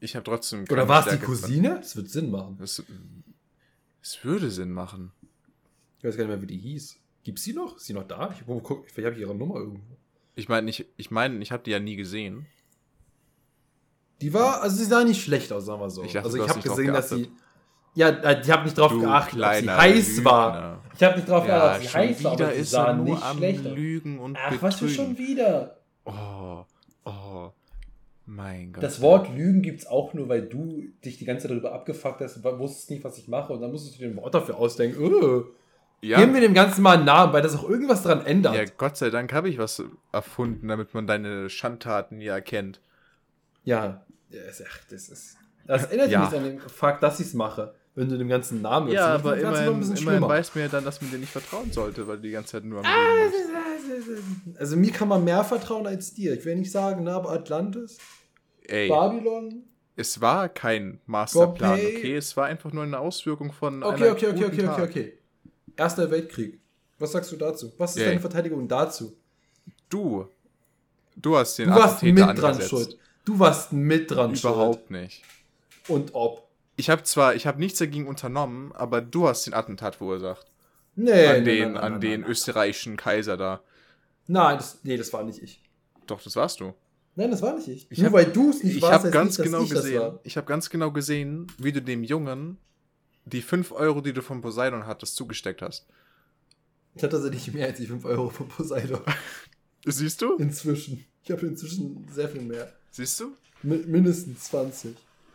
ich 0.00 0.14
habe 0.16 0.24
trotzdem. 0.24 0.64
Oder 0.70 0.88
war 0.88 1.06
es 1.06 1.12
die. 1.12 1.24
Cousine? 1.24 1.76
Das 1.80 1.96
wird 1.96 2.08
Sinn 2.08 2.30
machen. 2.30 2.58
Es 2.62 2.82
würde 4.22 4.50
Sinn 4.50 4.70
machen. 4.72 5.12
Ich 6.04 6.08
weiß 6.08 6.18
gar 6.18 6.24
nicht 6.24 6.34
mehr, 6.34 6.42
wie 6.42 6.46
die 6.54 6.58
hieß. 6.58 7.00
Gibt's 7.22 7.44
die 7.44 7.54
noch? 7.54 7.78
Ist 7.78 7.86
sie 7.86 7.94
noch 7.94 8.06
da? 8.06 8.28
Ich, 8.30 8.46
wo, 8.46 8.60
guck, 8.60 8.84
vielleicht 8.90 9.06
habe 9.06 9.14
ich 9.14 9.22
ihre 9.22 9.34
Nummer 9.34 9.54
irgendwo. 9.54 9.80
Ich 10.34 10.50
meine, 10.50 10.68
ich, 10.68 10.84
ich, 10.98 11.10
mein, 11.10 11.40
ich 11.40 11.50
habe 11.50 11.62
die 11.62 11.70
ja 11.70 11.80
nie 11.80 11.96
gesehen. 11.96 12.44
Die 14.20 14.34
war, 14.34 14.60
also 14.60 14.76
sie 14.76 14.84
sah 14.84 15.02
nicht 15.02 15.24
schlecht 15.24 15.50
aus, 15.50 15.64
sagen 15.64 15.80
wir 15.80 15.88
so. 15.88 16.04
Ich 16.04 16.12
dachte, 16.12 16.26
also 16.26 16.44
ich 16.44 16.46
habe 16.46 16.60
gesehen, 16.60 16.92
dass 16.92 17.08
sie. 17.08 17.30
Ja, 17.94 18.10
äh, 18.10 18.42
ich 18.42 18.50
habe 18.50 18.64
nicht 18.64 18.76
drauf 18.76 18.92
Du 18.92 19.00
geachtet, 19.00 19.40
ob 19.40 19.54
sie 19.54 19.70
heiß 19.70 20.24
war. 20.26 20.54
Lügner. 20.54 20.80
Ich 20.94 21.02
habe 21.02 21.16
nicht 21.16 21.28
drauf 21.30 21.48
Ja, 21.48 21.56
geachtet, 21.56 21.86
ob 21.86 21.90
sie 21.90 21.96
heiß 21.96 22.24
war, 22.24 22.32
aber 22.32 22.52
sie 22.52 22.64
sah 22.64 22.92
nicht 22.92 23.24
schlecht 23.36 23.66
aus. 23.66 23.72
Lügen 23.72 24.18
und 24.18 24.38
Ach, 24.38 24.52
was 24.60 24.78
für 24.80 24.88
schon 24.90 25.16
wieder? 25.16 25.78
Oh, 26.04 26.64
oh, 27.06 27.50
mein 28.26 28.74
Gott. 28.74 28.82
Das 28.82 29.00
Wort 29.00 29.34
Lügen 29.34 29.62
gibt 29.62 29.80
es 29.80 29.86
auch 29.86 30.12
nur, 30.12 30.28
weil 30.28 30.42
du 30.42 30.84
dich 31.02 31.16
die 31.16 31.24
ganze 31.24 31.44
Zeit 31.44 31.52
darüber 31.52 31.72
abgefuckt 31.72 32.20
hast 32.20 32.36
und 32.36 32.58
wusstest 32.58 32.90
nicht, 32.90 33.04
was 33.04 33.16
ich 33.16 33.26
mache. 33.26 33.54
Und 33.54 33.62
dann 33.62 33.72
musstest 33.72 33.94
du 33.94 34.00
dir 34.00 34.10
ein 34.10 34.16
Wort 34.16 34.34
dafür 34.34 34.58
ausdenken. 34.58 35.02
Öh. 35.02 35.44
Ja, 36.04 36.18
Geben 36.18 36.34
wir 36.34 36.40
dem 36.40 36.54
Ganzen 36.54 36.82
mal 36.82 36.96
einen 36.96 37.04
Namen, 37.06 37.32
weil 37.32 37.42
das 37.42 37.56
auch 37.56 37.68
irgendwas 37.68 38.02
dran 38.02 38.24
ändert. 38.26 38.54
ja, 38.54 38.64
Gott 38.64 38.96
sei 38.96 39.10
Dank 39.10 39.32
habe 39.32 39.48
ich 39.48 39.58
was 39.58 39.82
erfunden, 40.12 40.68
damit 40.68 40.94
man 40.94 41.06
deine 41.06 41.48
Schandtaten 41.50 42.20
ja 42.20 42.34
erkennt. 42.34 42.80
Ja, 43.64 44.04
das, 44.30 44.62
ach, 44.66 44.78
das 44.90 45.08
ist. 45.08 45.36
Das 45.66 45.84
erinnert 45.86 46.10
Ja. 46.10 46.20
mich 46.26 46.34
an 46.36 46.44
den 46.44 46.60
Fakt, 46.60 47.02
dass 47.02 47.20
ich 47.20 47.28
es 47.28 47.34
mache. 47.34 47.74
Wenn 47.94 48.08
du 48.08 48.18
dem 48.18 48.28
ganzen 48.28 48.60
Namen 48.60 48.90
Ja, 48.90 49.12
gibst, 49.12 49.26
aber 49.26 49.36
dann 49.36 49.52
wird's 49.54 49.66
noch 49.66 49.72
immerhin, 49.76 50.02
immerhin 50.02 50.22
weiß 50.22 50.54
man 50.54 50.64
ja 50.64 50.68
dann, 50.68 50.84
dass 50.84 51.00
man 51.00 51.10
dir 51.12 51.18
nicht 51.18 51.30
vertrauen 51.30 51.70
sollte, 51.72 52.06
weil 52.08 52.16
du 52.16 52.22
die 52.22 52.32
ganze 52.32 52.52
Zeit 52.52 52.64
nur 52.64 52.80
am 52.80 52.86
bist. 53.30 54.58
Also 54.58 54.76
mir 54.76 54.90
kann 54.90 55.08
man 55.08 55.22
mehr 55.22 55.44
vertrauen 55.44 55.86
als 55.86 56.12
dir. 56.12 56.34
Ich 56.34 56.44
will 56.44 56.56
nicht 56.56 56.72
sagen, 56.72 57.04
na, 57.04 57.16
aber 57.16 57.30
Atlantis, 57.30 57.98
Ey, 58.66 58.88
Babylon. 58.88 59.62
es 59.96 60.20
war 60.20 60.48
kein 60.48 61.00
Masterplan, 61.06 61.86
okay? 61.86 62.16
Es 62.16 62.36
war 62.36 62.46
einfach 62.46 62.72
nur 62.72 62.82
eine 62.82 62.98
Auswirkung 62.98 63.52
von 63.52 63.82
Okay, 63.82 63.94
einer 64.04 64.12
okay, 64.12 64.26
okay, 64.26 64.44
guten 64.44 64.44
okay, 64.44 64.68
okay, 64.68 64.82
okay. 64.82 65.18
Erster 65.76 66.10
Weltkrieg. 66.10 66.60
Was 66.98 67.12
sagst 67.12 67.32
du 67.32 67.36
dazu? 67.36 67.72
Was 67.78 67.92
ist 67.92 67.98
Yay. 67.98 68.06
deine 68.08 68.20
Verteidigung 68.20 68.68
dazu? 68.68 69.16
Du, 69.88 70.28
du 71.16 71.36
hast 71.36 71.58
den 71.58 71.68
Du 71.70 71.74
warst 71.74 72.02
mit 72.02 72.18
dran 72.18 72.28
angesetzt. 72.30 72.70
schuld. 72.70 72.98
Du 73.24 73.38
warst 73.38 73.72
mit 73.72 74.10
dran 74.10 74.32
Überhaupt 74.34 74.90
nicht. 74.90 75.22
schuld. 75.86 76.00
Und 76.00 76.14
ob. 76.14 76.48
Ich 76.76 76.90
habe 76.90 77.02
zwar, 77.04 77.34
ich 77.34 77.46
habe 77.46 77.58
nichts 77.58 77.78
dagegen 77.78 78.06
unternommen, 78.06 78.72
aber 78.72 79.00
du 79.00 79.28
hast 79.28 79.46
den 79.46 79.54
Attentat 79.54 79.96
verursacht. 79.96 80.46
Nee, 80.96 81.10
an 81.26 81.32
nein, 81.36 81.44
den, 81.44 81.58
nein, 81.62 81.72
nein, 81.74 81.82
an 81.82 81.92
nein, 81.92 82.00
den 82.00 82.24
österreichischen 82.24 82.96
Kaiser 82.96 83.36
da. 83.36 83.60
Nein, 84.26 84.56
das, 84.58 84.78
nee, 84.84 84.96
das 84.96 85.12
war 85.12 85.22
nicht 85.24 85.42
ich. 85.42 85.60
Doch, 86.06 86.22
das 86.22 86.36
warst 86.36 86.60
du. 86.60 86.72
Nein, 87.16 87.30
das 87.30 87.42
war 87.42 87.54
nicht 87.56 87.68
ich. 87.68 87.86
Ich 87.90 87.98
Nur 87.98 88.06
hab- 88.08 88.12
weil 88.14 88.24
du 88.26 88.50
es 88.50 88.62
nicht 88.62 88.76
Ich 88.76 88.82
warst, 88.82 88.92
habe 88.94 89.04
heißt 89.04 89.12
ganz 89.12 89.38
nicht, 89.38 89.44
genau 89.46 89.62
ich 89.62 89.70
gesehen. 89.70 90.18
Ich 90.24 90.36
habe 90.36 90.46
ganz 90.46 90.70
genau 90.70 90.90
gesehen, 90.90 91.46
wie 91.58 91.72
du 91.72 91.80
dem 91.82 92.02
Jungen 92.04 92.58
die 93.26 93.42
5 93.42 93.72
Euro, 93.72 94.00
die 94.00 94.12
du 94.12 94.22
von 94.22 94.40
Poseidon 94.40 94.86
hattest, 94.86 95.16
zugesteckt 95.16 95.62
hast. 95.62 95.86
Ich 96.94 97.02
hatte 97.02 97.16
tatsächlich 97.16 97.52
mehr 97.52 97.66
als 97.66 97.78
die 97.78 97.86
5 97.86 98.04
Euro 98.04 98.28
von 98.30 98.48
Poseidon. 98.48 99.00
Siehst 99.84 100.22
du? 100.22 100.36
Inzwischen. 100.36 101.04
Ich 101.24 101.30
habe 101.30 101.46
inzwischen 101.46 102.06
sehr 102.12 102.28
viel 102.28 102.42
mehr. 102.42 102.72
Siehst 102.90 103.18
du? 103.20 103.34
Mi- 103.62 103.84
mindestens 103.86 104.44
20. 104.44 104.94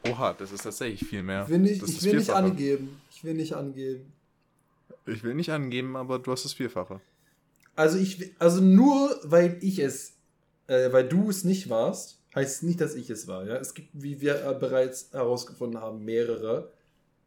Oha, 0.09 0.33
das 0.33 0.51
ist 0.51 0.63
tatsächlich 0.63 1.07
viel 1.09 1.23
mehr. 1.23 1.43
Ich 1.43 1.49
will 1.49 1.59
nicht, 1.59 1.83
ich 1.83 2.03
will 2.03 2.15
nicht 2.17 2.29
angeben. 2.29 3.01
Ich 3.11 3.23
will 3.23 3.33
nicht 3.33 3.53
angeben. 3.53 4.13
Ich 5.05 5.23
will 5.23 5.33
nicht 5.33 5.51
angeben, 5.51 5.95
aber 5.97 6.19
du 6.19 6.31
hast 6.31 6.45
das 6.45 6.53
Vierfache. 6.53 7.01
Also 7.75 7.97
ich, 7.97 8.33
also 8.39 8.61
nur 8.61 9.19
weil 9.23 9.57
ich 9.61 9.79
es, 9.79 10.13
äh, 10.67 10.91
weil 10.93 11.07
du 11.07 11.29
es 11.29 11.43
nicht 11.43 11.69
warst, 11.69 12.19
heißt 12.35 12.63
nicht, 12.63 12.79
dass 12.79 12.95
ich 12.95 13.09
es 13.09 13.27
war. 13.27 13.45
Ja? 13.45 13.55
Es 13.57 13.73
gibt, 13.73 13.89
wie 13.93 14.21
wir 14.21 14.45
äh, 14.45 14.53
bereits 14.57 15.09
herausgefunden 15.11 15.81
haben, 15.81 16.05
mehrere 16.05 16.71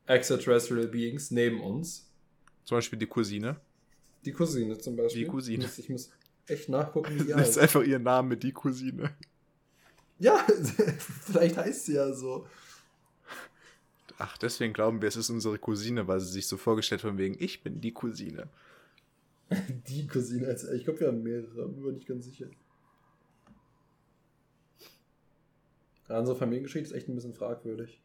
extraterrestrial 0.07 0.89
Beings 0.89 1.31
neben 1.31 1.61
uns. 1.61 2.11
Zum 2.65 2.77
Beispiel 2.79 2.99
die 2.99 3.07
Cousine. 3.07 3.61
Die 4.25 4.33
Cousine 4.33 4.79
zum 4.79 4.97
Beispiel. 4.97 5.25
Die 5.25 5.29
Cousine. 5.29 5.69
Ich 5.77 5.89
muss, 5.89 6.11
echt 6.47 6.69
nachgucken, 6.69 7.15
wie 7.15 7.19
die 7.25 7.29
Das 7.31 7.41
ist 7.41 7.47
heißt. 7.49 7.59
einfach 7.59 7.83
ihr 7.83 7.99
Name 7.99 8.29
mit 8.31 8.43
die 8.43 8.53
Cousine. 8.53 9.15
Ja, 10.19 10.45
vielleicht 10.99 11.57
heißt 11.57 11.87
sie 11.87 11.95
ja 11.95 12.13
so. 12.13 12.47
Ach, 14.19 14.37
deswegen 14.39 14.73
glauben 14.73 15.01
wir, 15.01 15.09
es 15.09 15.17
ist 15.17 15.31
unsere 15.31 15.59
Cousine, 15.59 16.07
weil 16.07 16.21
sie 16.21 16.31
sich 16.31 16.47
so 16.47 16.57
vorgestellt 16.57 17.01
von 17.01 17.19
wegen, 17.19 17.37
ich 17.41 17.63
bin 17.63 17.81
die 17.81 17.93
Cousine. 17.93 18.49
Die 19.89 20.07
Cousine. 20.07 20.47
Also 20.47 20.71
ich 20.73 20.85
glaube, 20.85 21.01
wir 21.01 21.09
haben 21.09 21.23
mehrere, 21.23 21.69
bin 21.69 21.83
mir 21.83 21.93
nicht 21.93 22.07
ganz 22.07 22.25
sicher. 22.25 22.47
Ja, 26.09 26.19
unsere 26.21 26.39
Familiengeschichte 26.39 26.89
ist 26.91 26.95
echt 26.97 27.09
ein 27.09 27.15
bisschen 27.15 27.35
fragwürdig. 27.35 28.02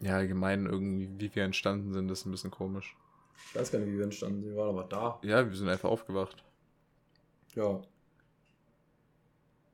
Ja, 0.00 0.16
allgemein 0.16 0.66
irgendwie, 0.66 1.08
wie 1.18 1.34
wir 1.34 1.44
entstanden 1.44 1.92
sind, 1.92 2.10
ist 2.10 2.26
ein 2.26 2.30
bisschen 2.30 2.50
komisch. 2.50 2.96
Ich 3.48 3.54
weiß 3.54 3.72
gar 3.72 3.78
nicht, 3.78 3.88
wie 3.88 3.96
wir 3.96 4.04
entstanden 4.04 4.42
sind. 4.42 4.50
Wir 4.50 4.56
waren 4.56 4.70
aber 4.70 4.84
da. 4.84 5.18
Ja, 5.22 5.48
wir 5.48 5.56
sind 5.56 5.68
einfach 5.68 5.88
aufgewacht. 5.88 6.44
Ja. 7.54 7.80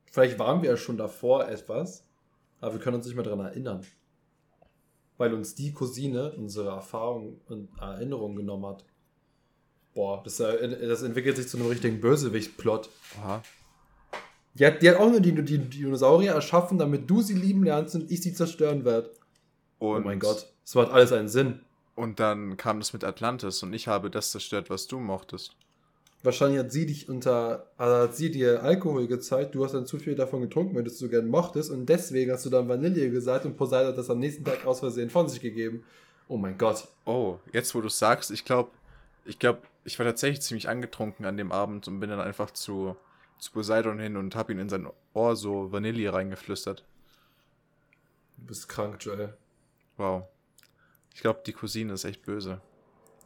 Vielleicht 0.06 0.38
waren 0.38 0.62
wir 0.62 0.70
ja 0.70 0.76
schon 0.76 0.96
davor 0.96 1.48
etwas, 1.48 2.04
aber 2.60 2.74
wir 2.74 2.80
können 2.80 2.96
uns 2.96 3.06
nicht 3.06 3.14
mehr 3.14 3.24
daran 3.24 3.40
erinnern. 3.40 3.84
Weil 5.16 5.34
uns 5.34 5.54
die 5.54 5.72
Cousine 5.72 6.32
unsere 6.32 6.70
Erfahrung 6.70 7.40
und 7.48 7.68
Erinnerung 7.80 8.36
genommen 8.36 8.66
hat. 8.66 8.84
Boah, 9.94 10.22
das, 10.22 10.38
äh, 10.40 10.86
das 10.86 11.02
entwickelt 11.02 11.36
sich 11.36 11.48
zu 11.48 11.56
einem 11.56 11.66
richtigen 11.66 12.00
Bösewicht-Plot. 12.00 12.88
Oha. 13.18 13.42
Die 14.54 14.66
hat, 14.66 14.82
die 14.82 14.90
hat 14.90 14.96
auch 14.96 15.10
nur 15.10 15.20
die, 15.20 15.32
die 15.42 15.58
Dinosaurier 15.58 16.32
erschaffen, 16.32 16.78
damit 16.78 17.08
du 17.08 17.22
sie 17.22 17.34
lieben 17.34 17.64
lernst 17.64 17.94
und 17.94 18.10
ich 18.10 18.20
sie 18.20 18.34
zerstören 18.34 18.84
werde. 18.84 19.10
Und, 19.83 20.03
oh 20.03 20.07
mein 20.07 20.20
Gott, 20.20 20.47
das 20.64 20.76
macht 20.76 20.93
alles 20.93 21.11
einen 21.11 21.28
Sinn. 21.28 21.61
Und 21.97 22.20
dann 22.20 22.57
kam 22.57 22.78
das 22.78 22.93
mit 22.93 23.03
Atlantis 23.03 23.64
und 23.64 23.72
ich 23.72 23.89
habe 23.89 24.11
das 24.11 24.30
zerstört, 24.30 24.70
was 24.70 24.87
du 24.87 25.01
mochtest. 25.01 25.57
Wahrscheinlich 26.22 26.61
hat 26.61 26.70
sie 26.70 26.87
dich 26.87 27.09
unter, 27.09 27.66
also 27.76 28.05
hat 28.05 28.14
sie 28.14 28.30
dir 28.30 28.62
Alkohol 28.62 29.09
gezeigt, 29.09 29.57
du 29.57 29.64
hast 29.64 29.72
dann 29.72 29.85
zu 29.85 29.99
viel 29.99 30.14
davon 30.14 30.41
getrunken, 30.41 30.76
weil 30.76 30.85
du 30.85 30.91
es 30.91 31.01
so 31.01 31.09
gern 31.09 31.26
mochtest 31.26 31.72
und 31.72 31.87
deswegen 31.87 32.30
hast 32.30 32.47
du 32.47 32.51
dann 32.51 32.68
Vanille 32.68 33.11
gesagt 33.11 33.45
und 33.45 33.57
Poseidon 33.57 33.89
hat 33.89 33.99
das 33.99 34.09
am 34.09 34.20
nächsten 34.20 34.45
Tag 34.45 34.64
aus 34.64 34.78
Versehen 34.78 35.11
von 35.11 35.28
sich 35.28 35.41
gegeben. 35.41 35.83
Oh 36.28 36.37
mein 36.37 36.57
Gott. 36.57 36.87
Oh, 37.05 37.39
jetzt 37.53 37.74
wo 37.74 37.80
du 37.80 37.89
sagst, 37.89 38.30
ich 38.30 38.45
glaube, 38.45 38.70
ich 39.24 39.41
glaube, 39.41 39.62
ich 39.85 39.99
war 39.99 40.07
tatsächlich 40.07 40.43
ziemlich 40.43 40.68
angetrunken 40.68 41.26
an 41.26 41.37
dem 41.37 41.51
Abend 41.51 41.89
und 41.89 41.99
bin 41.99 42.09
dann 42.09 42.20
einfach 42.20 42.53
zu, 42.53 42.95
zu 43.41 43.51
Poseidon 43.51 43.99
hin 43.99 44.16
und 44.16 44.37
habe 44.37 44.53
ihn 44.53 44.61
in 44.61 44.68
sein 44.68 44.87
Ohr 45.12 45.35
so 45.35 45.72
Vanille 45.72 46.12
reingeflüstert. 46.12 46.85
Du 48.37 48.47
bist 48.47 48.68
krank, 48.68 48.99
Joel. 49.01 49.35
Wow. 49.97 50.24
Ich 51.14 51.20
glaube, 51.20 51.43
die 51.47 51.53
Cousine 51.53 51.93
ist 51.93 52.05
echt 52.05 52.22
böse. 52.22 52.61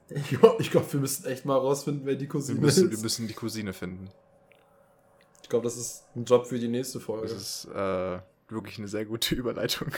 Ich 0.60 0.70
glaube, 0.70 0.92
wir 0.92 1.00
müssen 1.00 1.26
echt 1.26 1.44
mal 1.44 1.56
rausfinden, 1.56 2.06
wer 2.06 2.14
die 2.14 2.22
Wir 2.22 2.28
Cousine 2.28 2.60
müssen, 2.60 2.86
wir 2.90 2.94
ist. 2.96 3.02
müssen 3.02 3.26
die 3.26 3.34
Cousine 3.34 3.72
finden. 3.72 4.08
Ich 5.42 5.48
glaube, 5.48 5.64
das 5.64 5.76
ist 5.76 6.04
ein 6.14 6.24
Job 6.24 6.46
für 6.46 6.58
die 6.60 6.68
nächste 6.68 7.00
Folge. 7.00 7.26
Das 7.28 7.64
ist 7.64 7.64
äh, 7.74 8.18
wirklich 8.48 8.78
eine 8.78 8.86
sehr 8.88 9.04
gute 9.04 9.34
Überleitung. 9.36 9.88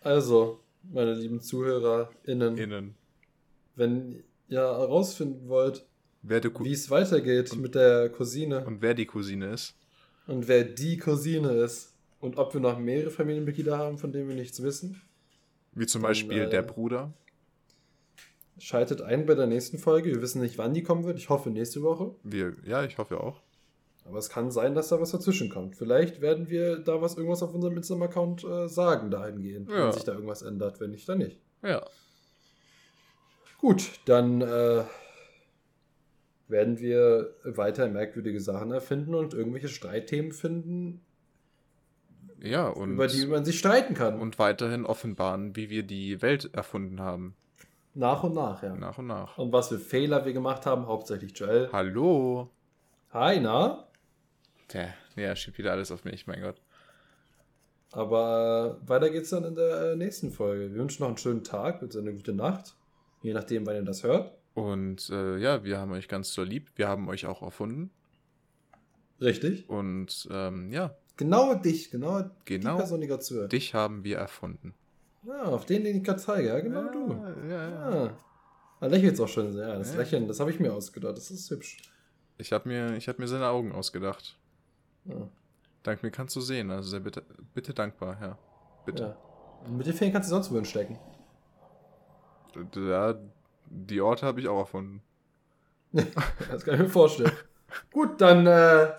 Also, 0.00 0.60
meine 0.82 1.14
lieben 1.14 1.40
ZuhörerInnen, 1.40 2.56
Innen. 2.56 2.94
wenn 3.74 4.22
ihr 4.48 4.60
herausfinden 4.60 5.48
wollt, 5.48 5.86
wie 6.22 6.72
es 6.72 6.90
weitergeht 6.90 7.54
mit 7.56 7.74
der 7.74 8.10
Cousine 8.10 8.64
und 8.64 8.80
wer 8.80 8.94
die 8.94 9.06
Cousine 9.06 9.52
ist. 9.52 9.74
und 10.26 10.46
wer 10.48 10.64
die 10.64 10.98
Cousine 10.98 11.50
ist 11.52 11.94
und 12.20 12.36
ob 12.38 12.54
wir 12.54 12.60
noch 12.60 12.78
mehrere 12.78 13.10
Familienmitglieder 13.10 13.76
haben, 13.78 13.98
von 13.98 14.12
denen 14.12 14.28
wir 14.28 14.36
nichts 14.36 14.62
wissen, 14.62 15.00
Wie 15.72 15.86
zum 15.86 16.02
Beispiel 16.02 16.42
äh, 16.42 16.50
der 16.50 16.62
Bruder. 16.62 17.12
schaltet 18.58 19.00
ein 19.02 19.26
bei 19.26 19.34
der 19.34 19.46
nächsten 19.46 19.78
Folge. 19.78 20.10
Wir 20.10 20.20
wissen 20.22 20.40
nicht, 20.40 20.58
wann 20.58 20.74
die 20.74 20.82
kommen 20.82 21.04
wird. 21.04 21.18
Ich 21.18 21.28
hoffe 21.28 21.50
nächste 21.50 21.82
Woche. 21.82 22.14
Wir, 22.24 22.54
ja, 22.64 22.84
ich 22.84 22.98
hoffe 22.98 23.20
auch. 23.20 23.40
Aber 24.04 24.18
es 24.18 24.30
kann 24.30 24.50
sein, 24.50 24.74
dass 24.74 24.88
da 24.88 25.00
was 25.00 25.10
dazwischen 25.10 25.50
kommt. 25.50 25.76
Vielleicht 25.76 26.20
werden 26.22 26.48
wir 26.48 26.78
da 26.78 27.00
was 27.02 27.16
irgendwas 27.16 27.42
auf 27.42 27.52
unserem 27.54 27.76
Instagram-Account 27.76 28.42
äh, 28.44 28.68
sagen 28.68 29.10
dahingehend, 29.10 29.68
Ja. 29.68 29.84
wenn 29.86 29.92
sich 29.92 30.04
da 30.04 30.12
irgendwas 30.12 30.40
ändert. 30.42 30.80
Wenn 30.80 30.90
nicht, 30.92 31.06
dann 31.08 31.18
nicht. 31.18 31.38
Ja. 31.62 31.84
Gut, 33.58 33.90
dann 34.06 34.40
äh, 34.40 34.84
werden 36.48 36.78
wir 36.78 37.34
weiter 37.44 37.88
merkwürdige 37.88 38.40
Sachen 38.40 38.70
erfinden 38.72 39.14
und 39.14 39.34
irgendwelche 39.34 39.68
Streitthemen 39.68 40.32
finden, 40.32 41.02
Ja, 42.40 42.68
und, 42.68 42.92
über 42.92 43.06
die 43.06 43.26
man 43.26 43.44
sich 43.44 43.58
streiten 43.58 43.94
kann. 43.94 44.20
und 44.20 44.38
weiterhin 44.38 44.86
offenbaren, 44.86 45.56
wie 45.56 45.70
wir 45.70 45.82
die 45.82 46.22
Welt 46.22 46.50
erfunden 46.54 47.00
haben. 47.00 47.34
nach 47.94 48.22
und 48.22 48.34
nach, 48.34 48.62
ja. 48.62 48.74
Nach 48.76 48.98
und 48.98 49.08
nach. 49.08 49.38
Und 49.38 49.52
was 49.52 49.68
für 49.68 49.78
Fehler 49.78 50.24
wir 50.24 50.32
gemacht 50.32 50.66
haben, 50.66 50.86
hauptsächlich 50.86 51.36
Joel. 51.36 51.68
Hallo. 51.72 52.50
Hi, 53.12 53.40
na? 53.40 53.88
Tja, 54.68 54.88
er 55.16 55.34
schiebt 55.34 55.58
wieder 55.58 55.72
alles 55.72 55.90
auf 55.90 56.04
mich, 56.04 56.26
mein 56.26 56.42
Gott. 56.42 56.60
Aber 57.90 58.78
äh, 58.84 58.88
weiter 58.88 59.10
geht's 59.10 59.30
dann 59.30 59.44
in 59.44 59.54
der 59.54 59.92
äh, 59.92 59.96
nächsten 59.96 60.30
Folge. 60.30 60.70
Wir 60.70 60.78
wünschen 60.78 61.02
noch 61.02 61.08
einen 61.08 61.16
schönen 61.16 61.42
Tag, 61.42 61.80
bitte 61.80 61.98
eine 61.98 62.12
gute 62.12 62.34
Nacht. 62.34 62.76
Je 63.22 63.32
nachdem, 63.32 63.66
wann 63.66 63.76
ihr 63.76 63.82
das 63.82 64.02
hört. 64.04 64.32
Und 64.54 65.08
äh, 65.10 65.38
ja, 65.38 65.64
wir 65.64 65.78
haben 65.78 65.92
euch 65.92 66.06
ganz 66.06 66.32
so 66.32 66.42
lieb. 66.42 66.70
Wir 66.76 66.88
haben 66.88 67.08
euch 67.08 67.26
auch 67.26 67.42
erfunden. 67.42 67.90
Richtig. 69.20 69.68
Und 69.68 70.28
ähm, 70.30 70.70
ja, 70.70 70.94
Genau 71.18 71.54
dich, 71.54 71.90
genau, 71.90 72.22
die 72.22 72.30
Genau 72.46 72.76
Person, 72.76 73.00
die 73.02 73.06
gerade 73.08 73.22
zuhört. 73.22 73.52
dich 73.52 73.74
haben 73.74 74.04
wir 74.04 74.16
erfunden. 74.18 74.72
Ja, 75.24 75.42
auf 75.42 75.66
den, 75.66 75.84
den 75.84 75.96
ich 75.96 76.04
gerade 76.04 76.20
zeige, 76.20 76.48
ja, 76.48 76.60
genau 76.60 76.84
ja, 76.84 76.90
du. 76.92 77.12
Ja, 77.48 77.68
ja. 77.68 78.06
Ah. 78.06 78.10
Er 78.80 78.88
lächelt 78.88 79.20
auch 79.20 79.28
schon. 79.28 79.54
Ja, 79.56 79.76
das 79.76 79.92
Ja. 79.92 79.98
Lächeln, 79.98 80.28
das 80.28 80.38
habe 80.40 80.50
ich 80.50 80.60
mir 80.60 80.72
ausgedacht. 80.72 81.16
Das 81.16 81.30
ist 81.30 81.50
hübsch. 81.50 81.76
Ich 82.38 82.52
habe 82.52 82.68
mir, 82.68 82.96
ich 82.96 83.08
hab 83.08 83.18
mir 83.18 83.26
seine 83.26 83.48
Augen 83.48 83.72
ausgedacht. 83.72 84.38
Ja. 85.04 85.28
Dank 85.82 86.02
mir 86.02 86.10
kannst 86.12 86.36
du 86.36 86.40
sehen. 86.40 86.70
Also 86.70 86.90
sehr 86.90 87.00
bitte, 87.00 87.24
bitte 87.52 87.74
dankbar, 87.74 88.16
ja. 88.20 88.38
Bitte. 88.86 89.02
Ja. 89.02 89.18
Und 89.66 89.76
mit 89.76 89.86
den 89.86 89.94
Fingern 89.94 90.12
kannst 90.14 90.30
du 90.30 90.34
sonst 90.34 90.52
wohin 90.52 90.64
stecken. 90.64 90.98
Ja, 92.76 93.14
die 93.66 94.00
Orte 94.00 94.24
habe 94.24 94.40
ich 94.40 94.48
auch 94.48 94.58
erfunden. 94.60 95.02
Das 96.50 96.64
kann 96.64 96.74
ich 96.74 96.80
mir 96.80 96.88
vorstellen. 96.88 97.32
Gut, 97.90 98.20
dann 98.20 98.46
äh, 98.46 98.92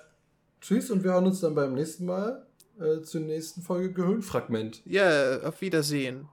tschüss 0.62 0.92
und 0.92 1.04
wir 1.04 1.14
hören 1.14 1.28
uns 1.28 1.42
dann 1.42 1.56
beim 1.56 1.74
nächsten 1.74 2.06
Mal 2.06 2.46
äh, 2.80 3.02
zur 3.02 3.22
nächsten 3.22 3.62
Folge 3.62 3.92
Gehirnfragment. 3.92 4.82
Ja, 4.86 5.42
auf 5.42 5.62
Wiedersehen. 5.62 6.28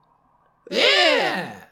Yeah! 0.71 1.66